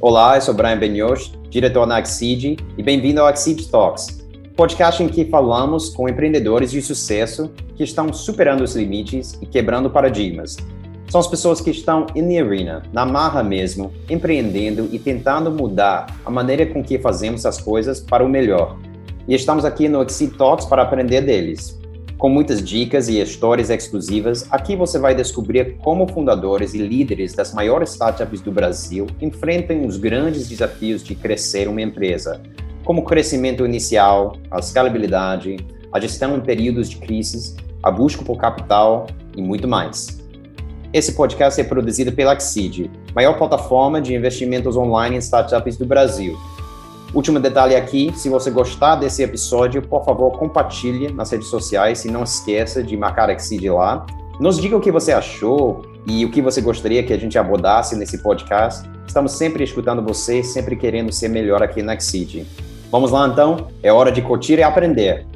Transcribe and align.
Olá, 0.00 0.36
eu 0.36 0.40
sou 0.40 0.54
Brian 0.54 0.78
Benioch, 0.78 1.32
diretor 1.50 1.84
na 1.84 1.96
Axid, 1.96 2.56
e 2.76 2.82
bem-vindo 2.84 3.20
ao 3.20 3.26
Axid 3.26 3.66
Talks, 3.68 4.24
podcast 4.56 5.02
em 5.02 5.08
que 5.08 5.24
falamos 5.24 5.90
com 5.90 6.08
empreendedores 6.08 6.70
de 6.70 6.80
sucesso 6.80 7.50
que 7.74 7.82
estão 7.82 8.12
superando 8.12 8.62
os 8.62 8.76
limites 8.76 9.36
e 9.42 9.46
quebrando 9.46 9.90
paradigmas. 9.90 10.56
São 11.08 11.20
as 11.20 11.26
pessoas 11.26 11.60
que 11.60 11.70
estão 11.70 12.06
in 12.14 12.28
the 12.28 12.38
arena, 12.38 12.84
na 12.92 13.04
marra 13.04 13.42
mesmo, 13.42 13.92
empreendendo 14.08 14.88
e 14.92 15.00
tentando 15.00 15.50
mudar 15.50 16.06
a 16.24 16.30
maneira 16.30 16.64
com 16.64 16.80
que 16.80 16.96
fazemos 17.00 17.44
as 17.44 17.60
coisas 17.60 17.98
para 17.98 18.24
o 18.24 18.28
melhor. 18.28 18.78
E 19.26 19.34
estamos 19.34 19.64
aqui 19.64 19.88
no 19.88 20.00
Exceed 20.04 20.36
Talks 20.36 20.64
para 20.64 20.82
aprender 20.82 21.22
deles. 21.22 21.76
Com 22.18 22.28
muitas 22.28 22.60
dicas 22.60 23.08
e 23.08 23.20
histórias 23.20 23.70
exclusivas, 23.70 24.44
aqui 24.50 24.74
você 24.74 24.98
vai 24.98 25.14
descobrir 25.14 25.76
como 25.76 26.08
fundadores 26.08 26.74
e 26.74 26.78
líderes 26.78 27.32
das 27.32 27.54
maiores 27.54 27.90
startups 27.90 28.40
do 28.40 28.50
Brasil 28.50 29.06
enfrentam 29.20 29.86
os 29.86 29.96
grandes 29.96 30.48
desafios 30.48 31.04
de 31.04 31.14
crescer 31.14 31.68
uma 31.68 31.80
empresa, 31.80 32.42
como 32.84 33.02
o 33.02 33.04
crescimento 33.04 33.64
inicial, 33.64 34.36
a 34.50 34.58
escalabilidade, 34.58 35.58
a 35.92 36.00
gestão 36.00 36.36
em 36.36 36.40
períodos 36.40 36.90
de 36.90 36.96
crise, 36.96 37.54
a 37.84 37.90
busca 37.92 38.24
por 38.24 38.36
capital 38.36 39.06
e 39.36 39.40
muito 39.40 39.68
mais. 39.68 40.20
Esse 40.92 41.12
podcast 41.12 41.60
é 41.60 41.64
produzido 41.64 42.10
pela 42.10 42.32
Axid, 42.32 42.90
maior 43.14 43.38
plataforma 43.38 44.00
de 44.00 44.12
investimentos 44.12 44.76
online 44.76 45.14
em 45.14 45.20
startups 45.20 45.76
do 45.76 45.86
Brasil 45.86 46.36
Último 47.14 47.40
detalhe 47.40 47.74
aqui, 47.74 48.12
se 48.14 48.28
você 48.28 48.50
gostar 48.50 48.96
desse 48.96 49.22
episódio, 49.22 49.80
por 49.80 50.04
favor, 50.04 50.30
compartilhe 50.38 51.10
nas 51.10 51.30
redes 51.30 51.48
sociais 51.48 52.04
e 52.04 52.10
não 52.10 52.22
esqueça 52.22 52.82
de 52.82 52.98
marcar 52.98 53.30
Exceed 53.30 53.66
lá. 53.70 54.04
Nos 54.38 54.60
diga 54.60 54.76
o 54.76 54.80
que 54.80 54.92
você 54.92 55.12
achou 55.12 55.80
e 56.06 56.22
o 56.26 56.30
que 56.30 56.42
você 56.42 56.60
gostaria 56.60 57.02
que 57.02 57.12
a 57.14 57.18
gente 57.18 57.38
abordasse 57.38 57.96
nesse 57.96 58.22
podcast. 58.22 58.86
Estamos 59.06 59.32
sempre 59.32 59.64
escutando 59.64 60.02
você, 60.02 60.42
sempre 60.42 60.76
querendo 60.76 61.10
ser 61.10 61.30
melhor 61.30 61.62
aqui 61.62 61.82
na 61.82 61.94
Exceed. 61.94 62.46
Vamos 62.90 63.10
lá 63.10 63.26
então? 63.26 63.68
É 63.82 63.90
hora 63.90 64.12
de 64.12 64.20
curtir 64.20 64.58
e 64.58 64.62
aprender. 64.62 65.26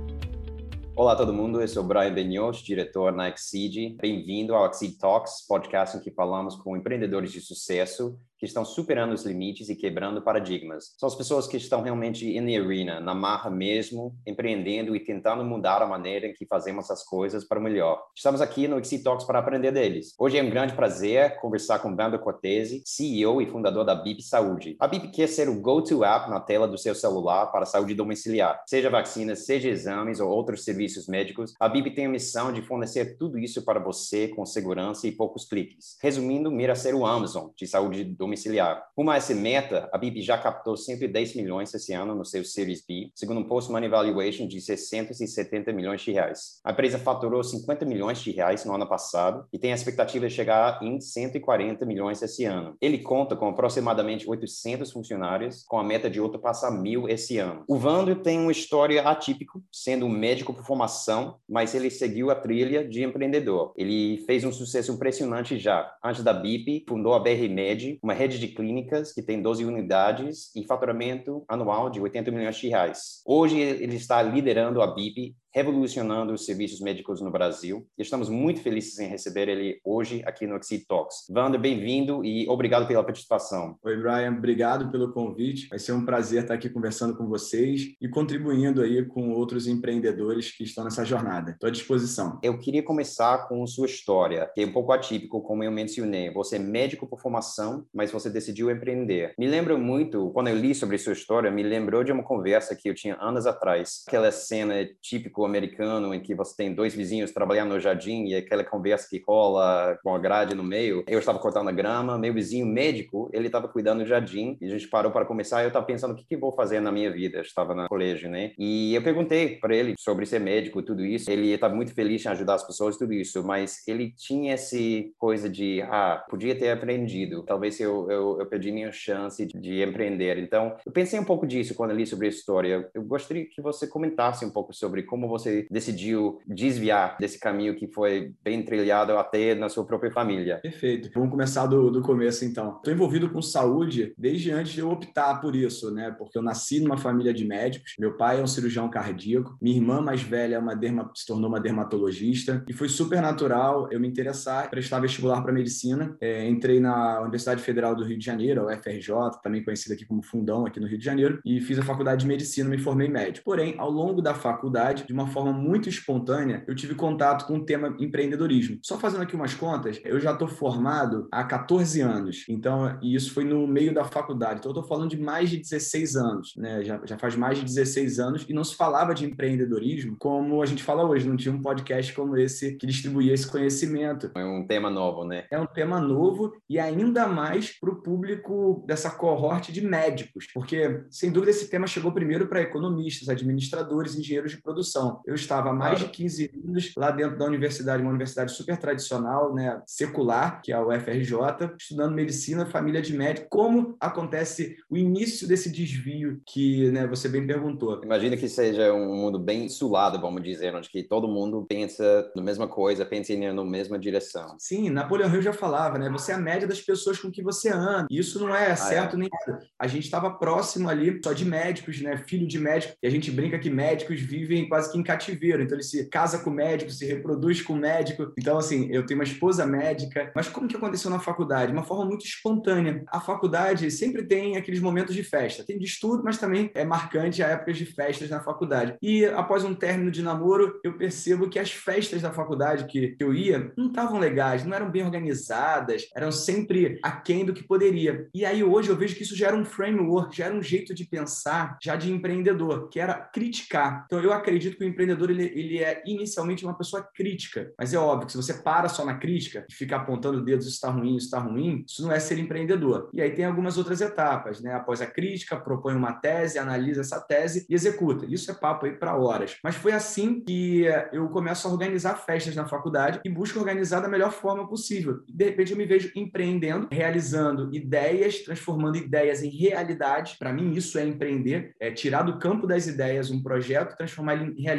Olá 0.95 1.17
todo 1.17 1.33
mundo, 1.33 1.59
eu 1.59 1.67
sou 1.67 1.83
Brian 1.83 2.13
Benioch, 2.13 2.63
diretor 2.63 3.13
na 3.13 3.31
Exceed. 3.31 3.97
Bem-vindo 3.97 4.55
ao 4.55 4.69
Exceed 4.69 4.99
Talks, 4.99 5.47
podcast 5.49 5.97
em 5.97 6.01
que 6.01 6.11
falamos 6.11 6.55
com 6.55 6.77
empreendedores 6.77 7.33
de 7.33 7.41
sucesso 7.41 8.19
que 8.43 8.47
estão 8.47 8.65
superando 8.65 9.13
os 9.13 9.25
limites 9.25 9.69
e 9.69 9.77
quebrando 9.77 10.21
paradigmas. 10.21 10.97
São 10.99 11.07
as 11.07 11.15
pessoas 11.15 11.47
que 11.47 11.57
estão 11.57 11.81
realmente 11.81 12.27
in 12.27 12.45
the 12.45 12.57
arena, 12.57 12.99
na 12.99 13.15
marra 13.15 13.49
mesmo, 13.49 14.17
empreendendo 14.27 14.97
e 14.97 14.99
tentando 14.99 15.45
mudar 15.45 15.81
a 15.81 15.87
maneira 15.87 16.27
em 16.27 16.33
que 16.33 16.45
fazemos 16.45 16.91
as 16.91 17.05
coisas 17.05 17.45
para 17.45 17.61
o 17.61 17.63
melhor. 17.63 18.03
Estamos 18.17 18.41
aqui 18.41 18.67
no 18.67 18.81
Exit 18.81 19.05
Talks 19.05 19.25
para 19.25 19.39
aprender 19.39 19.71
deles. 19.71 20.13
Hoje 20.19 20.39
é 20.39 20.43
um 20.43 20.51
grande 20.51 20.75
prazer 20.75 21.37
conversar 21.37 21.79
com 21.79 21.95
Bando 21.95 22.19
Cortese, 22.19 22.83
CEO 22.85 23.41
e 23.41 23.47
fundador 23.47 23.85
da 23.85 23.95
BIP 23.95 24.25
Saúde. 24.25 24.75
A 24.81 24.89
BIP 24.89 25.13
quer 25.13 25.29
ser 25.29 25.49
o 25.49 25.61
go-to 25.61 26.03
app 26.03 26.29
na 26.29 26.41
tela 26.41 26.67
do 26.67 26.77
seu 26.77 26.97
celular 26.97 27.47
para 27.47 27.65
saúde 27.65 27.95
domiciliar. 27.95 28.61
Seja 28.67 28.91
vacinas, 28.91 29.47
seja 29.47 29.69
exames 29.69 30.19
ou 30.19 30.29
outros 30.29 30.65
serviços 30.65 31.07
médicos, 31.07 31.55
a 31.61 31.69
BIP 31.69 31.93
tem 31.93 32.07
a 32.07 32.11
missão 32.11 32.53
de 32.53 32.63
fornecer 32.63 33.17
tudo 33.17 33.39
isso 33.39 33.65
para 33.65 33.79
você 33.79 34.27
com 34.27 34.45
segurança 34.45 35.07
e 35.07 35.13
poucos 35.13 35.45
cliques. 35.45 35.97
Resumindo, 36.03 36.51
mira 36.51 36.75
ser 36.75 36.93
o 36.93 37.07
Amazon 37.07 37.51
de 37.57 37.69
saúde 37.69 38.03
domiciliar 38.03 38.32
domiciliar. 38.33 38.83
Essa 39.15 39.35
meta, 39.35 39.91
a 39.93 39.99
BIP 39.99 40.23
já 40.23 40.39
captou 40.39 40.77
110 40.77 41.35
milhões 41.37 41.73
esse 41.75 41.93
ano 41.93 42.15
no 42.15 42.25
seu 42.25 42.43
Series 42.45 42.85
B, 42.85 43.11
segundo 43.15 43.41
um 43.41 43.45
post-money 43.45 43.89
valuation 43.89 44.47
de 44.47 44.61
670 44.61 45.71
milhões 45.73 46.01
de 46.01 46.13
reais. 46.13 46.61
A 46.65 46.73
empresa 46.73 46.99
faturou 46.99 47.45
50 47.45 47.85
milhões 47.85 48.21
de 48.21 48.31
reais 48.31 48.65
no 48.65 48.75
ano 48.75 48.89
passado 48.89 49.47
e 49.53 49.59
tem 49.59 49.71
a 49.71 49.75
expectativa 49.75 50.27
de 50.27 50.35
chegar 50.35 50.83
em 50.83 50.99
140 50.99 51.85
milhões 51.85 52.23
esse 52.23 52.45
ano. 52.45 52.75
Ele 52.81 52.99
conta 52.99 53.37
com 53.37 53.49
aproximadamente 53.49 54.29
800 54.29 54.91
funcionários, 54.91 55.63
com 55.67 55.79
a 55.79 55.85
meta 55.85 56.09
de 56.09 56.21
ultrapassar 56.21 56.71
mil 56.71 57.09
esse 57.09 57.39
ano. 57.39 57.65
O 57.69 57.77
Vando 57.77 58.17
tem 58.17 58.39
uma 58.39 58.53
história 58.53 59.03
atípica, 59.03 59.61
sendo 59.71 60.07
um 60.07 60.11
médico 60.11 60.55
por 60.55 60.65
formação, 60.65 61.37
mas 61.49 61.75
ele 61.75 61.91
seguiu 61.91 62.31
a 62.31 62.35
trilha 62.35 62.89
de 62.89 63.05
empreendedor. 63.05 63.75
Ele 63.77 64.25
fez 64.27 64.43
um 64.43 64.53
sucesso 64.53 64.93
impressionante 64.93 65.59
já. 65.59 65.93
Antes 66.03 66.25
da 66.25 66.33
BIP, 66.33 66.85
fundou 66.89 67.13
a 67.15 67.21
BR 67.21 67.49
Med, 67.51 67.99
uma 68.03 68.15
rede 68.23 68.39
de 68.39 68.49
clínicas 68.49 69.13
que 69.13 69.21
tem 69.21 69.43
12 69.43 69.65
unidades 69.65 70.55
e 70.55 70.65
faturamento 70.65 71.45
anual 71.49 71.91
de 71.91 72.01
80 72.01 72.31
milhões 72.31 72.57
de 72.57 72.69
reais. 72.69 73.21
Hoje 73.27 73.59
ele 73.59 73.97
está 73.97 74.23
liderando 74.23 74.81
a 74.81 74.87
BIP 74.87 75.35
revolucionando 75.55 76.33
os 76.33 76.47
serviços 76.47 76.81
médicos 76.81 77.21
no 77.21 77.31
Brasil. 77.31 77.87
E 77.99 78.03
estamos 78.03 78.29
muito 78.29 78.61
felizes 78.61 78.99
em 78.99 79.07
receber 79.07 79.49
ele 79.49 79.81
hoje 79.85 80.23
aqui 80.25 80.47
no 80.47 80.57
Exit 80.57 80.87
Talks. 80.87 81.27
Wander, 81.31 81.61
bem-vindo 81.61 82.25
e 82.25 82.49
obrigado 82.49 82.87
pela 82.87 83.05
participação. 83.05 83.77
Oi, 83.83 83.97
Brian, 83.97 84.33
obrigado 84.33 84.91
pelo 84.91 85.13
convite. 85.13 85.69
Vai 85.69 85.79
ser 85.79 85.93
um 85.93 86.05
prazer 86.07 86.43
estar 86.43 86.55
aqui 86.55 86.71
conversando 86.71 87.17
com 87.17 87.27
vocês 87.29 87.95
e 88.01 88.09
contribuindo 88.09 88.81
aí 88.81 89.05
com 89.05 89.31
outros 89.31 89.67
empreendedores 89.67 90.51
que 90.51 90.65
estão 90.65 90.85
nessa 90.85 91.05
jornada. 91.05 91.51
Estou 91.51 91.69
à 91.69 91.71
disposição. 91.71 92.39
Eu 92.43 92.59
queria 92.59 92.83
começar 92.83 93.47
com 93.47 93.67
sua 93.67 93.87
história, 93.87 94.51
que 94.55 94.63
é 94.63 94.67
um 94.67 94.73
pouco 94.73 94.93
atípico, 94.93 95.43
como 95.43 95.63
eu 95.63 95.71
mencionei. 95.71 96.33
Você 96.33 96.57
é 96.57 96.59
médico 96.59 97.07
por 97.07 97.21
formação, 97.21 97.85
mas 97.93 98.11
você 98.11 98.31
decidiu 98.31 98.71
empreender. 98.71 99.35
Me 99.39 99.47
lembra 99.47 99.77
muito, 99.77 100.31
quando 100.31 100.49
eu 100.49 100.57
li 100.57 100.75
sobre 100.75 100.97
sua 100.97 101.13
história, 101.13 101.51
me 101.51 101.63
lembrou 101.63 102.03
de 102.03 102.13
uma 102.13 102.23
conversa 102.23 102.75
que 102.75 102.89
eu 102.89 102.95
tinha 102.95 103.19
anos 103.21 103.47
atrás. 103.47 104.03
Aquela 104.09 104.33
cena 104.33 104.89
típica 105.03 105.42
americano 105.45 106.15
em 106.15 106.21
que 106.21 106.35
você 106.35 106.55
tem 106.57 106.75
dois 106.75 106.95
vizinhos 106.95 107.33
trabalhando 107.33 107.71
no 107.71 107.81
jardim 107.81 108.27
e 108.27 108.35
aquela 108.35 108.65
conversa 108.65 109.09
que 109.09 109.23
rola 109.27 109.99
com 110.03 110.15
a 110.15 110.19
grade 110.19 110.55
no 110.55 110.63
meio. 110.63 111.05
Eu 111.07 111.19
estava 111.19 111.39
cortando 111.39 111.69
a 111.69 111.73
grama, 111.73 112.19
meu 112.19 112.35
vizinho 112.35 112.67
médico, 112.67 113.31
ele 113.33 113.47
estava 113.47 113.69
cuidando 113.69 114.03
do 114.03 114.07
jardim 114.07 114.57
e 114.61 114.67
a 114.67 114.71
gente 114.71 114.89
parou 114.89 115.11
para 115.11 115.25
começar. 115.25 115.63
Eu 115.63 115.69
estava 115.69 115.87
pensando 115.87 116.13
o 116.13 116.17
que, 116.17 116.25
que 116.25 116.37
vou 116.37 116.53
fazer 116.53 116.81
na 116.81 116.93
minha 116.93 117.11
vida. 117.11 117.39
Eu 117.39 117.43
estava 117.43 117.75
no 117.75 117.89
colégio, 117.89 118.29
né? 118.29 118.53
E 118.59 118.95
eu 118.95 119.03
perguntei 119.03 119.57
para 119.57 119.75
ele 119.75 119.95
sobre 119.99 120.27
ser 120.27 120.41
médico, 120.41 120.83
tudo 120.83 121.05
isso. 121.05 121.31
Ele 121.31 121.53
estava 121.53 121.75
muito 121.75 121.95
feliz 121.95 122.25
em 122.25 122.29
ajudar 122.29 122.55
as 122.55 122.67
pessoas, 122.67 122.97
tudo 122.97 123.13
isso, 123.13 123.45
mas 123.45 123.87
ele 123.87 124.13
tinha 124.17 124.55
esse 124.55 125.13
coisa 125.19 125.49
de, 125.49 125.83
ah, 125.83 126.25
podia 126.29 126.59
ter 126.59 126.71
aprendido. 126.71 127.45
Talvez 127.45 127.79
eu, 127.81 128.11
eu, 128.11 128.41
eu 128.41 128.47
perdi 128.47 128.73
minha 128.73 128.93
chance 128.93 129.45
de, 129.47 129.59
de 129.59 129.83
empreender. 129.83 130.39
Então, 130.39 130.77
eu 130.85 130.93
pensei 130.93 131.19
um 131.19 131.25
pouco 131.25 131.47
disso 131.47 131.75
quando 131.75 131.95
li 131.95 132.07
sobre 132.07 132.27
a 132.27 132.31
história. 132.31 132.91
Eu 132.95 133.03
gostaria 133.03 133.47
que 133.47 133.61
você 133.61 133.87
comentasse 133.87 134.45
um 134.45 134.51
pouco 134.51 134.73
sobre 134.73 135.03
como 135.03 135.29
você 135.33 135.67
decidiu 135.71 136.41
desviar 136.47 137.17
desse 137.19 137.39
caminho 137.39 137.75
que 137.75 137.87
foi 137.87 138.33
bem 138.45 138.63
trilhado 138.63 139.17
até 139.17 139.55
na 139.55 139.69
sua 139.69 139.85
própria 139.85 140.11
família? 140.11 140.59
Perfeito. 140.59 141.11
Vamos 141.15 141.31
começar 141.31 141.67
do, 141.67 141.91
do 141.91 142.03
começo, 142.03 142.45
então. 142.45 142.77
Estou 142.77 142.93
envolvido 142.93 143.31
com 143.31 143.41
saúde 143.41 144.15
desde 144.17 144.51
antes 144.51 144.73
de 144.73 144.81
eu 144.81 144.91
optar 144.91 145.41
por 145.41 145.57
isso, 145.57 145.91
né? 145.91 146.15
Porque 146.17 146.37
eu 146.37 146.43
nasci 146.43 146.81
numa 146.81 146.97
família 146.97 147.33
de 147.33 147.45
médicos. 147.45 147.95
Meu 147.99 148.17
pai 148.17 148.41
é 148.41 148.43
um 148.43 148.47
cirurgião 148.47 148.89
cardíaco. 148.89 149.57
Minha 149.61 149.77
irmã 149.77 150.01
mais 150.01 150.23
velha 150.23 150.57
é 150.57 150.59
uma 150.59 150.75
derma, 150.75 151.11
se 151.15 151.27
tornou 151.27 151.49
uma 151.49 151.61
dermatologista. 151.61 152.65
E 152.69 152.73
foi 152.73 152.89
super 152.89 153.21
natural 153.21 153.89
eu 153.91 154.01
me 154.01 154.09
interessar, 154.09 154.69
prestar 154.71 155.01
vestibular 155.01 155.43
para 155.43 155.53
medicina. 155.53 156.17
É, 156.21 156.49
entrei 156.49 156.81
na 156.81 157.21
Universidade 157.21 157.63
Federal 157.63 157.95
do 157.95 158.05
Rio 158.05 158.19
de 158.19 158.25
Janeiro, 158.25 158.69
a 158.69 158.75
UFRJ, 158.75 159.41
também 159.43 159.65
conhecida 159.65 159.95
aqui 159.95 160.05
como 160.05 160.23
Fundão, 160.23 160.67
aqui 160.67 160.79
no 160.79 160.87
Rio 160.87 160.99
de 160.99 161.05
Janeiro. 161.05 161.41
E 161.45 161.61
fiz 161.61 161.79
a 161.79 161.83
faculdade 161.83 162.23
de 162.23 162.27
medicina, 162.27 162.69
me 162.69 162.79
formei 162.79 163.09
médico. 163.09 163.45
Porém, 163.45 163.75
ao 163.79 163.91
longo 163.91 164.21
da 164.21 164.35
faculdade, 164.35 165.05
de 165.07 165.13
uma 165.13 165.22
forma 165.27 165.53
muito 165.53 165.89
espontânea, 165.89 166.65
eu 166.67 166.75
tive 166.75 166.95
contato 166.95 167.47
com 167.47 167.59
o 167.59 167.65
tema 167.65 167.97
empreendedorismo. 167.99 168.79
Só 168.83 168.99
fazendo 168.99 169.23
aqui 169.23 169.35
umas 169.35 169.55
contas, 169.55 170.01
eu 170.05 170.21
já 170.21 170.33
estou 170.33 170.49
formado 170.49 171.29
há 171.31 171.45
14 171.45 172.01
anos. 172.01 172.45
Então, 172.49 172.99
e 173.03 173.15
isso 173.15 173.33
foi 173.33 173.45
no 173.45 173.67
meio 173.67 173.95
da 173.95 174.05
faculdade. 174.05 174.61
Então, 174.61 174.71
eu 174.71 174.79
estou 174.79 174.89
falando 174.89 175.11
de 175.11 175.21
mais 175.21 175.51
de 175.51 175.59
16 175.59 176.17
anos, 176.17 176.55
né? 176.57 176.83
Já, 176.85 177.01
já 177.05 177.19
faz 177.19 177.37
mais 177.37 177.59
de 177.59 177.65
16 177.65 178.19
anos 178.19 178.47
e 178.49 178.53
não 178.53 178.65
se 178.65 178.75
falava 178.75 179.15
de 179.15 179.25
empreendedorismo 179.25 180.17
como 180.19 180.63
a 180.63 180.67
gente 180.67 180.83
fala 180.83 181.05
hoje. 181.05 181.29
Não 181.29 181.37
tinha 181.37 181.55
um 181.55 181.63
podcast 181.63 182.13
como 182.13 182.37
esse 182.37 182.77
que 182.77 182.87
distribuía 182.87 183.33
esse 183.33 183.51
conhecimento. 183.51 184.31
É 184.35 184.45
um 184.45 184.67
tema 184.67 184.91
novo, 184.91 185.25
né? 185.25 185.45
É 185.51 185.59
um 185.59 185.67
tema 185.67 186.01
novo 186.01 186.53
e 186.69 186.79
ainda 186.79 187.27
mais 187.27 187.79
para 187.79 187.91
o 187.91 188.03
público 188.03 188.85
dessa 188.87 189.11
cohorte 189.11 189.73
de 189.73 189.81
médicos, 189.81 190.47
porque 190.53 191.05
sem 191.11 191.31
dúvida 191.31 191.51
esse 191.51 191.69
tema 191.69 191.87
chegou 191.87 192.13
primeiro 192.13 192.47
para 192.47 192.61
economistas, 192.61 193.29
administradores, 193.29 194.17
engenheiros 194.17 194.53
de 194.53 194.63
produção. 194.63 195.12
Eu 195.27 195.35
estava 195.35 195.71
há 195.71 195.73
mais 195.73 195.99
de 195.99 196.09
15 196.09 196.51
anos 196.67 196.93
lá 196.97 197.11
dentro 197.11 197.39
da 197.39 197.45
universidade, 197.45 198.03
uma 198.03 198.11
universidade 198.11 198.53
super 198.53 198.77
tradicional, 198.77 199.55
né, 199.55 199.81
secular, 199.87 200.61
que 200.63 200.73
é 200.73 200.75
a 200.75 200.87
UFRJ, 200.87 201.75
estudando 201.79 202.15
medicina, 202.15 202.67
família 202.67 203.03
de 203.03 203.17
médico. 203.17 203.49
Como 203.51 203.97
acontece 204.01 204.77
o 204.89 204.97
início 204.97 205.47
desse 205.49 205.71
desvio 205.71 206.41
que 206.47 206.91
né, 206.91 207.07
você 207.07 207.29
bem 207.29 207.47
perguntou? 207.47 208.01
Imagina 208.05 208.37
que 208.37 208.49
seja 208.49 208.93
um 208.93 209.15
mundo 209.15 209.39
bem 209.39 209.67
insulado, 209.67 210.21
vamos 210.21 210.43
dizer, 210.43 210.75
onde 210.75 210.89
que 210.89 211.03
todo 211.03 211.29
mundo 211.29 211.65
pensa 211.69 212.31
na 212.35 212.43
mesma 212.43 212.69
coisa, 212.69 213.05
pensa 213.05 213.33
na 213.37 213.65
mesma 213.65 213.99
direção. 213.99 214.57
Sim, 214.59 214.91
Napoleão 214.91 215.33
Hill 215.33 215.43
já 215.43 215.53
falava, 215.53 215.99
né? 215.99 216.11
Você 216.11 216.33
é 216.33 216.35
a 216.35 216.39
média 216.39 216.67
das 216.67 216.81
pessoas 216.81 217.19
com 217.19 217.31
que 217.31 217.43
você 217.43 217.71
anda. 217.71 218.07
Isso 218.11 218.39
não 218.39 218.55
é 218.55 218.73
ah, 218.73 218.77
certo 218.77 219.17
é. 219.17 219.19
nem 219.19 219.29
nada. 219.31 219.65
A 219.79 219.87
gente 219.87 220.05
estava 220.05 220.31
próximo 220.31 220.89
ali 220.89 221.21
só 221.25 221.33
de 221.33 221.45
médicos, 221.45 222.01
né? 222.01 222.17
Filho 222.27 222.47
de 222.47 222.59
médico. 222.59 222.95
E 223.03 223.07
a 223.07 223.11
gente 223.11 223.31
brinca 223.31 223.59
que 223.59 223.71
médicos 223.71 224.21
vivem 224.21 224.69
quase 224.69 224.91
que 224.91 224.99
em 225.03 225.05
cativeiro. 225.05 225.63
Então 225.63 225.77
ele 225.77 225.85
se 225.85 226.07
casa 226.07 226.39
com 226.39 226.51
o 226.51 226.55
médico, 226.55 226.91
se 226.91 227.05
reproduz 227.05 227.61
com 227.61 227.75
o 227.75 227.77
médico. 227.77 228.33
Então, 228.39 228.57
assim, 228.57 228.89
eu 228.91 229.05
tenho 229.05 229.19
uma 229.19 229.25
esposa 229.25 229.67
médica. 229.67 230.31
Mas 230.35 230.49
como 230.49 230.69
que 230.69 230.77
aconteceu 230.77 231.11
na 231.11 231.19
faculdade? 231.19 231.73
De 231.73 231.73
uma 231.73 231.85
forma 231.85 232.07
muito 232.07 232.25
espontânea. 232.25 233.03
A 233.09 233.21
faculdade 233.21 233.91
sempre 233.91 234.25
tem 234.25 234.57
aqueles 234.57 234.81
momentos 234.81 235.15
de 235.15 235.23
festa. 235.23 235.65
Tem 235.65 235.79
de 235.79 235.85
estudo, 235.85 236.23
mas 236.25 236.39
também 236.39 236.71
é 236.75 236.85
marcante 236.85 237.43
a 237.43 237.49
época 237.49 237.73
de 237.73 237.85
festas 237.85 238.31
na 238.31 238.41
faculdade. 238.41 238.97
E 239.03 239.25
após 239.27 239.65
um 239.65 239.75
término 239.75 240.11
de 240.11 240.23
namoro, 240.23 240.81
eu 240.85 240.97
percebo 240.97 241.49
que 241.49 241.59
as 241.59 241.73
festas 241.73 242.23
da 242.23 242.33
faculdade 242.33 242.87
que 242.87 243.17
eu 243.19 243.35
ia 243.35 243.73
não 243.77 243.89
estavam 243.89 244.19
legais, 244.19 244.65
não 244.65 244.75
eram 244.75 244.91
bem 244.91 245.05
organizadas, 245.05 246.09
eram 246.15 246.31
sempre 246.31 246.99
aquém 247.03 247.45
do 247.45 247.53
que 247.53 247.63
poderia. 247.63 248.29
E 248.35 248.45
aí 248.45 248.63
hoje 248.63 248.89
eu 248.89 248.97
vejo 248.97 249.17
que 249.17 249.23
isso 249.23 249.37
já 249.37 249.49
era 249.49 249.57
um 249.57 249.65
framework, 249.65 250.37
já 250.37 250.47
era 250.47 250.55
um 250.55 250.63
jeito 250.63 250.95
de 250.95 251.05
pensar, 251.05 251.77
já 251.83 251.97
de 251.97 252.11
empreendedor, 252.11 252.89
que 252.89 253.01
era 253.01 253.15
criticar. 253.15 254.05
Então 254.07 254.21
eu 254.21 254.33
acredito 254.33 254.77
que 254.77 254.85
o 254.85 254.89
empreendedor 254.93 255.31
ele, 255.31 255.45
ele 255.45 255.79
é 255.79 256.03
inicialmente 256.07 256.65
uma 256.65 256.77
pessoa 256.77 257.03
crítica, 257.15 257.73
mas 257.79 257.93
é 257.93 257.99
óbvio 257.99 258.27
que 258.27 258.33
se 258.33 258.39
você 258.39 258.55
para 258.55 258.89
só 258.89 259.05
na 259.05 259.19
crítica 259.19 259.67
e 259.69 259.75
fica 259.75 259.97
apontando 259.97 260.45
dedos, 260.45 260.67
isso 260.67 260.77
está 260.77 260.91
ruim, 260.91 261.17
isso 261.17 261.27
está 261.27 261.39
ruim, 261.39 261.85
isso 261.89 262.03
não 262.03 262.13
é 262.13 262.21
ser 262.21 262.39
empreendedor. 262.39 263.11
E 263.13 263.21
aí 263.21 263.31
tem 263.31 263.45
algumas 263.45 263.79
outras 263.79 264.01
etapas, 264.01 264.61
né? 264.61 264.75
Após 264.75 265.01
a 265.01 265.07
crítica, 265.07 265.57
propõe 265.57 265.95
uma 265.95 266.13
tese, 266.13 266.59
analisa 266.59 267.01
essa 267.01 267.21
tese 267.21 267.67
e 267.69 267.75
executa. 267.75 268.27
Isso 268.27 268.51
é 268.51 268.55
papo 268.55 268.87
aí 268.87 268.93
para 268.93 269.17
horas. 269.17 269.57
Mas 269.63 269.75
foi 269.75 269.93
assim 269.93 270.41
que 270.41 270.85
eu 271.13 271.29
começo 271.29 271.67
a 271.67 271.71
organizar 271.71 272.17
festas 272.17 272.55
na 272.55 272.67
faculdade 272.67 273.21
e 273.25 273.29
busco 273.29 273.59
organizar 273.59 274.01
da 274.01 274.09
melhor 274.09 274.33
forma 274.33 274.69
possível. 274.69 275.21
De 275.29 275.45
repente 275.45 275.73
eu 275.73 275.79
me 275.79 275.87
vejo 275.87 276.13
empreendendo, 276.15 276.89
realizando 276.91 277.75
ideias, 277.75 278.39
transformando 278.41 278.97
ideias 278.97 279.43
em 279.43 279.51
realidade. 279.51 280.37
Para 280.39 280.53
mim 280.53 280.73
isso 280.73 280.99
é 280.99 281.07
empreender, 281.07 281.75
é 281.81 281.91
tirar 281.91 282.23
do 282.23 282.39
campo 282.39 282.67
das 282.67 282.87
ideias 282.87 283.31
um 283.31 283.43
projeto, 283.43 283.97
transformar 283.97 284.35
ele 284.35 284.55
em 284.59 284.63
realidade, 284.63 284.72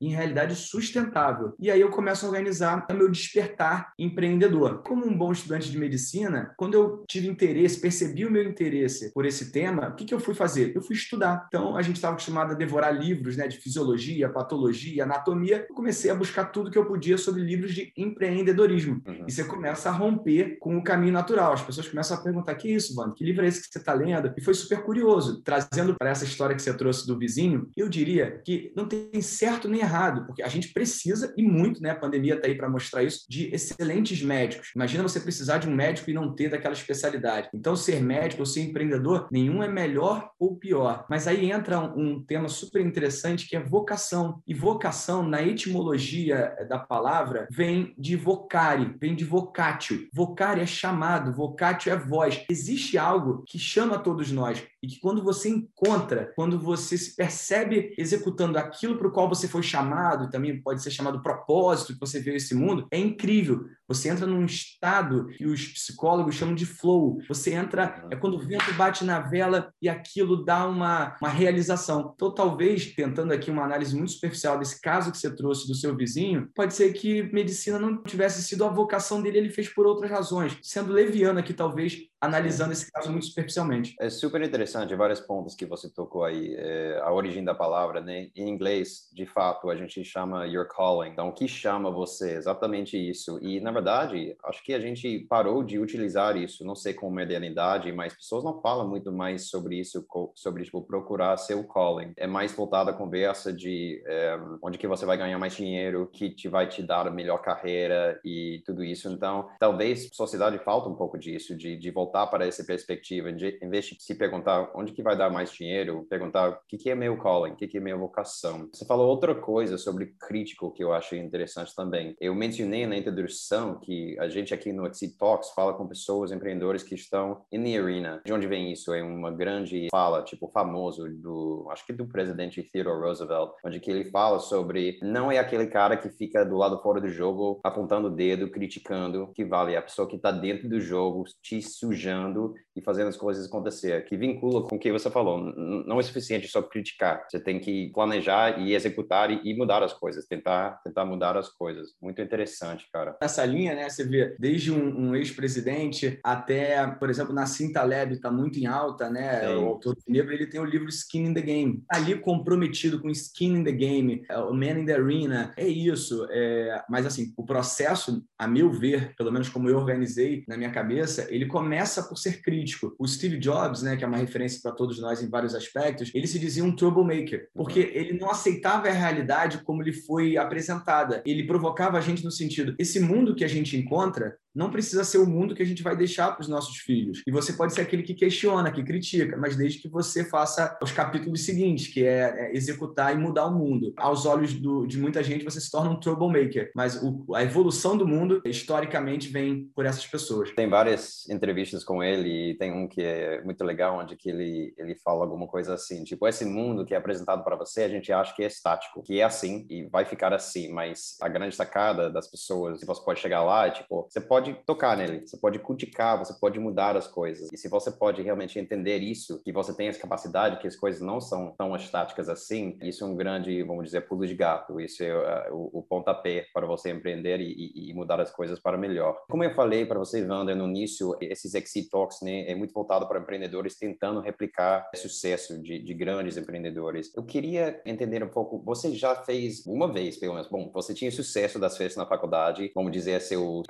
em 0.00 0.10
realidade 0.10 0.54
sustentável. 0.54 1.54
E 1.58 1.70
aí 1.70 1.80
eu 1.80 1.90
começo 1.90 2.24
a 2.24 2.28
organizar 2.28 2.86
o 2.90 2.94
meu 2.94 3.10
despertar 3.10 3.92
empreendedor. 3.98 4.82
Como 4.82 5.06
um 5.06 5.16
bom 5.16 5.32
estudante 5.32 5.70
de 5.70 5.78
medicina, 5.78 6.54
quando 6.56 6.74
eu 6.74 7.04
tive 7.08 7.28
interesse, 7.28 7.80
percebi 7.80 8.24
o 8.24 8.30
meu 8.30 8.44
interesse 8.44 9.12
por 9.12 9.24
esse 9.24 9.52
tema, 9.52 9.88
o 9.88 9.94
que, 9.94 10.04
que 10.04 10.14
eu 10.14 10.20
fui 10.20 10.34
fazer? 10.34 10.74
Eu 10.74 10.82
fui 10.82 10.96
estudar. 10.96 11.46
Então 11.48 11.76
a 11.76 11.82
gente 11.82 11.96
estava 11.96 12.14
acostumado 12.14 12.52
a 12.52 12.54
devorar 12.54 12.94
livros, 12.94 13.36
né, 13.36 13.46
de 13.48 13.58
fisiologia, 13.58 14.28
patologia, 14.28 15.04
anatomia. 15.04 15.66
Eu 15.68 15.74
comecei 15.74 16.10
a 16.10 16.14
buscar 16.14 16.46
tudo 16.46 16.70
que 16.70 16.78
eu 16.78 16.86
podia 16.86 17.18
sobre 17.18 17.42
livros 17.42 17.74
de 17.74 17.92
empreendedorismo. 17.96 19.02
Uhum. 19.06 19.24
E 19.26 19.32
você 19.32 19.44
começa 19.44 19.88
a 19.88 19.92
romper 19.92 20.58
com 20.58 20.76
o 20.76 20.82
caminho 20.82 21.12
natural. 21.12 21.52
As 21.52 21.62
pessoas 21.62 21.88
começam 21.88 22.16
a 22.16 22.20
perguntar: 22.20 22.54
que 22.54 22.68
isso, 22.68 22.94
mano? 22.94 23.14
Que 23.14 23.24
livro 23.24 23.44
é 23.44 23.48
esse 23.48 23.62
que 23.62 23.72
você 23.72 23.78
está 23.78 23.92
lendo? 23.92 24.32
E 24.36 24.40
foi 24.40 24.54
super 24.54 24.82
curioso. 24.82 25.42
Trazendo 25.42 25.94
para 25.94 26.10
essa 26.10 26.24
história 26.24 26.54
que 26.54 26.62
você 26.62 26.74
trouxe 26.74 27.06
do 27.06 27.18
vizinho, 27.18 27.68
eu 27.76 27.88
diria 27.88 28.40
que 28.44 28.72
não 28.76 28.86
tem 28.86 29.20
certo 29.36 29.68
nem 29.68 29.80
errado, 29.80 30.26
porque 30.26 30.42
a 30.42 30.48
gente 30.48 30.72
precisa, 30.72 31.32
e 31.36 31.42
muito, 31.42 31.82
né? 31.82 31.90
A 31.90 31.96
pandemia 31.96 32.34
está 32.34 32.48
aí 32.48 32.54
para 32.54 32.68
mostrar 32.68 33.02
isso, 33.02 33.24
de 33.28 33.54
excelentes 33.54 34.22
médicos. 34.22 34.72
Imagina 34.74 35.02
você 35.02 35.20
precisar 35.20 35.58
de 35.58 35.68
um 35.68 35.74
médico 35.74 36.10
e 36.10 36.14
não 36.14 36.34
ter 36.34 36.48
daquela 36.48 36.74
especialidade. 36.74 37.48
Então, 37.54 37.76
ser 37.76 38.00
médico 38.02 38.42
ou 38.42 38.46
ser 38.46 38.62
empreendedor, 38.62 39.28
nenhum 39.30 39.62
é 39.62 39.68
melhor 39.68 40.30
ou 40.38 40.56
pior. 40.56 41.04
Mas 41.08 41.26
aí 41.26 41.50
entra 41.50 41.78
um, 41.78 42.16
um 42.16 42.24
tema 42.24 42.48
super 42.48 42.84
interessante 42.84 43.48
que 43.48 43.56
é 43.56 43.60
vocação. 43.60 44.42
E 44.46 44.54
vocação, 44.54 45.22
na 45.22 45.42
etimologia 45.42 46.54
da 46.68 46.78
palavra, 46.78 47.46
vem 47.50 47.94
de 47.98 48.16
vocare, 48.16 48.94
vem 48.98 49.14
de 49.14 49.24
vocatio. 49.24 50.08
Vocare 50.12 50.60
é 50.60 50.66
chamado, 50.66 51.32
vocatio 51.34 51.92
é 51.92 51.96
voz. 51.96 52.44
Existe 52.50 52.96
algo 52.98 53.42
que 53.46 53.58
chama 53.58 53.98
todos 53.98 54.30
nós 54.30 54.64
e 54.86 54.88
que 54.88 55.00
quando 55.00 55.20
você 55.20 55.48
encontra, 55.48 56.32
quando 56.36 56.60
você 56.60 56.96
se 56.96 57.16
percebe 57.16 57.92
executando 57.98 58.56
aquilo 58.56 58.96
para 58.96 59.08
o 59.08 59.10
qual 59.10 59.28
você 59.28 59.48
foi 59.48 59.62
chamado, 59.62 60.30
também 60.30 60.62
pode 60.62 60.80
ser 60.80 60.92
chamado 60.92 61.22
propósito 61.22 61.92
que 61.92 61.98
você 61.98 62.20
veio 62.20 62.36
esse 62.36 62.54
mundo, 62.54 62.86
é 62.92 62.98
incrível. 62.98 63.66
Você 63.88 64.08
entra 64.08 64.26
num 64.26 64.44
estado 64.44 65.28
que 65.28 65.46
os 65.46 65.68
psicólogos 65.68 66.34
chamam 66.34 66.54
de 66.54 66.66
flow. 66.66 67.18
Você 67.28 67.52
entra, 67.52 68.04
é 68.10 68.16
quando 68.16 68.34
o 68.34 68.40
vento 68.40 68.72
bate 68.74 69.04
na 69.04 69.20
vela 69.20 69.72
e 69.80 69.88
aquilo 69.88 70.44
dá 70.44 70.66
uma, 70.66 71.16
uma 71.20 71.30
realização. 71.30 72.12
Então, 72.14 72.32
talvez, 72.32 72.94
tentando 72.94 73.32
aqui 73.32 73.50
uma 73.50 73.64
análise 73.64 73.96
muito 73.96 74.12
superficial 74.12 74.58
desse 74.58 74.80
caso 74.80 75.12
que 75.12 75.18
você 75.18 75.34
trouxe 75.34 75.68
do 75.68 75.74
seu 75.74 75.96
vizinho, 75.96 76.48
pode 76.54 76.74
ser 76.74 76.92
que 76.92 77.22
medicina 77.32 77.78
não 77.78 78.02
tivesse 78.02 78.42
sido 78.42 78.64
a 78.64 78.68
vocação 78.68 79.22
dele, 79.22 79.38
ele 79.38 79.50
fez 79.50 79.68
por 79.68 79.86
outras 79.86 80.10
razões. 80.10 80.58
Sendo 80.62 80.92
leviano 80.92 81.38
aqui, 81.38 81.54
talvez, 81.54 81.98
analisando 82.20 82.72
esse 82.72 82.90
caso 82.90 83.10
muito 83.10 83.26
superficialmente. 83.26 83.94
É 84.00 84.10
super 84.10 84.42
interessante, 84.42 84.94
vários 84.94 85.20
pontos 85.20 85.54
que 85.54 85.66
você 85.66 85.88
tocou 85.88 86.24
aí. 86.24 86.54
É, 86.56 87.00
a 87.02 87.12
origem 87.12 87.44
da 87.44 87.54
palavra, 87.54 88.00
né? 88.00 88.28
Em 88.34 88.48
inglês, 88.48 89.08
de 89.12 89.26
fato, 89.26 89.70
a 89.70 89.76
gente 89.76 90.02
chama 90.04 90.46
your 90.46 90.66
calling. 90.66 91.10
Então, 91.10 91.28
o 91.28 91.32
que 91.32 91.46
chama 91.46 91.90
você? 91.90 92.34
Exatamente 92.34 92.96
isso. 92.96 93.38
E, 93.40 93.60
na 93.60 93.70
verdade, 93.76 94.36
acho 94.44 94.64
que 94.64 94.72
a 94.72 94.80
gente 94.80 95.26
parou 95.28 95.62
de 95.62 95.78
utilizar 95.78 96.36
isso, 96.36 96.64
não 96.64 96.74
sei 96.74 96.94
com 96.94 97.10
modernidade, 97.10 97.92
mas 97.92 98.14
pessoas 98.14 98.42
não 98.42 98.60
falam 98.60 98.88
muito 98.88 99.12
mais 99.12 99.48
sobre 99.48 99.78
isso, 99.78 100.04
sobre, 100.34 100.64
tipo, 100.64 100.82
procurar 100.82 101.36
seu 101.36 101.62
calling. 101.64 102.12
É 102.16 102.26
mais 102.26 102.52
voltada 102.52 102.90
a 102.90 102.94
conversa 102.94 103.52
de 103.52 104.02
é, 104.06 104.38
onde 104.62 104.78
que 104.78 104.86
você 104.86 105.04
vai 105.04 105.16
ganhar 105.16 105.38
mais 105.38 105.54
dinheiro, 105.54 106.08
que 106.12 106.30
te 106.30 106.48
vai 106.48 106.68
te 106.68 106.82
dar 106.82 107.06
a 107.06 107.10
melhor 107.10 107.38
carreira 107.38 108.18
e 108.24 108.62
tudo 108.64 108.82
isso. 108.82 109.08
Então, 109.08 109.48
talvez 109.58 110.08
a 110.10 110.14
sociedade 110.14 110.58
falta 110.58 110.88
um 110.88 110.94
pouco 110.94 111.18
disso, 111.18 111.56
de, 111.56 111.76
de 111.76 111.90
voltar 111.90 112.26
para 112.28 112.46
essa 112.46 112.64
perspectiva, 112.64 113.32
de, 113.32 113.58
em 113.62 113.68
vez 113.68 113.86
de 113.86 113.96
se 114.02 114.14
perguntar 114.14 114.70
onde 114.74 114.92
que 114.92 115.02
vai 115.02 115.16
dar 115.16 115.30
mais 115.30 115.52
dinheiro, 115.52 116.06
perguntar 116.08 116.50
o 116.50 116.58
que, 116.66 116.78
que 116.78 116.90
é 116.90 116.94
meu 116.94 117.18
calling, 117.18 117.52
o 117.52 117.56
que, 117.56 117.68
que 117.68 117.78
é 117.78 117.80
minha 117.80 117.96
vocação. 117.96 118.68
Você 118.72 118.86
falou 118.86 119.08
outra 119.08 119.34
coisa 119.34 119.76
sobre 119.76 120.14
crítico 120.18 120.72
que 120.72 120.82
eu 120.82 120.92
achei 120.92 121.18
interessante 121.18 121.74
também. 121.74 122.16
Eu 122.20 122.34
mencionei 122.34 122.86
na 122.86 122.96
introdução 122.96 123.65
que 123.74 124.18
a 124.18 124.28
gente 124.28 124.54
aqui 124.54 124.72
no 124.72 124.86
Exit 124.86 125.18
Talks 125.18 125.50
fala 125.50 125.74
com 125.74 125.86
pessoas, 125.86 126.32
empreendedores 126.32 126.82
que 126.82 126.94
estão 126.94 127.44
in 127.52 127.62
the 127.62 127.76
arena. 127.78 128.22
De 128.24 128.32
onde 128.32 128.46
vem 128.46 128.72
isso? 128.72 128.94
É 128.94 129.02
uma 129.02 129.30
grande 129.30 129.88
fala, 129.90 130.22
tipo, 130.22 130.48
famoso 130.48 131.06
do, 131.08 131.68
acho 131.70 131.84
que 131.84 131.92
do 131.92 132.06
presidente 132.06 132.62
Theodore 132.62 133.00
Roosevelt, 133.00 133.52
onde 133.64 133.80
que 133.80 133.90
ele 133.90 134.10
fala 134.10 134.38
sobre 134.38 134.98
não 135.02 135.30
é 135.30 135.38
aquele 135.38 135.66
cara 135.66 135.96
que 135.96 136.08
fica 136.08 136.44
do 136.44 136.56
lado 136.56 136.80
fora 136.80 137.00
do 137.00 137.08
jogo 137.08 137.60
apontando 137.62 138.08
o 138.08 138.10
dedo, 138.10 138.50
criticando, 138.50 139.30
que 139.34 139.44
vale 139.44 139.74
é 139.74 139.76
a 139.76 139.82
pessoa 139.82 140.08
que 140.08 140.16
está 140.16 140.30
dentro 140.30 140.68
do 140.68 140.80
jogo, 140.80 141.24
te 141.42 141.60
planejando 142.06 142.54
e 142.74 142.82
fazendo 142.82 143.08
as 143.08 143.16
coisas 143.16 143.46
acontecer, 143.46 144.04
que 144.04 144.16
vincula 144.16 144.62
com 144.62 144.76
o 144.76 144.78
que 144.78 144.92
você 144.92 145.10
falou. 145.10 145.38
Não 145.38 145.98
é 145.98 146.02
suficiente 146.02 146.46
só 146.46 146.62
criticar, 146.62 147.24
você 147.28 147.40
tem 147.40 147.58
que 147.58 147.90
planejar 147.92 148.60
e 148.60 148.74
executar 148.74 149.30
e, 149.30 149.56
mudar 149.56 149.82
as 149.82 149.92
coisas, 149.92 150.26
tentar 150.26 150.80
tentar 150.84 151.04
mudar 151.04 151.36
as 151.36 151.48
coisas. 151.48 151.94
Muito 152.00 152.20
interessante, 152.20 152.88
cara. 152.92 153.16
Nessa 153.20 153.44
linha, 153.44 153.55
né, 153.64 153.88
você 153.88 154.04
vê 154.04 154.36
desde 154.38 154.72
um, 154.72 155.08
um 155.08 155.16
ex-presidente 155.16 156.18
até, 156.22 156.86
por 156.86 157.10
exemplo, 157.10 157.34
Nassim 157.34 157.72
Taleb 157.72 158.14
está 158.14 158.30
muito 158.30 158.58
em 158.58 158.66
alta, 158.66 159.10
né? 159.10 159.40
Sim. 159.40 159.54
O 159.56 159.66
autor 159.66 159.96
negro, 160.06 160.32
ele 160.32 160.46
tem 160.46 160.60
o 160.60 160.64
livro 160.64 160.88
Skin 160.88 161.26
in 161.26 161.34
the 161.34 161.40
Game. 161.40 161.82
Tá 161.88 161.96
ali 161.96 162.18
comprometido 162.18 163.00
com 163.00 163.10
Skin 163.10 163.58
in 163.58 163.64
the 163.64 163.72
Game, 163.72 164.22
é, 164.28 164.38
o 164.38 164.52
Man 164.52 164.80
in 164.80 164.86
the 164.86 164.94
Arena, 164.94 165.52
é 165.56 165.66
isso. 165.66 166.26
É... 166.30 166.82
Mas 166.88 167.06
assim, 167.06 167.32
o 167.36 167.44
processo, 167.44 168.24
a 168.38 168.46
meu 168.46 168.70
ver, 168.70 169.14
pelo 169.16 169.32
menos 169.32 169.48
como 169.48 169.68
eu 169.68 169.76
organizei 169.76 170.44
na 170.46 170.56
minha 170.56 170.70
cabeça, 170.70 171.26
ele 171.30 171.46
começa 171.46 172.02
por 172.02 172.16
ser 172.16 172.42
crítico. 172.42 172.94
O 172.98 173.06
Steve 173.06 173.38
Jobs, 173.38 173.82
né, 173.82 173.96
que 173.96 174.04
é 174.04 174.06
uma 174.06 174.16
referência 174.16 174.60
para 174.62 174.72
todos 174.72 175.00
nós 175.00 175.22
em 175.22 175.28
vários 175.28 175.54
aspectos, 175.54 176.10
ele 176.14 176.26
se 176.26 176.38
dizia 176.38 176.64
um 176.64 176.74
troublemaker, 176.74 177.48
porque 177.54 177.80
uhum. 177.80 177.90
ele 177.92 178.18
não 178.18 178.30
aceitava 178.30 178.88
a 178.88 178.92
realidade 178.92 179.62
como 179.64 179.82
lhe 179.82 179.92
foi 179.92 180.36
apresentada. 180.36 181.22
Ele 181.24 181.46
provocava 181.46 181.98
a 181.98 182.00
gente 182.00 182.24
no 182.24 182.30
sentido: 182.30 182.74
esse 182.78 183.00
mundo 183.00 183.34
que 183.34 183.44
a 183.46 183.48
gente 183.48 183.76
encontra 183.76 184.36
não 184.56 184.70
precisa 184.70 185.04
ser 185.04 185.18
o 185.18 185.26
mundo 185.26 185.54
que 185.54 185.62
a 185.62 185.66
gente 185.66 185.82
vai 185.82 185.94
deixar 185.94 186.32
para 186.32 186.40
os 186.40 186.48
nossos 186.48 186.78
filhos. 186.78 187.22
E 187.26 187.30
você 187.30 187.52
pode 187.52 187.74
ser 187.74 187.82
aquele 187.82 188.02
que 188.02 188.14
questiona, 188.14 188.72
que 188.72 188.82
critica, 188.82 189.36
mas 189.36 189.54
desde 189.54 189.80
que 189.80 189.88
você 189.88 190.24
faça 190.24 190.78
os 190.82 190.90
capítulos 190.90 191.44
seguintes, 191.44 191.88
que 191.88 192.02
é, 192.02 192.46
é 192.46 192.56
executar 192.56 193.14
e 193.14 193.18
mudar 193.18 193.46
o 193.46 193.54
mundo. 193.54 193.92
Aos 193.98 194.24
olhos 194.24 194.54
do, 194.54 194.86
de 194.86 194.98
muita 194.98 195.22
gente, 195.22 195.44
você 195.44 195.60
se 195.60 195.70
torna 195.70 195.90
um 195.90 196.00
troublemaker, 196.00 196.70
mas 196.74 196.96
o, 197.02 197.34
a 197.34 197.42
evolução 197.42 197.98
do 197.98 198.08
mundo, 198.08 198.40
historicamente, 198.46 199.28
vem 199.28 199.70
por 199.74 199.84
essas 199.84 200.06
pessoas. 200.06 200.50
Tem 200.52 200.70
várias 200.70 201.28
entrevistas 201.28 201.84
com 201.84 202.02
ele 202.02 202.52
e 202.52 202.54
tem 202.54 202.72
um 202.72 202.88
que 202.88 203.02
é 203.02 203.44
muito 203.44 203.62
legal, 203.62 203.98
onde 203.98 204.16
que 204.16 204.30
ele, 204.30 204.72
ele 204.78 204.94
fala 204.94 205.22
alguma 205.22 205.46
coisa 205.46 205.74
assim, 205.74 206.02
tipo, 206.02 206.26
esse 206.26 206.46
mundo 206.46 206.86
que 206.86 206.94
é 206.94 206.96
apresentado 206.96 207.44
para 207.44 207.56
você, 207.56 207.82
a 207.82 207.88
gente 207.90 208.10
acha 208.10 208.34
que 208.34 208.42
é 208.42 208.46
estático, 208.46 209.02
que 209.02 209.20
é 209.20 209.24
assim 209.24 209.66
e 209.68 209.84
vai 209.84 210.06
ficar 210.06 210.32
assim, 210.32 210.72
mas 210.72 211.16
a 211.20 211.28
grande 211.28 211.54
sacada 211.54 212.08
das 212.10 212.26
pessoas, 212.30 212.80
se 212.80 212.86
você 212.86 213.04
pode 213.04 213.20
chegar 213.20 213.35
lá, 213.40 213.66
é, 213.66 213.70
tipo, 213.70 214.06
você 214.08 214.20
pode 214.20 214.54
tocar 214.66 214.96
nele, 214.96 215.26
você 215.26 215.36
pode 215.36 215.58
criticar, 215.58 216.18
você 216.18 216.34
pode 216.34 216.58
mudar 216.58 216.96
as 216.96 217.06
coisas. 217.06 217.48
E 217.52 217.56
se 217.56 217.68
você 217.68 217.90
pode 217.90 218.22
realmente 218.22 218.58
entender 218.58 218.98
isso, 218.98 219.42
que 219.42 219.52
você 219.52 219.74
tem 219.74 219.88
essa 219.88 220.00
capacidade, 220.00 220.58
que 220.58 220.66
as 220.66 220.76
coisas 220.76 221.00
não 221.00 221.20
são 221.20 221.54
tão 221.56 221.74
estáticas 221.74 222.28
assim, 222.28 222.78
isso 222.82 223.04
é 223.04 223.06
um 223.06 223.16
grande, 223.16 223.62
vamos 223.62 223.84
dizer, 223.84 224.02
pulo 224.02 224.26
de 224.26 224.34
gato. 224.34 224.80
Isso 224.80 225.02
é 225.02 225.48
uh, 225.50 225.54
o, 225.54 225.78
o, 225.78 225.82
pontapé 225.82 226.46
para 226.52 226.66
você 226.66 226.90
empreender 226.90 227.40
e, 227.40 227.90
e, 227.90 227.94
mudar 227.94 228.20
as 228.20 228.30
coisas 228.30 228.58
para 228.58 228.76
melhor. 228.76 229.16
Como 229.28 229.44
eu 229.44 229.54
falei 229.54 229.86
para 229.86 229.98
você, 229.98 230.24
Wander, 230.24 230.56
no 230.56 230.66
início, 230.66 231.16
esses 231.20 231.54
Exit 231.54 231.88
Talks 231.88 232.20
né, 232.22 232.50
é 232.50 232.54
muito 232.54 232.72
voltado 232.72 233.06
para 233.06 233.20
empreendedores 233.20 233.76
tentando 233.78 234.20
replicar 234.20 234.88
sucesso 234.94 235.60
de, 235.62 235.78
de 235.78 235.94
grandes 235.94 236.36
empreendedores. 236.36 237.12
Eu 237.16 237.24
queria 237.24 237.80
entender 237.84 238.22
um 238.22 238.28
pouco, 238.28 238.62
você 238.62 238.94
já 238.94 239.14
fez 239.14 239.64
uma 239.66 239.92
vez, 239.92 240.16
pelo 240.16 240.34
menos, 240.34 240.48
bom, 240.48 240.70
você 240.72 240.94
tinha 240.94 241.10
sucesso 241.10 241.58
das 241.58 241.76
festas 241.76 241.96
na 241.96 242.06
faculdade, 242.06 242.70
vamos 242.74 242.92
dizer, 242.92 243.14
a 243.14 243.20
sua 243.26 243.62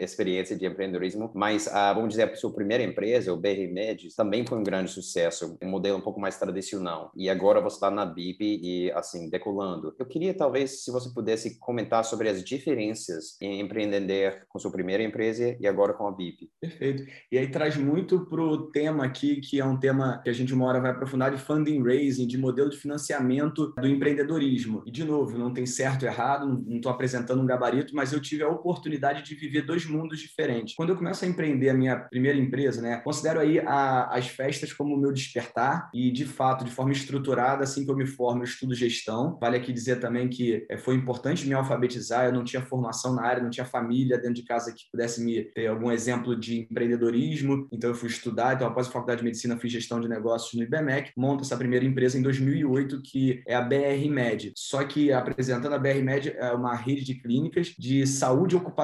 experiência 0.00 0.56
de 0.56 0.66
empreendedorismo, 0.66 1.30
mas, 1.34 1.68
a, 1.68 1.92
vamos 1.92 2.10
dizer, 2.10 2.30
a 2.30 2.34
sua 2.34 2.52
primeira 2.52 2.82
empresa, 2.82 3.32
o 3.32 3.36
BR 3.36 3.70
Med, 3.72 4.08
também 4.16 4.46
foi 4.46 4.58
um 4.58 4.62
grande 4.64 4.90
sucesso, 4.90 5.56
um 5.62 5.68
modelo 5.68 5.98
um 5.98 6.00
pouco 6.00 6.20
mais 6.20 6.38
tradicional. 6.38 7.12
E 7.16 7.28
agora 7.28 7.60
você 7.60 7.76
está 7.76 7.90
na 7.90 8.04
BIP 8.04 8.60
e, 8.62 8.90
assim, 8.92 9.28
decolando. 9.28 9.94
Eu 9.98 10.06
queria, 10.06 10.34
talvez, 10.34 10.84
se 10.84 10.90
você 10.90 11.12
pudesse 11.12 11.58
comentar 11.58 12.04
sobre 12.04 12.28
as 12.28 12.42
diferenças 12.42 13.36
em 13.40 13.60
empreender 13.60 14.44
com 14.48 14.58
sua 14.58 14.70
primeira 14.70 15.02
empresa 15.02 15.56
e 15.60 15.66
agora 15.66 15.92
com 15.92 16.06
a 16.06 16.12
BIP. 16.12 16.50
Perfeito. 16.60 17.04
E 17.30 17.38
aí 17.38 17.50
traz 17.50 17.76
muito 17.76 18.26
para 18.26 18.42
o 18.42 18.70
tema 18.70 19.04
aqui, 19.04 19.40
que 19.40 19.60
é 19.60 19.64
um 19.64 19.78
tema 19.78 20.20
que 20.22 20.30
a 20.30 20.32
gente 20.32 20.54
uma 20.54 20.66
hora 20.66 20.80
vai 20.80 20.92
aprofundar, 20.92 21.30
de 21.30 21.38
funding 21.38 21.82
raising, 21.82 22.26
de 22.26 22.38
modelo 22.38 22.70
de 22.70 22.76
financiamento 22.76 23.74
do 23.76 23.86
empreendedorismo. 23.86 24.82
E, 24.86 24.90
de 24.90 25.04
novo, 25.04 25.36
não 25.36 25.52
tem 25.52 25.66
certo 25.66 26.04
e 26.04 26.06
errado, 26.06 26.46
não 26.46 26.76
estou 26.76 26.90
apresentando 26.90 27.42
um 27.42 27.46
gabarito, 27.46 27.94
mas 27.94 28.12
eu 28.12 28.20
tive 28.20 28.42
a 28.42 28.48
oportunidade 28.48 28.93
de 29.22 29.34
viver 29.34 29.62
dois 29.62 29.86
mundos 29.86 30.18
diferentes. 30.18 30.74
Quando 30.74 30.90
eu 30.90 30.96
começo 30.96 31.24
a 31.24 31.28
empreender 31.28 31.68
a 31.68 31.74
minha 31.74 31.96
primeira 31.96 32.38
empresa, 32.38 32.80
né, 32.80 32.96
considero 32.98 33.40
aí 33.40 33.58
a, 33.60 34.06
as 34.06 34.28
festas 34.28 34.72
como 34.72 34.94
o 34.94 35.00
meu 35.00 35.12
despertar 35.12 35.90
e, 35.92 36.10
de 36.10 36.24
fato, 36.24 36.64
de 36.64 36.70
forma 36.70 36.92
estruturada, 36.92 37.64
assim 37.64 37.84
que 37.84 37.90
eu 37.90 37.96
me 37.96 38.06
formo, 38.06 38.40
eu 38.40 38.44
estudo 38.44 38.74
gestão. 38.74 39.38
Vale 39.40 39.56
aqui 39.56 39.72
dizer 39.72 40.00
também 40.00 40.28
que 40.28 40.66
é, 40.70 40.76
foi 40.76 40.94
importante 40.94 41.46
me 41.46 41.54
alfabetizar, 41.54 42.26
eu 42.26 42.32
não 42.32 42.44
tinha 42.44 42.62
formação 42.62 43.14
na 43.14 43.22
área, 43.22 43.42
não 43.42 43.50
tinha 43.50 43.66
família 43.66 44.18
dentro 44.18 44.34
de 44.34 44.44
casa 44.44 44.72
que 44.72 44.84
pudesse 44.90 45.22
me 45.22 45.42
ter 45.42 45.66
algum 45.66 45.90
exemplo 45.90 46.38
de 46.38 46.60
empreendedorismo, 46.60 47.68
então 47.72 47.90
eu 47.90 47.94
fui 47.94 48.08
estudar, 48.08 48.54
então 48.54 48.66
após 48.66 48.88
a 48.88 48.90
faculdade 48.90 49.18
de 49.18 49.24
medicina 49.24 49.58
fiz 49.58 49.72
gestão 49.72 50.00
de 50.00 50.08
negócios 50.08 50.54
no 50.54 50.62
IBMEC, 50.62 51.12
monto 51.16 51.42
essa 51.42 51.56
primeira 51.56 51.84
empresa 51.84 52.18
em 52.18 52.22
2008, 52.22 53.02
que 53.02 53.42
é 53.46 53.54
a 53.54 53.62
BR 53.62 54.08
Med. 54.10 54.52
Só 54.56 54.84
que 54.84 55.12
apresentando 55.12 55.74
a 55.74 55.78
BR 55.78 56.02
Med 56.02 56.34
é 56.36 56.52
uma 56.52 56.74
rede 56.74 57.04
de 57.04 57.14
clínicas 57.14 57.74
de 57.78 58.06
saúde 58.06 58.56
ocupacional. 58.56 58.83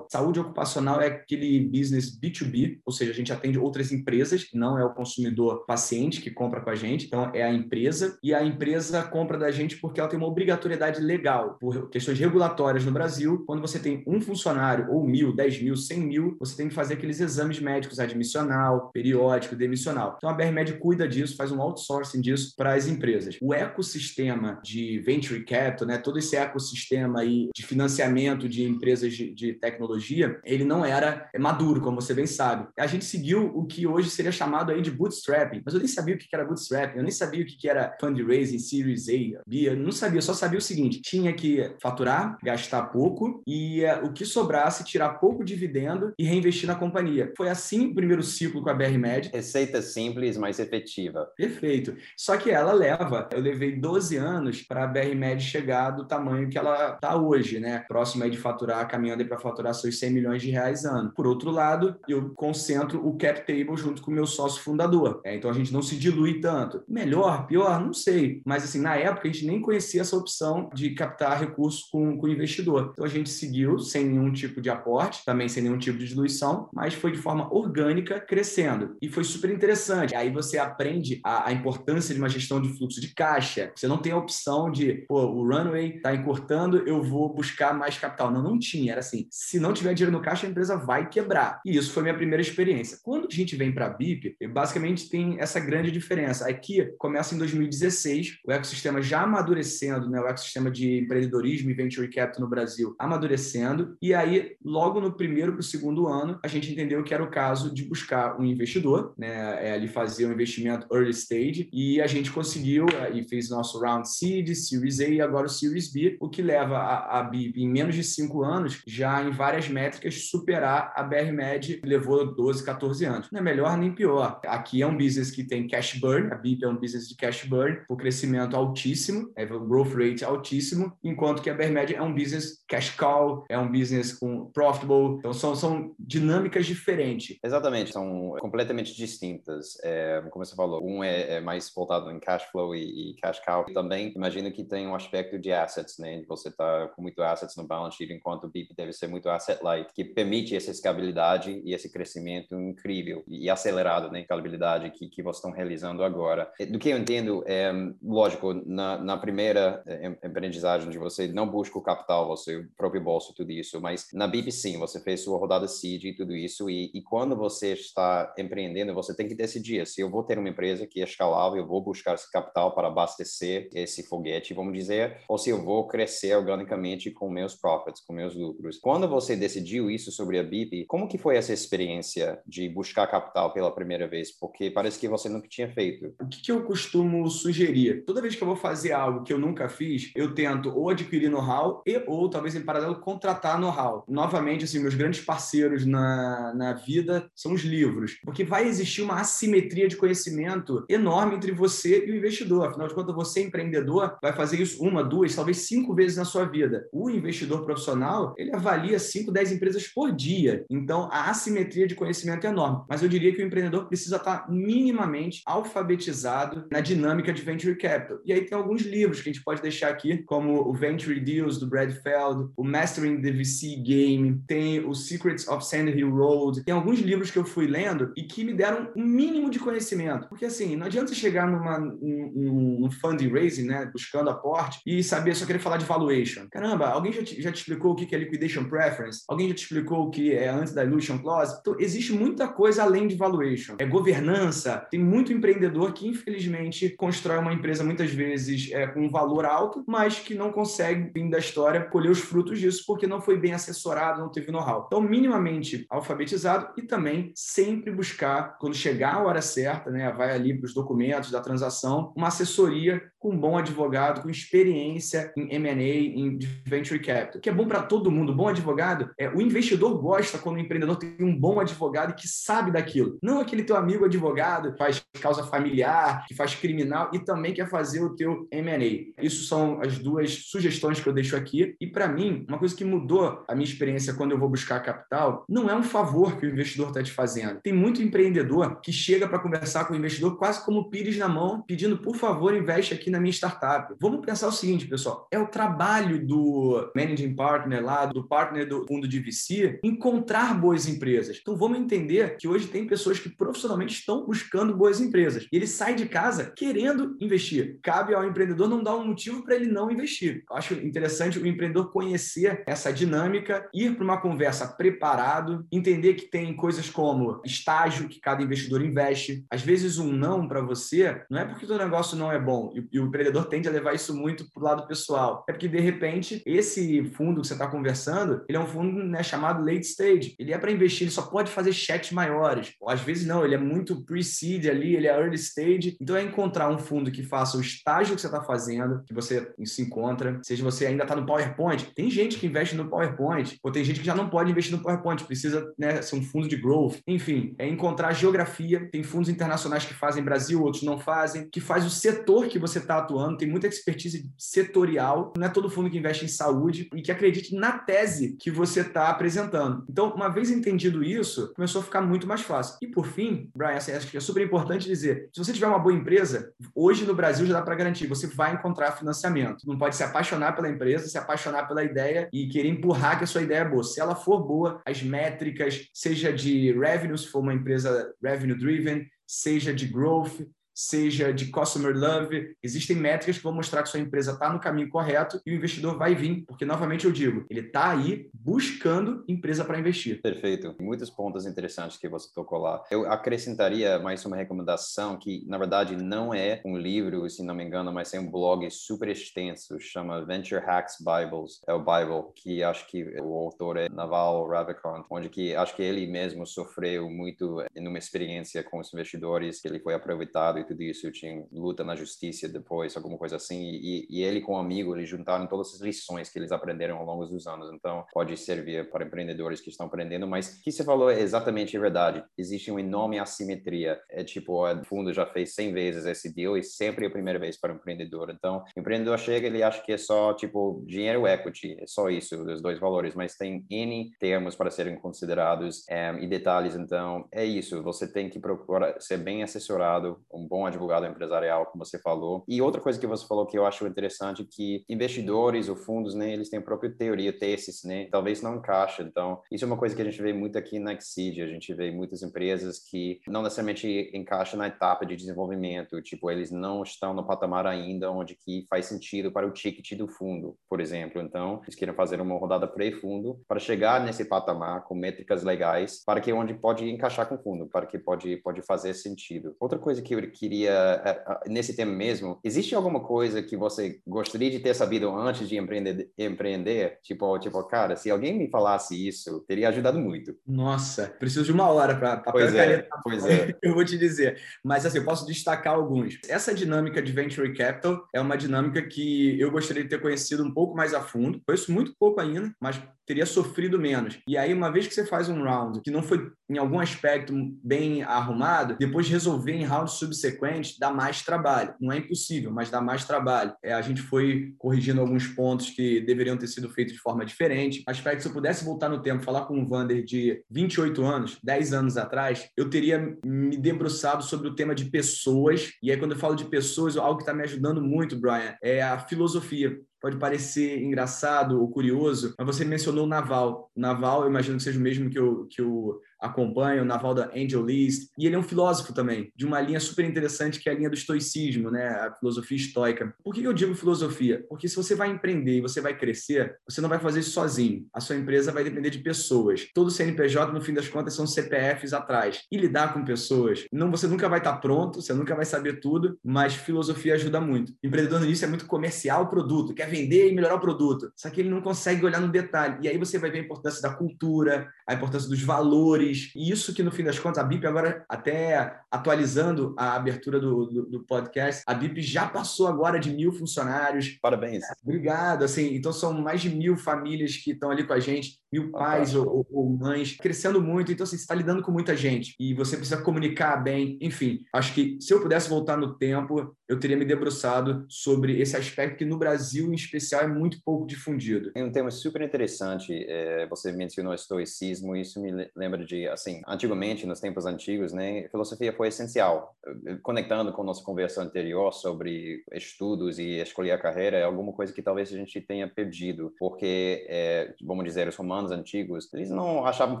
Saúde 0.10 0.40
ocupacional 0.40 1.00
é 1.00 1.06
aquele 1.06 1.60
business 1.60 2.18
B2B, 2.18 2.80
ou 2.84 2.92
seja, 2.92 3.10
a 3.10 3.14
gente 3.14 3.32
atende 3.32 3.58
outras 3.58 3.92
empresas, 3.92 4.48
não 4.54 4.78
é 4.78 4.84
o 4.84 4.94
consumidor 4.94 5.64
paciente 5.66 6.20
que 6.20 6.30
compra 6.30 6.60
com 6.60 6.70
a 6.70 6.74
gente, 6.74 7.06
então 7.06 7.30
é 7.34 7.42
a 7.42 7.52
empresa, 7.52 8.18
e 8.22 8.34
a 8.34 8.44
empresa 8.44 9.02
compra 9.02 9.38
da 9.38 9.50
gente 9.50 9.76
porque 9.76 10.00
ela 10.00 10.08
tem 10.08 10.18
uma 10.18 10.28
obrigatoriedade 10.28 11.00
legal, 11.00 11.56
por 11.60 11.88
questões 11.90 12.18
regulatórias 12.18 12.84
no 12.84 12.92
Brasil, 12.92 13.44
quando 13.46 13.60
você 13.60 13.78
tem 13.78 14.02
um 14.06 14.20
funcionário, 14.20 14.90
ou 14.90 15.06
mil, 15.06 15.34
dez 15.34 15.60
mil, 15.60 15.76
cem 15.76 16.00
mil, 16.00 16.36
você 16.38 16.56
tem 16.56 16.68
que 16.68 16.74
fazer 16.74 16.94
aqueles 16.94 17.20
exames 17.20 17.60
médicos 17.60 17.98
admissional, 17.98 18.90
periódico, 18.92 19.56
demissional. 19.56 20.14
Então 20.16 20.30
a 20.30 20.32
BR 20.32 20.52
Med 20.52 20.72
cuida 20.78 21.08
disso, 21.08 21.36
faz 21.36 21.52
um 21.52 21.60
outsourcing 21.60 22.20
disso 22.20 22.54
para 22.56 22.74
as 22.74 22.86
empresas. 22.86 23.36
O 23.40 23.54
ecossistema 23.54 24.60
de 24.62 24.98
venture 25.00 25.44
capital, 25.44 25.88
né, 25.88 25.98
todo 25.98 26.18
esse 26.18 26.36
ecossistema 26.36 27.20
aí 27.20 27.48
de 27.54 27.64
financiamento 27.64 28.48
de 28.48 28.64
empresas 28.64 29.12
de, 29.12 29.32
de 29.36 29.52
tecnologia, 29.52 30.40
ele 30.44 30.64
não 30.64 30.84
era 30.84 31.28
maduro, 31.38 31.80
como 31.80 32.00
você 32.00 32.14
bem 32.14 32.26
sabe. 32.26 32.66
A 32.76 32.86
gente 32.86 33.04
seguiu 33.04 33.52
o 33.54 33.66
que 33.66 33.86
hoje 33.86 34.10
seria 34.10 34.32
chamado 34.32 34.72
aí 34.72 34.80
de 34.80 34.90
bootstrapping, 34.90 35.62
mas 35.64 35.74
eu 35.74 35.80
nem 35.80 35.88
sabia 35.88 36.14
o 36.14 36.18
que 36.18 36.28
era 36.32 36.44
bootstrapping, 36.44 36.98
eu 36.98 37.02
nem 37.02 37.12
sabia 37.12 37.42
o 37.42 37.46
que 37.46 37.68
era 37.68 37.94
fundraising, 38.00 38.58
Series 38.58 39.08
A, 39.08 39.42
B, 39.46 39.68
eu 39.68 39.76
não 39.76 39.92
sabia, 39.92 40.18
eu 40.18 40.22
só 40.22 40.34
sabia 40.34 40.58
o 40.58 40.62
seguinte, 40.62 41.00
tinha 41.02 41.32
que 41.32 41.74
faturar, 41.80 42.38
gastar 42.42 42.82
pouco 42.86 43.42
e 43.46 43.84
uh, 43.84 44.06
o 44.06 44.12
que 44.12 44.24
sobrasse, 44.24 44.84
tirar 44.84 45.10
pouco 45.20 45.44
dividendo 45.44 46.12
e 46.18 46.24
reinvestir 46.24 46.66
na 46.66 46.74
companhia. 46.74 47.32
Foi 47.36 47.48
assim 47.48 47.88
o 47.88 47.94
primeiro 47.94 48.22
ciclo 48.22 48.62
com 48.62 48.70
a 48.70 48.74
BR 48.74 48.98
Med. 48.98 49.30
Receita 49.32 49.82
simples, 49.82 50.36
mas 50.36 50.58
efetiva. 50.58 51.28
Perfeito. 51.36 51.96
Só 52.16 52.36
que 52.36 52.50
ela 52.50 52.72
leva, 52.72 53.28
eu 53.32 53.40
levei 53.40 53.76
12 53.76 54.16
anos 54.16 54.62
para 54.62 54.84
a 54.84 54.86
BR 54.86 55.14
Med 55.14 55.42
chegar 55.42 55.90
do 55.90 56.06
tamanho 56.06 56.48
que 56.48 56.58
ela 56.58 56.94
está 56.94 57.16
hoje, 57.16 57.60
né? 57.60 57.84
Próximo 57.86 58.24
aí 58.24 58.30
de 58.30 58.38
faturar, 58.38 58.88
caminhando 58.88 59.22
para 59.26 59.38
faturar 59.38 59.74
seus 59.74 59.98
100 59.98 60.10
milhões 60.10 60.42
de 60.42 60.50
reais 60.50 60.84
ano. 60.84 61.12
Por 61.14 61.26
outro 61.26 61.50
lado, 61.50 61.96
eu 62.08 62.30
concentro 62.30 63.06
o 63.06 63.16
cap 63.16 63.40
table 63.46 63.76
junto 63.76 64.02
com 64.02 64.10
o 64.10 64.14
meu 64.14 64.26
sócio 64.26 64.62
fundador. 64.62 65.20
É, 65.24 65.34
então 65.34 65.50
a 65.50 65.54
gente 65.54 65.72
não 65.72 65.82
se 65.82 65.96
dilui 65.96 66.40
tanto. 66.40 66.82
Melhor, 66.88 67.46
pior, 67.46 67.80
não 67.80 67.92
sei. 67.92 68.42
Mas 68.44 68.64
assim, 68.64 68.80
na 68.80 68.96
época 68.96 69.28
a 69.28 69.32
gente 69.32 69.46
nem 69.46 69.60
conhecia 69.60 70.00
essa 70.00 70.16
opção 70.16 70.70
de 70.74 70.90
captar 70.90 71.38
recursos 71.38 71.84
com, 71.90 72.16
com 72.16 72.26
o 72.26 72.30
investidor. 72.30 72.90
Então 72.92 73.04
a 73.04 73.08
gente 73.08 73.30
seguiu 73.30 73.78
sem 73.78 74.04
nenhum 74.04 74.32
tipo 74.32 74.60
de 74.60 74.70
aporte, 74.70 75.24
também 75.24 75.48
sem 75.48 75.62
nenhum 75.62 75.78
tipo 75.78 75.98
de 75.98 76.06
diluição, 76.06 76.68
mas 76.72 76.94
foi 76.94 77.12
de 77.12 77.18
forma 77.18 77.52
orgânica 77.52 78.20
crescendo. 78.20 78.96
E 79.00 79.08
foi 79.08 79.24
super 79.24 79.50
interessante. 79.50 80.14
Aí 80.14 80.30
você 80.30 80.58
aprende 80.58 81.20
a, 81.24 81.48
a 81.48 81.52
importância 81.52 82.14
de 82.14 82.20
uma 82.20 82.28
gestão 82.28 82.60
de 82.60 82.68
fluxo 82.76 83.00
de 83.00 83.14
caixa. 83.14 83.72
Você 83.74 83.86
não 83.86 83.98
tem 83.98 84.12
a 84.12 84.16
opção 84.16 84.70
de, 84.70 85.04
pô, 85.08 85.24
o 85.26 85.46
runway 85.46 85.96
está 85.96 86.14
encurtando, 86.14 86.78
eu 86.86 87.02
vou 87.02 87.32
buscar 87.32 87.74
mais 87.74 87.98
capital. 87.98 88.30
Não, 88.30 88.42
não 88.42 88.58
tinha. 88.58 88.92
Era 88.92 89.00
assim, 89.00 89.15
se 89.30 89.58
não 89.58 89.72
tiver 89.72 89.94
dinheiro 89.94 90.16
no 90.16 90.22
caixa, 90.22 90.46
a 90.46 90.50
empresa 90.50 90.76
vai 90.76 91.08
quebrar. 91.08 91.60
E 91.64 91.76
isso 91.76 91.92
foi 91.92 92.02
minha 92.02 92.14
primeira 92.14 92.42
experiência. 92.42 92.98
Quando 93.02 93.28
a 93.30 93.34
gente 93.34 93.56
vem 93.56 93.72
para 93.72 93.86
a 93.86 93.90
BIP, 93.90 94.36
basicamente 94.52 95.08
tem 95.08 95.36
essa 95.40 95.60
grande 95.60 95.90
diferença. 95.90 96.48
Aqui 96.48 96.92
começa 96.98 97.34
em 97.34 97.38
2016, 97.38 98.38
o 98.46 98.52
ecossistema 98.52 99.00
já 99.00 99.22
amadurecendo, 99.22 100.08
né, 100.08 100.20
o 100.20 100.26
ecossistema 100.26 100.70
de 100.70 101.00
empreendedorismo 101.00 101.70
e 101.70 101.74
venture 101.74 102.08
capital 102.08 102.42
no 102.42 102.48
Brasil 102.48 102.94
amadurecendo. 102.98 103.96
E 104.00 104.14
aí, 104.14 104.56
logo 104.64 105.00
no 105.00 105.12
primeiro 105.12 105.52
para 105.52 105.60
o 105.60 105.64
segundo 105.64 106.06
ano, 106.06 106.38
a 106.42 106.48
gente 106.48 106.70
entendeu 106.70 107.02
que 107.02 107.14
era 107.14 107.22
o 107.22 107.30
caso 107.30 107.72
de 107.72 107.84
buscar 107.84 108.38
um 108.40 108.44
investidor, 108.44 109.14
né, 109.16 109.68
é, 109.68 109.72
ali 109.72 109.88
fazer 109.88 110.26
um 110.26 110.32
investimento 110.32 110.86
early 110.92 111.10
stage, 111.10 111.68
e 111.72 112.00
a 112.00 112.06
gente 112.06 112.30
conseguiu 112.30 112.86
é, 112.88 113.12
e 113.12 113.28
fez 113.28 113.50
nosso 113.50 113.80
round 113.80 114.08
seed, 114.08 114.54
Series 114.54 115.00
A 115.00 115.08
e 115.08 115.20
agora 115.20 115.46
o 115.46 115.50
Series 115.50 115.92
B, 115.92 116.16
o 116.20 116.28
que 116.28 116.42
leva 116.42 116.78
a, 116.78 117.20
a 117.20 117.22
BIP 117.22 117.62
em 117.62 117.68
menos 117.68 117.94
de 117.94 118.02
cinco 118.02 118.42
anos, 118.42 118.82
já 118.86 119.05
em 119.26 119.30
várias 119.30 119.68
métricas, 119.68 120.28
superar 120.28 120.92
a 120.94 121.02
BR 121.02 121.32
Med, 121.32 121.78
que 121.78 121.86
levou 121.86 122.34
12, 122.34 122.64
14 122.64 123.04
anos. 123.04 123.30
Não 123.30 123.40
é 123.40 123.42
melhor 123.42 123.76
nem 123.76 123.92
pior. 123.92 124.40
Aqui 124.46 124.82
é 124.82 124.86
um 124.86 124.96
business 124.96 125.30
que 125.30 125.44
tem 125.44 125.66
cash 125.66 125.94
burn, 125.98 126.32
a 126.32 126.36
BIP 126.36 126.64
é 126.64 126.68
um 126.68 126.76
business 126.76 127.08
de 127.08 127.16
cash 127.16 127.44
burn, 127.44 127.80
o 127.88 127.96
crescimento 127.96 128.56
altíssimo, 128.56 129.30
é 129.36 129.44
um 129.44 129.68
growth 129.68 129.94
rate 129.94 130.24
altíssimo, 130.24 130.92
enquanto 131.02 131.42
que 131.42 131.50
a 131.50 131.54
BR 131.54 131.70
Med 131.70 131.94
é 131.94 132.02
um 132.02 132.14
business 132.14 132.62
cash 132.68 132.90
call, 132.90 133.44
é 133.48 133.58
um 133.58 133.70
business 133.70 134.12
com 134.12 134.46
profitable, 134.46 135.18
então 135.18 135.32
são, 135.32 135.54
são 135.54 135.94
dinâmicas 135.98 136.66
diferentes. 136.66 137.38
Exatamente, 137.42 137.92
são 137.92 138.36
completamente 138.40 138.94
distintas. 138.94 139.78
É, 139.82 140.22
como 140.30 140.44
você 140.44 140.54
falou, 140.54 140.84
um 140.84 141.02
é, 141.02 141.36
é, 141.36 141.40
mais 141.40 141.72
voltado 141.74 142.10
em 142.10 142.18
cash 142.18 142.44
flow 142.50 142.74
e, 142.74 143.10
e 143.10 143.14
cash 143.16 143.40
cow. 143.44 143.64
Também 143.72 144.12
imagino 144.14 144.50
que 144.50 144.64
tem 144.64 144.86
um 144.86 144.94
aspecto 144.94 145.38
de 145.38 145.52
assets, 145.52 145.98
né? 145.98 146.22
Você 146.28 146.48
está 146.48 146.88
com 146.88 147.02
muito 147.02 147.22
assets 147.22 147.56
no 147.56 147.66
balance 147.66 147.96
sheet, 147.96 148.12
enquanto 148.12 148.44
o 148.44 148.50
BIP 148.50 148.74
deve 148.74 148.92
ser 148.96 149.08
muito 149.08 149.28
asset 149.28 149.62
light, 149.62 149.88
que 149.94 150.04
permite 150.04 150.56
essa 150.56 150.70
escalabilidade 150.70 151.62
e 151.64 151.72
esse 151.72 151.90
crescimento 151.90 152.54
incrível 152.60 153.22
e 153.26 153.48
acelerado, 153.48 154.10
né? 154.10 154.20
Escalabilidade 154.20 154.90
que, 154.90 155.08
que 155.08 155.22
vocês 155.22 155.36
estão 155.36 155.50
realizando 155.50 156.02
agora. 156.02 156.50
Do 156.70 156.78
que 156.78 156.88
eu 156.88 156.98
entendo, 156.98 157.44
é, 157.46 157.72
lógico, 158.02 158.54
na, 158.54 158.98
na 158.98 159.16
primeira 159.16 159.82
é, 159.86 160.06
aprendizagem 160.26 160.90
de 160.90 160.98
você 160.98 161.28
não 161.28 161.48
busca 161.48 161.78
o 161.78 161.82
capital, 161.82 162.26
você 162.26 162.56
o 162.56 162.68
próprio 162.76 163.02
bolso, 163.02 163.34
tudo 163.34 163.52
isso, 163.52 163.80
mas 163.80 164.08
na 164.12 164.26
BIP 164.26 164.50
sim, 164.50 164.78
você 164.78 165.00
fez 165.00 165.20
sua 165.20 165.38
rodada 165.38 165.68
seed 165.68 166.04
e 166.04 166.16
tudo 166.16 166.34
isso, 166.34 166.70
e, 166.70 166.90
e 166.94 167.02
quando 167.02 167.36
você 167.36 167.72
está 167.72 168.34
empreendendo, 168.38 168.94
você 168.94 169.14
tem 169.14 169.28
que 169.28 169.34
decidir 169.34 169.86
se 169.86 170.00
eu 170.00 170.10
vou 170.10 170.22
ter 170.22 170.38
uma 170.38 170.48
empresa 170.48 170.86
que 170.86 171.00
é 171.00 171.04
escalável, 171.04 171.58
eu 171.58 171.66
vou 171.66 171.82
buscar 171.82 172.14
esse 172.14 172.30
capital 172.30 172.74
para 172.74 172.88
abastecer 172.88 173.68
esse 173.74 174.02
foguete, 174.04 174.54
vamos 174.54 174.72
dizer, 174.72 175.18
ou 175.28 175.38
se 175.38 175.50
eu 175.50 175.62
vou 175.62 175.86
crescer 175.86 176.34
organicamente 176.36 177.10
com 177.10 177.28
meus 177.30 177.54
profits, 177.54 178.00
com 178.00 178.12
meus 178.12 178.34
lucros. 178.34 178.78
Quando 178.86 179.08
você 179.08 179.34
decidiu 179.34 179.90
isso 179.90 180.12
sobre 180.12 180.38
a 180.38 180.44
BIP, 180.44 180.84
como 180.86 181.08
que 181.08 181.18
foi 181.18 181.34
essa 181.36 181.52
experiência 181.52 182.38
de 182.46 182.68
buscar 182.68 183.08
capital 183.08 183.52
pela 183.52 183.74
primeira 183.74 184.06
vez? 184.06 184.30
Porque 184.30 184.70
parece 184.70 184.96
que 184.96 185.08
você 185.08 185.28
nunca 185.28 185.48
tinha 185.48 185.68
feito. 185.68 186.14
O 186.20 186.28
que, 186.28 186.40
que 186.40 186.52
eu 186.52 186.62
costumo 186.62 187.28
sugerir? 187.28 188.04
Toda 188.04 188.22
vez 188.22 188.36
que 188.36 188.42
eu 188.44 188.46
vou 188.46 188.54
fazer 188.54 188.92
algo 188.92 189.24
que 189.24 189.32
eu 189.32 189.40
nunca 189.40 189.68
fiz, 189.68 190.12
eu 190.14 190.32
tento 190.36 190.70
ou 190.70 190.88
adquirir 190.88 191.28
know-how 191.28 191.82
e 191.84 192.00
ou 192.06 192.30
talvez 192.30 192.54
em 192.54 192.60
paralelo 192.60 193.00
contratar 193.00 193.58
know-how. 193.58 194.04
Novamente, 194.06 194.64
assim, 194.64 194.78
meus 194.78 194.94
grandes 194.94 195.20
parceiros 195.20 195.84
na, 195.84 196.54
na 196.54 196.72
vida 196.72 197.28
são 197.34 197.54
os 197.54 197.62
livros, 197.62 198.20
porque 198.24 198.44
vai 198.44 198.68
existir 198.68 199.02
uma 199.02 199.20
assimetria 199.20 199.88
de 199.88 199.96
conhecimento 199.96 200.84
enorme 200.88 201.34
entre 201.34 201.50
você 201.50 202.06
e 202.06 202.12
o 202.12 202.16
investidor. 202.16 202.68
Afinal 202.68 202.86
de 202.86 202.94
contas, 202.94 203.16
você 203.16 203.42
empreendedor 203.42 204.16
vai 204.22 204.32
fazer 204.32 204.60
isso 204.60 204.80
uma, 204.80 205.02
duas, 205.02 205.34
talvez 205.34 205.56
cinco 205.62 205.92
vezes 205.92 206.16
na 206.16 206.24
sua 206.24 206.44
vida. 206.44 206.88
O 206.92 207.10
investidor 207.10 207.64
profissional, 207.64 208.32
ele 208.38 208.54
avalia 208.54 208.75
cinco, 208.98 209.30
dez 209.30 209.52
empresas 209.52 209.66
empresas 209.66 209.88
por 209.88 210.12
dia. 210.12 210.64
Então, 210.70 211.08
a 211.12 211.30
assimetria 211.30 211.86
de 211.86 211.94
conhecimento 211.94 212.46
é 212.46 212.50
enorme. 212.50 212.84
Mas 212.88 213.02
eu 213.02 213.08
diria 213.08 213.34
que 213.34 213.42
o 213.42 213.46
empreendedor 213.46 213.86
precisa 213.86 214.16
estar 214.16 214.50
minimamente 214.50 215.42
alfabetizado 215.44 216.66
na 216.70 216.80
dinâmica 216.80 217.32
de 217.32 217.42
venture 217.42 217.76
capital. 217.76 218.18
E 218.24 218.32
aí 218.32 218.42
tem 218.42 218.56
alguns 218.56 218.82
livros 218.82 219.20
que 219.20 219.28
a 219.28 219.32
gente 219.32 219.44
pode 219.44 219.60
deixar 219.60 219.88
aqui, 219.88 220.22
como 220.24 220.68
o 220.68 220.72
Venture 220.72 221.18
Deals 221.20 221.58
do 221.58 221.66
Brad 221.66 221.90
Feld, 221.90 222.50
o 222.56 222.64
Mastering 222.64 223.20
the 223.20 223.32
VC 223.32 223.76
Game, 223.76 224.40
tem 224.46 224.80
o 224.80 224.94
Secrets 224.94 225.48
of 225.48 225.64
Sand 225.64 225.90
Hill 225.90 226.10
Road. 226.10 226.64
Tem 226.64 226.74
alguns 226.74 227.00
livros 227.00 227.30
que 227.30 227.38
eu 227.38 227.44
fui 227.44 227.66
lendo 227.66 228.12
e 228.16 228.22
que 228.22 228.44
me 228.44 228.54
deram 228.54 228.90
um 228.96 229.04
mínimo 229.04 229.50
de 229.50 229.58
conhecimento. 229.58 230.28
Porque 230.28 230.44
assim, 230.44 230.76
não 230.76 230.86
adianta 230.86 231.14
chegar 231.14 231.46
numa, 231.46 231.78
num, 231.78 232.78
num 232.80 232.90
fundraising, 232.90 233.66
né, 233.66 233.88
buscando 233.92 234.30
aporte 234.30 234.80
e 234.86 235.02
saber 235.02 235.34
só 235.34 235.44
querer 235.44 235.58
falar 235.58 235.76
de 235.76 235.84
valuation. 235.84 236.46
Caramba, 236.50 236.88
alguém 236.88 237.12
já 237.12 237.22
te, 237.22 237.40
já 237.40 237.50
te 237.50 237.56
explicou 237.56 237.92
o 237.92 237.96
que 237.96 238.14
é 238.14 238.18
preference? 238.64 239.22
Alguém 239.28 239.48
já 239.48 239.54
te 239.54 239.62
explicou 239.62 240.06
o 240.06 240.10
que 240.10 240.32
é 240.32 240.48
antes 240.48 240.72
da 240.72 240.84
dilution 240.84 241.18
clause? 241.18 241.56
Então, 241.60 241.76
existe 241.78 242.12
muita 242.12 242.48
coisa 242.48 242.82
além 242.82 243.06
de 243.06 243.14
valuation. 243.14 243.76
É 243.78 243.86
governança. 243.86 244.86
Tem 244.90 245.00
muito 245.00 245.32
empreendedor 245.32 245.92
que, 245.92 246.08
infelizmente, 246.08 246.90
constrói 246.90 247.38
uma 247.38 247.52
empresa 247.52 247.84
muitas 247.84 248.10
vezes 248.10 248.70
é, 248.72 248.86
com 248.86 249.06
um 249.06 249.10
valor 249.10 249.44
alto, 249.44 249.84
mas 249.86 250.18
que 250.18 250.34
não 250.34 250.52
consegue, 250.52 251.10
fim 251.12 251.28
da 251.28 251.38
história, 251.38 251.82
colher 251.82 252.10
os 252.10 252.20
frutos 252.20 252.58
disso 252.58 252.84
porque 252.86 253.06
não 253.06 253.20
foi 253.20 253.36
bem 253.38 253.52
assessorado, 253.52 254.20
não 254.20 254.30
teve 254.30 254.50
know-how. 254.50 254.84
Então, 254.86 255.00
minimamente 255.00 255.86
alfabetizado 255.90 256.68
e 256.76 256.82
também 256.82 257.32
sempre 257.34 257.90
buscar, 257.90 258.58
quando 258.58 258.74
chegar 258.74 259.14
a 259.14 259.22
hora 259.22 259.42
certa, 259.42 259.90
né, 259.90 260.12
vai 260.12 260.32
ali 260.32 260.56
para 260.56 260.66
os 260.66 260.74
documentos 260.74 261.30
da 261.30 261.40
transação, 261.40 262.12
uma 262.16 262.28
assessoria 262.28 263.02
com 263.18 263.30
um 263.30 263.38
bom 263.38 263.58
advogado, 263.58 264.22
com 264.22 264.30
experiência 264.30 265.32
em 265.36 265.52
M&A, 265.54 265.82
em 265.82 266.38
venture 266.64 267.00
capital, 267.00 267.40
que 267.40 267.48
é 267.48 267.52
bom 267.52 267.66
para 267.66 267.82
todo 267.82 268.10
mundo. 268.10 268.34
Bom 268.34 268.45
advogado, 268.48 269.10
é, 269.18 269.28
o 269.28 269.40
investidor 269.40 269.98
gosta 269.98 270.38
quando 270.38 270.56
o 270.56 270.60
empreendedor 270.60 270.96
tem 270.96 271.16
um 271.20 271.38
bom 271.38 271.60
advogado 271.60 272.14
que 272.14 272.28
sabe 272.28 272.70
daquilo. 272.70 273.18
Não 273.22 273.40
aquele 273.40 273.62
teu 273.62 273.76
amigo 273.76 274.04
advogado 274.04 274.72
que 274.72 274.78
faz 274.78 275.04
causa 275.20 275.42
familiar, 275.44 276.24
que 276.26 276.34
faz 276.34 276.54
criminal 276.54 277.10
e 277.12 277.18
também 277.18 277.52
quer 277.52 277.68
fazer 277.68 278.00
o 278.02 278.14
teu 278.14 278.46
M&A. 278.50 279.22
Isso 279.22 279.44
são 279.44 279.80
as 279.80 279.98
duas 279.98 280.44
sugestões 280.46 281.00
que 281.00 281.08
eu 281.08 281.12
deixo 281.12 281.36
aqui. 281.36 281.74
E 281.80 281.86
para 281.86 282.08
mim, 282.08 282.44
uma 282.48 282.58
coisa 282.58 282.74
que 282.74 282.84
mudou 282.84 283.44
a 283.48 283.54
minha 283.54 283.66
experiência 283.66 284.14
quando 284.14 284.32
eu 284.32 284.38
vou 284.38 284.48
buscar 284.48 284.80
capital, 284.80 285.44
não 285.48 285.68
é 285.68 285.76
um 285.76 285.82
favor 285.82 286.36
que 286.38 286.46
o 286.46 286.50
investidor 286.50 286.88
está 286.88 287.02
te 287.02 287.12
fazendo. 287.12 287.60
Tem 287.62 287.72
muito 287.72 288.02
empreendedor 288.02 288.80
que 288.80 288.92
chega 288.92 289.28
para 289.28 289.38
conversar 289.38 289.84
com 289.84 289.94
o 289.94 289.96
investidor 289.96 290.36
quase 290.36 290.64
como 290.64 290.90
pires 290.90 291.16
na 291.16 291.28
mão, 291.28 291.62
pedindo, 291.62 291.98
por 291.98 292.16
favor, 292.16 292.54
investe 292.54 292.94
aqui 292.94 293.10
na 293.10 293.20
minha 293.20 293.32
startup. 293.32 293.94
Vamos 294.00 294.24
pensar 294.24 294.48
o 294.48 294.52
seguinte, 294.52 294.86
pessoal, 294.86 295.26
é 295.30 295.38
o 295.38 295.46
trabalho 295.46 296.24
do 296.24 296.90
managing 296.94 297.34
partner 297.34 297.84
lá, 297.84 298.06
do 298.06 298.26
partner 298.36 298.68
do 298.68 298.84
fundo 298.86 299.08
de 299.08 299.18
VC, 299.18 299.80
encontrar 299.82 300.52
boas 300.60 300.86
empresas. 300.86 301.38
Então 301.40 301.56
vamos 301.56 301.78
entender 301.78 302.36
que 302.36 302.46
hoje 302.46 302.66
tem 302.66 302.86
pessoas 302.86 303.18
que 303.18 303.30
profissionalmente 303.30 303.94
estão 303.94 304.26
buscando 304.26 304.76
boas 304.76 305.00
empresas. 305.00 305.46
E 305.50 305.56
ele 305.56 305.66
sai 305.66 305.94
de 305.94 306.04
casa 306.04 306.52
querendo 306.54 307.16
investir. 307.18 307.78
Cabe 307.82 308.12
ao 308.12 308.26
empreendedor 308.26 308.68
não 308.68 308.82
dar 308.82 308.94
um 308.94 309.06
motivo 309.06 309.42
para 309.42 309.54
ele 309.56 309.72
não 309.72 309.90
investir. 309.90 310.44
Eu 310.50 310.56
acho 310.56 310.74
interessante 310.74 311.38
o 311.38 311.46
empreendedor 311.46 311.90
conhecer 311.90 312.62
essa 312.66 312.92
dinâmica, 312.92 313.66
ir 313.72 313.94
para 313.94 314.04
uma 314.04 314.20
conversa 314.20 314.68
preparado, 314.68 315.66
entender 315.72 316.12
que 316.12 316.26
tem 316.26 316.54
coisas 316.54 316.90
como 316.90 317.40
estágio 317.42 318.06
que 318.06 318.20
cada 318.20 318.42
investidor 318.42 318.84
investe. 318.84 319.46
Às 319.50 319.62
vezes 319.62 319.96
um 319.96 320.12
não 320.12 320.46
para 320.46 320.60
você 320.60 321.22
não 321.30 321.38
é 321.38 321.46
porque 321.46 321.64
o 321.64 321.78
negócio 321.78 322.18
não 322.18 322.30
é 322.30 322.38
bom. 322.38 322.70
E, 322.92 323.00
o 323.00 323.06
empreendedor 323.06 323.46
tende 323.46 323.66
a 323.66 323.72
levar 323.72 323.94
isso 323.94 324.14
muito 324.14 324.44
para 324.50 324.60
o 324.60 324.64
lado 324.64 324.86
pessoal. 324.86 325.42
É 325.48 325.52
porque 325.52 325.68
de 325.68 325.80
repente 325.80 326.42
esse 326.44 327.02
fundo 327.14 327.40
que 327.40 327.46
você 327.46 327.54
está 327.54 327.66
conversando, 327.66 328.25
ele 328.48 328.56
é 328.56 328.60
um 328.60 328.66
fundo 328.66 329.02
né, 329.04 329.22
chamado 329.22 329.64
late 329.64 329.86
stage. 329.86 330.34
Ele 330.38 330.52
é 330.52 330.58
para 330.58 330.70
investir, 330.70 331.02
ele 331.02 331.10
só 331.10 331.22
pode 331.22 331.50
fazer 331.50 331.72
cheques 331.72 332.12
maiores. 332.12 332.74
Ou 332.80 332.90
às 332.90 333.00
vezes 333.00 333.26
não, 333.26 333.44
ele 333.44 333.54
é 333.54 333.58
muito 333.58 334.04
pre-seed 334.04 334.66
ali, 334.66 334.96
ele 334.96 335.06
é 335.06 335.10
early 335.10 335.36
stage. 335.36 335.96
Então 336.00 336.16
é 336.16 336.22
encontrar 336.22 336.68
um 336.68 336.78
fundo 336.78 337.10
que 337.10 337.22
faça 337.22 337.56
o 337.56 337.60
estágio 337.60 338.14
que 338.14 338.20
você 338.20 338.26
está 338.26 338.42
fazendo, 338.42 339.02
que 339.04 339.14
você 339.14 339.52
se 339.64 339.82
encontra. 339.82 340.40
Seja 340.42 340.64
você 340.64 340.86
ainda 340.86 341.04
está 341.04 341.14
no 341.14 341.26
PowerPoint, 341.26 341.92
tem 341.94 342.10
gente 342.10 342.38
que 342.38 342.46
investe 342.46 342.74
no 342.74 342.88
PowerPoint, 342.88 343.58
ou 343.62 343.70
tem 343.70 343.84
gente 343.84 344.00
que 344.00 344.06
já 344.06 344.14
não 344.14 344.28
pode 344.28 344.50
investir 344.50 344.74
no 344.76 344.82
PowerPoint, 344.82 345.24
precisa 345.24 345.72
né, 345.78 346.02
ser 346.02 346.16
um 346.16 346.22
fundo 346.22 346.48
de 346.48 346.56
growth. 346.56 346.96
Enfim, 347.06 347.54
é 347.58 347.68
encontrar 347.68 348.12
geografia. 348.12 348.88
Tem 348.90 349.02
fundos 349.02 349.28
internacionais 349.28 349.84
que 349.84 349.94
fazem 349.94 350.22
Brasil, 350.22 350.62
outros 350.62 350.82
não 350.82 350.98
fazem, 350.98 351.48
que 351.50 351.60
faz 351.60 351.84
o 351.84 351.90
setor 351.90 352.48
que 352.48 352.58
você 352.58 352.78
está 352.78 352.98
atuando, 352.98 353.36
tem 353.36 353.48
muita 353.48 353.66
expertise 353.66 354.30
setorial. 354.36 355.32
Não 355.36 355.46
é 355.46 355.48
todo 355.48 355.70
fundo 355.70 355.90
que 355.90 355.98
investe 355.98 356.24
em 356.24 356.28
saúde 356.28 356.88
e 356.94 357.02
que 357.02 357.12
acredite 357.12 357.54
na 357.54 357.78
tese 357.78 358.15
que 358.38 358.50
você 358.50 358.80
está 358.80 359.08
apresentando. 359.08 359.84
Então, 359.88 360.10
uma 360.14 360.28
vez 360.28 360.50
entendido 360.50 361.02
isso, 361.02 361.52
começou 361.54 361.80
a 361.80 361.84
ficar 361.84 362.00
muito 362.00 362.26
mais 362.26 362.40
fácil. 362.40 362.76
E 362.80 362.86
por 362.86 363.06
fim, 363.06 363.50
Brian, 363.54 363.76
assim, 363.76 363.92
acho 363.92 364.10
que 364.10 364.16
é 364.16 364.20
super 364.20 364.42
importante 364.42 364.86
dizer: 364.86 365.28
se 365.32 365.42
você 365.42 365.52
tiver 365.52 365.66
uma 365.66 365.78
boa 365.78 365.94
empresa, 365.94 366.52
hoje 366.74 367.04
no 367.04 367.14
Brasil 367.14 367.46
já 367.46 367.54
dá 367.54 367.62
para 367.62 367.74
garantir, 367.74 368.06
você 368.06 368.26
vai 368.26 368.54
encontrar 368.54 368.92
financiamento. 368.92 369.66
Não 369.66 369.78
pode 369.78 369.96
se 369.96 370.02
apaixonar 370.02 370.54
pela 370.54 370.68
empresa, 370.68 371.08
se 371.08 371.18
apaixonar 371.18 371.66
pela 371.66 371.84
ideia 371.84 372.28
e 372.32 372.48
querer 372.48 372.68
empurrar 372.68 373.18
que 373.18 373.24
a 373.24 373.26
sua 373.26 373.42
ideia 373.42 373.60
é 373.60 373.68
boa. 373.68 373.84
Se 373.84 374.00
ela 374.00 374.14
for 374.14 374.42
boa, 374.42 374.80
as 374.84 375.02
métricas, 375.02 375.88
seja 375.92 376.32
de 376.32 376.72
revenue, 376.72 377.18
se 377.18 377.28
for 377.28 377.40
uma 377.40 377.54
empresa 377.54 378.12
revenue 378.22 378.56
driven, 378.56 379.06
seja 379.26 379.74
de 379.74 379.86
growth, 379.86 380.40
seja 380.76 381.32
de 381.32 381.46
customer 381.46 381.96
love. 381.96 382.54
Existem 382.62 382.94
métricas 382.94 383.38
que 383.38 383.42
vão 383.42 383.54
mostrar 383.54 383.82
que 383.82 383.88
sua 383.88 383.98
empresa 383.98 384.32
está 384.32 384.52
no 384.52 384.60
caminho 384.60 384.90
correto 384.90 385.40
e 385.46 385.50
o 385.50 385.54
investidor 385.54 385.96
vai 385.96 386.14
vir, 386.14 386.44
porque, 386.46 386.66
novamente, 386.66 387.06
eu 387.06 387.12
digo, 387.12 387.46
ele 387.48 387.60
está 387.60 387.90
aí 387.90 388.28
buscando 388.34 389.24
empresa 389.26 389.64
para 389.64 389.78
investir. 389.78 390.20
Perfeito. 390.20 390.74
Muitos 390.78 391.08
pontos 391.08 391.46
interessantes 391.46 391.96
que 391.96 392.08
você 392.08 392.28
tocou 392.34 392.58
lá. 392.58 392.84
Eu 392.90 393.10
acrescentaria 393.10 393.98
mais 393.98 394.24
uma 394.26 394.36
recomendação 394.36 395.16
que, 395.16 395.42
na 395.46 395.56
verdade, 395.56 395.96
não 395.96 396.34
é 396.34 396.60
um 396.64 396.76
livro, 396.76 397.28
se 397.30 397.42
não 397.42 397.54
me 397.54 397.64
engano, 397.64 397.90
mas 397.90 398.12
é 398.12 398.20
um 398.20 398.30
blog 398.30 398.70
super 398.70 399.08
extenso, 399.08 399.80
chama 399.80 400.24
Venture 400.26 400.60
Hacks 400.60 400.96
Bibles, 401.00 401.62
é 401.66 401.72
o 401.72 401.78
Bible, 401.78 402.32
que 402.34 402.62
acho 402.62 402.86
que 402.86 403.02
o 403.20 403.34
autor 403.34 403.78
é 403.78 403.88
Naval 403.88 404.46
Ravikant, 404.46 405.06
onde 405.08 405.30
que 405.30 405.54
acho 405.54 405.74
que 405.74 405.82
ele 405.82 406.06
mesmo 406.06 406.46
sofreu 406.46 407.08
muito 407.08 407.64
em 407.74 407.88
uma 407.88 407.98
experiência 407.98 408.62
com 408.62 408.78
os 408.78 408.92
investidores, 408.92 409.60
que 409.60 409.68
ele 409.68 409.80
foi 409.80 409.94
aproveitado 409.94 410.65
isso, 410.74 411.06
eu 411.06 411.12
tinha 411.12 411.44
luta 411.52 411.84
na 411.84 411.94
justiça 411.94 412.48
depois, 412.48 412.96
alguma 412.96 413.18
coisa 413.18 413.36
assim, 413.36 413.62
e, 413.62 414.06
e 414.08 414.22
ele 414.22 414.40
com 414.40 414.54
um 414.54 414.58
amigo, 414.58 414.96
eles 414.96 415.08
juntaram 415.08 415.46
todas 415.46 415.74
as 415.74 415.80
lições 415.80 416.28
que 416.28 416.38
eles 416.38 416.52
aprenderam 416.52 416.98
ao 416.98 417.04
longo 417.04 417.26
dos 417.26 417.46
anos, 417.46 417.70
então 417.72 418.04
pode 418.12 418.36
servir 418.36 418.90
para 418.90 419.04
empreendedores 419.04 419.60
que 419.60 419.70
estão 419.70 419.86
aprendendo, 419.86 420.26
mas 420.26 420.58
o 420.58 420.62
que 420.62 420.72
você 420.72 420.84
falou 420.84 421.10
é 421.10 421.20
exatamente 421.20 421.78
verdade, 421.78 422.24
existe 422.36 422.70
uma 422.70 422.80
enorme 422.80 423.18
assimetria, 423.18 424.00
é 424.10 424.24
tipo, 424.24 424.64
o 424.66 424.84
fundo 424.84 425.12
já 425.12 425.26
fez 425.26 425.54
100 425.54 425.72
vezes 425.72 426.06
esse 426.06 426.32
deal 426.34 426.56
e 426.56 426.62
sempre 426.62 427.04
é 427.04 427.08
a 427.08 427.12
primeira 427.12 427.38
vez 427.38 427.58
para 427.58 427.72
o 427.72 427.76
empreendedor, 427.76 428.30
então 428.30 428.64
o 428.76 428.80
empreendedor 428.80 429.18
chega, 429.18 429.46
ele 429.46 429.62
acha 429.62 429.82
que 429.82 429.92
é 429.92 429.98
só, 429.98 430.34
tipo, 430.34 430.84
dinheiro 430.86 431.26
equity, 431.26 431.76
é 431.80 431.86
só 431.86 432.08
isso, 432.08 432.42
os 432.42 432.62
dois 432.62 432.78
valores, 432.78 433.14
mas 433.14 433.36
tem 433.36 433.64
N 433.70 434.10
termos 434.18 434.54
para 434.54 434.70
serem 434.70 434.96
considerados 434.96 435.84
um, 435.90 436.18
e 436.18 436.26
detalhes, 436.26 436.74
então 436.74 437.26
é 437.32 437.44
isso, 437.44 437.82
você 437.82 438.10
tem 438.10 438.28
que 438.28 438.38
procurar 438.38 439.00
ser 439.00 439.18
bem 439.18 439.42
assessorado, 439.42 440.20
um 440.32 440.46
bom 440.46 440.55
bom 440.56 440.64
advogado 440.64 441.04
empresarial, 441.04 441.66
como 441.66 441.84
você 441.84 441.98
falou. 441.98 442.42
E 442.48 442.62
outra 442.62 442.80
coisa 442.80 442.98
que 442.98 443.06
você 443.06 443.26
falou 443.26 443.46
que 443.46 443.58
eu 443.58 443.66
acho 443.66 443.86
interessante 443.86 444.42
que 444.42 444.84
investidores 444.88 445.68
ou 445.68 445.76
fundos, 445.76 446.14
né, 446.14 446.32
eles 446.32 446.48
têm 446.48 446.58
a 446.58 446.62
própria 446.62 446.90
teoria, 446.90 447.30
tesis, 447.30 447.84
né, 447.84 448.08
talvez 448.10 448.40
não 448.40 448.56
encaixe. 448.56 449.02
Então, 449.02 449.42
isso 449.52 449.64
é 449.64 449.66
uma 449.66 449.76
coisa 449.76 449.94
que 449.94 450.00
a 450.00 450.04
gente 450.04 450.20
vê 450.22 450.32
muito 450.32 450.56
aqui 450.56 450.78
na 450.78 450.94
Exceed. 450.94 451.42
A 451.42 451.46
gente 451.46 451.74
vê 451.74 451.90
muitas 451.90 452.22
empresas 452.22 452.78
que 452.78 453.20
não 453.28 453.42
necessariamente 453.42 454.10
encaixam 454.14 454.58
na 454.58 454.68
etapa 454.68 455.04
de 455.04 455.14
desenvolvimento, 455.14 456.00
tipo, 456.00 456.30
eles 456.30 456.50
não 456.50 456.82
estão 456.82 457.12
no 457.12 457.26
patamar 457.26 457.66
ainda 457.66 458.10
onde 458.10 458.34
que 458.34 458.66
faz 458.70 458.86
sentido 458.86 459.30
para 459.30 459.46
o 459.46 459.50
ticket 459.50 459.92
do 459.98 460.08
fundo, 460.08 460.56
por 460.70 460.80
exemplo. 460.80 461.20
Então, 461.20 461.60
eles 461.64 461.74
querem 461.74 461.94
fazer 461.94 462.18
uma 462.20 462.38
rodada 462.38 462.66
pré-fundo 462.66 463.38
para 463.46 463.58
chegar 463.58 464.02
nesse 464.02 464.24
patamar 464.24 464.84
com 464.84 464.94
métricas 464.94 465.42
legais, 465.42 466.02
para 466.04 466.20
que 466.20 466.32
onde 466.32 466.54
pode 466.54 466.88
encaixar 466.88 467.28
com 467.28 467.34
o 467.34 467.42
fundo, 467.42 467.66
para 467.66 467.84
que 467.84 467.98
pode 467.98 468.36
pode 468.38 468.62
fazer 468.62 468.94
sentido. 468.94 469.54
Outra 469.60 469.78
coisa 469.78 470.00
que 470.00 470.14
eu 470.14 470.18
queria, 470.46 470.70
é, 470.70 471.48
nesse 471.48 471.74
tema 471.74 471.92
mesmo, 471.92 472.38
existe 472.44 472.74
alguma 472.74 473.00
coisa 473.00 473.42
que 473.42 473.56
você 473.56 474.00
gostaria 474.06 474.48
de 474.48 474.60
ter 474.60 474.74
sabido 474.74 475.10
antes 475.10 475.48
de 475.48 475.56
empreender? 475.56 476.10
empreender? 476.16 476.98
Tipo, 477.02 477.36
tipo, 477.40 477.62
cara, 477.64 477.96
se 477.96 478.10
alguém 478.10 478.38
me 478.38 478.48
falasse 478.48 479.08
isso, 479.08 479.44
teria 479.48 479.68
ajudado 479.68 479.98
muito. 479.98 480.36
Nossa, 480.46 481.12
preciso 481.18 481.44
de 481.44 481.52
uma 481.52 481.68
hora 481.68 481.96
para 481.96 482.18
pois 482.18 482.54
é, 482.54 482.88
pois 483.02 483.24
é. 483.26 483.56
Eu 483.60 483.74
vou 483.74 483.84
te 483.84 483.98
dizer. 483.98 484.40
Mas 484.64 484.86
assim, 484.86 484.98
eu 484.98 485.04
posso 485.04 485.26
destacar 485.26 485.74
alguns. 485.74 486.18
Essa 486.28 486.54
dinâmica 486.54 487.02
de 487.02 487.10
venture 487.10 487.52
capital 487.54 488.06
é 488.14 488.20
uma 488.20 488.36
dinâmica 488.36 488.82
que 488.82 489.40
eu 489.40 489.50
gostaria 489.50 489.82
de 489.82 489.88
ter 489.88 490.00
conhecido 490.00 490.44
um 490.44 490.52
pouco 490.52 490.76
mais 490.76 490.94
a 490.94 491.00
fundo. 491.00 491.40
Conheço 491.44 491.72
muito 491.72 491.94
pouco 491.98 492.20
ainda, 492.20 492.52
mas 492.60 492.80
teria 493.06 493.24
sofrido 493.24 493.78
menos. 493.78 494.18
E 494.28 494.36
aí, 494.36 494.52
uma 494.52 494.70
vez 494.70 494.86
que 494.86 494.94
você 494.94 495.06
faz 495.06 495.28
um 495.28 495.42
round 495.42 495.80
que 495.80 495.90
não 495.90 496.02
foi 496.02 496.30
em 496.50 496.58
algum 496.58 496.78
aspecto 496.78 497.32
bem 497.62 498.02
arrumado, 498.02 498.76
depois 498.78 499.08
resolver 499.08 499.52
em 499.52 499.64
rounds 499.64 499.94
subsequentes 499.94 500.35
subsequentes 500.36 500.78
dá 500.78 500.92
mais 500.92 501.22
trabalho. 501.22 501.74
Não 501.80 501.92
é 501.92 501.98
impossível, 501.98 502.50
mas 502.50 502.70
dá 502.70 502.80
mais 502.80 503.04
trabalho. 503.04 503.54
É, 503.62 503.72
a 503.72 503.80
gente 503.80 504.02
foi 504.02 504.54
corrigindo 504.58 505.00
alguns 505.00 505.26
pontos 505.26 505.70
que 505.70 506.00
deveriam 506.00 506.36
ter 506.36 506.46
sido 506.46 506.68
feitos 506.68 506.94
de 506.94 507.00
forma 507.00 507.24
diferente. 507.24 507.84
Que 507.84 508.20
se 508.20 508.28
eu 508.28 508.32
pudesse 508.32 508.64
voltar 508.64 508.88
no 508.88 509.02
tempo, 509.02 509.24
falar 509.24 509.46
com 509.46 509.60
o 509.60 509.68
Vander 509.68 510.04
de 510.04 510.42
28 510.50 511.04
anos, 511.04 511.38
10 511.42 511.72
anos 511.72 511.96
atrás, 511.96 512.48
eu 512.56 512.68
teria 512.68 513.16
me 513.24 513.56
debruçado 513.56 514.22
sobre 514.22 514.48
o 514.48 514.54
tema 514.54 514.74
de 514.74 514.86
pessoas. 514.86 515.72
E 515.82 515.90
aí, 515.90 515.96
quando 515.96 516.12
eu 516.12 516.18
falo 516.18 516.34
de 516.34 516.44
pessoas, 516.44 516.96
algo 516.96 517.16
que 517.16 517.22
está 517.22 517.34
me 517.34 517.42
ajudando 517.42 517.82
muito, 517.82 518.18
Brian, 518.18 518.54
é 518.62 518.82
a 518.82 518.98
filosofia 518.98 519.76
pode 520.00 520.18
parecer 520.18 520.80
engraçado 520.82 521.60
ou 521.60 521.68
curioso, 521.68 522.34
mas 522.38 522.46
você 522.46 522.64
mencionou 522.64 523.04
o 523.04 523.08
Naval. 523.08 523.72
O 523.74 523.80
Naval, 523.80 524.22
eu 524.22 524.28
imagino 524.28 524.56
que 524.56 524.62
seja 524.62 524.78
o 524.78 524.82
mesmo 524.82 525.10
que 525.10 525.18
o, 525.18 525.46
que 525.46 525.60
o 525.60 526.00
acompanha, 526.20 526.82
o 526.82 526.84
Naval 526.84 527.14
da 527.14 527.30
Angel 527.34 527.64
List, 527.64 528.10
e 528.18 528.26
ele 528.26 528.34
é 528.34 528.38
um 528.38 528.42
filósofo 528.42 528.92
também, 528.92 529.32
de 529.34 529.46
uma 529.46 529.60
linha 529.60 529.80
super 529.80 530.04
interessante 530.04 530.60
que 530.60 530.68
é 530.68 530.72
a 530.72 530.74
linha 530.74 530.90
do 530.90 530.94
estoicismo, 530.94 531.70
né, 531.70 531.86
a 531.88 532.14
filosofia 532.14 532.56
estoica. 532.56 533.14
Por 533.22 533.34
que 533.34 533.42
eu 533.42 533.52
digo 533.52 533.74
filosofia? 533.74 534.44
Porque 534.48 534.68
se 534.68 534.76
você 534.76 534.94
vai 534.94 535.10
empreender 535.10 535.58
e 535.58 535.60
você 535.60 535.80
vai 535.80 535.96
crescer, 535.96 536.56
você 536.68 536.80
não 536.80 536.88
vai 536.88 536.98
fazer 536.98 537.20
isso 537.20 537.30
sozinho. 537.30 537.86
A 537.92 538.00
sua 538.00 538.16
empresa 538.16 538.52
vai 538.52 538.64
depender 538.64 538.90
de 538.90 538.98
pessoas. 538.98 539.68
Todo 539.74 539.90
CNPJ, 539.90 540.52
no 540.52 540.60
fim 540.60 540.74
das 540.74 540.88
contas, 540.88 541.14
são 541.14 541.26
CPFs 541.26 541.92
atrás. 541.92 542.42
E 542.50 542.56
lidar 542.56 542.92
com 542.92 543.04
pessoas, 543.04 543.66
não 543.72 543.90
você 543.90 544.06
nunca 544.06 544.28
vai 544.28 544.38
estar 544.38 544.56
pronto, 544.56 545.00
você 545.00 545.12
nunca 545.12 545.34
vai 545.34 545.44
saber 545.44 545.80
tudo, 545.80 546.18
mas 546.24 546.54
filosofia 546.54 547.14
ajuda 547.14 547.40
muito. 547.40 547.72
O 547.82 547.86
empreendedor 547.86 548.20
no 548.20 548.26
início 548.26 548.44
é 548.44 548.48
muito 548.48 548.66
comercial 548.66 549.24
o 549.24 549.28
produto, 549.28 549.74
quer 549.74 549.88
vender 549.88 550.30
e 550.30 550.34
melhorar 550.34 550.56
o 550.56 550.60
produto, 550.60 551.10
só 551.16 551.30
que 551.30 551.40
ele 551.40 551.50
não 551.50 551.60
consegue 551.60 552.04
olhar 552.04 552.20
no 552.20 552.28
detalhe. 552.28 552.78
E 552.82 552.88
aí 552.88 552.98
você 552.98 553.18
vai 553.18 553.30
ver 553.30 553.38
a 553.38 553.42
importância 553.42 553.82
da 553.82 553.94
cultura, 553.94 554.68
a 554.86 554.94
importância 554.94 555.28
dos 555.28 555.42
valores, 555.42 556.05
e 556.34 556.50
isso 556.50 556.74
que, 556.74 556.82
no 556.82 556.90
fim 556.90 557.04
das 557.04 557.18
contas, 557.18 557.38
a 557.38 557.46
BIP 557.46 557.66
agora, 557.66 558.04
até 558.08 558.80
atualizando 558.90 559.74
a 559.78 559.94
abertura 559.94 560.40
do, 560.40 560.66
do, 560.66 560.86
do, 560.86 561.04
podcast, 561.04 561.62
a 561.66 561.74
BIP 561.74 562.00
já 562.02 562.26
passou 562.26 562.66
agora 562.66 562.98
de 562.98 563.10
mil 563.10 563.32
funcionários. 563.32 564.18
Parabéns. 564.20 564.64
Obrigado. 564.82 565.44
Assim, 565.44 565.74
então, 565.74 565.92
são 565.92 566.12
mais 566.12 566.40
de 566.40 566.50
mil 566.50 566.76
famílias 566.76 567.36
que 567.36 567.52
estão 567.52 567.70
ali 567.70 567.84
com 567.84 567.92
a 567.92 568.00
gente, 568.00 568.38
mil 568.52 568.70
pais 568.70 569.14
ou, 569.14 569.46
ou, 569.50 569.68
mães, 569.68 570.16
crescendo 570.16 570.60
muito. 570.60 570.92
Então, 570.92 571.04
assim, 571.04 571.16
você 571.16 571.22
está 571.22 571.34
lidando 571.34 571.62
com 571.62 571.70
muita 571.70 571.96
gente 571.96 572.34
e 572.38 572.54
você 572.54 572.76
precisa 572.76 573.00
comunicar 573.02 573.56
bem. 573.56 573.98
Enfim, 574.00 574.40
acho 574.54 574.74
que 574.74 574.98
se 575.00 575.12
eu 575.12 575.20
pudesse 575.20 575.48
voltar 575.48 575.76
no 575.76 575.94
tempo, 575.94 576.56
eu 576.68 576.78
teria 576.78 576.96
me 576.96 577.04
debruçado 577.04 577.84
sobre 577.88 578.40
esse 578.40 578.56
aspecto 578.56 578.98
que 578.98 579.04
no 579.04 579.18
Brasil, 579.18 579.70
em 579.70 579.74
especial, 579.74 580.22
é 580.22 580.26
muito 580.26 580.58
pouco 580.64 580.86
difundido. 580.86 581.52
Tem 581.52 581.64
um 581.64 581.72
tema 581.72 581.90
super 581.90 582.22
interessante. 582.22 583.04
É, 583.08 583.46
você 583.46 583.72
mencionou 583.72 584.14
estoicismo, 584.14 584.96
isso 584.96 585.20
me 585.20 585.50
lembra 585.54 585.84
de 585.84 585.95
assim, 586.06 586.42
antigamente, 586.46 587.06
nos 587.06 587.20
tempos 587.20 587.46
antigos, 587.46 587.92
né, 587.92 588.28
filosofia 588.28 588.72
foi 588.72 588.88
essencial. 588.88 589.54
Conectando 590.02 590.52
com 590.52 590.62
nossa 590.62 590.82
conversa 590.82 591.22
anterior 591.22 591.72
sobre 591.72 592.42
estudos 592.52 593.18
e 593.18 593.40
escolher 593.40 593.72
a 593.72 593.78
carreira, 593.78 594.16
é 594.16 594.24
alguma 594.24 594.52
coisa 594.52 594.72
que 594.72 594.82
talvez 594.82 595.12
a 595.12 595.16
gente 595.16 595.40
tenha 595.40 595.68
perdido, 595.68 596.32
porque, 596.38 597.06
é, 597.08 597.54
vamos 597.62 597.84
dizer, 597.84 598.08
os 598.08 598.16
romanos 598.16 598.50
antigos, 598.50 599.12
eles 599.14 599.30
não 599.30 599.64
achavam 599.64 600.00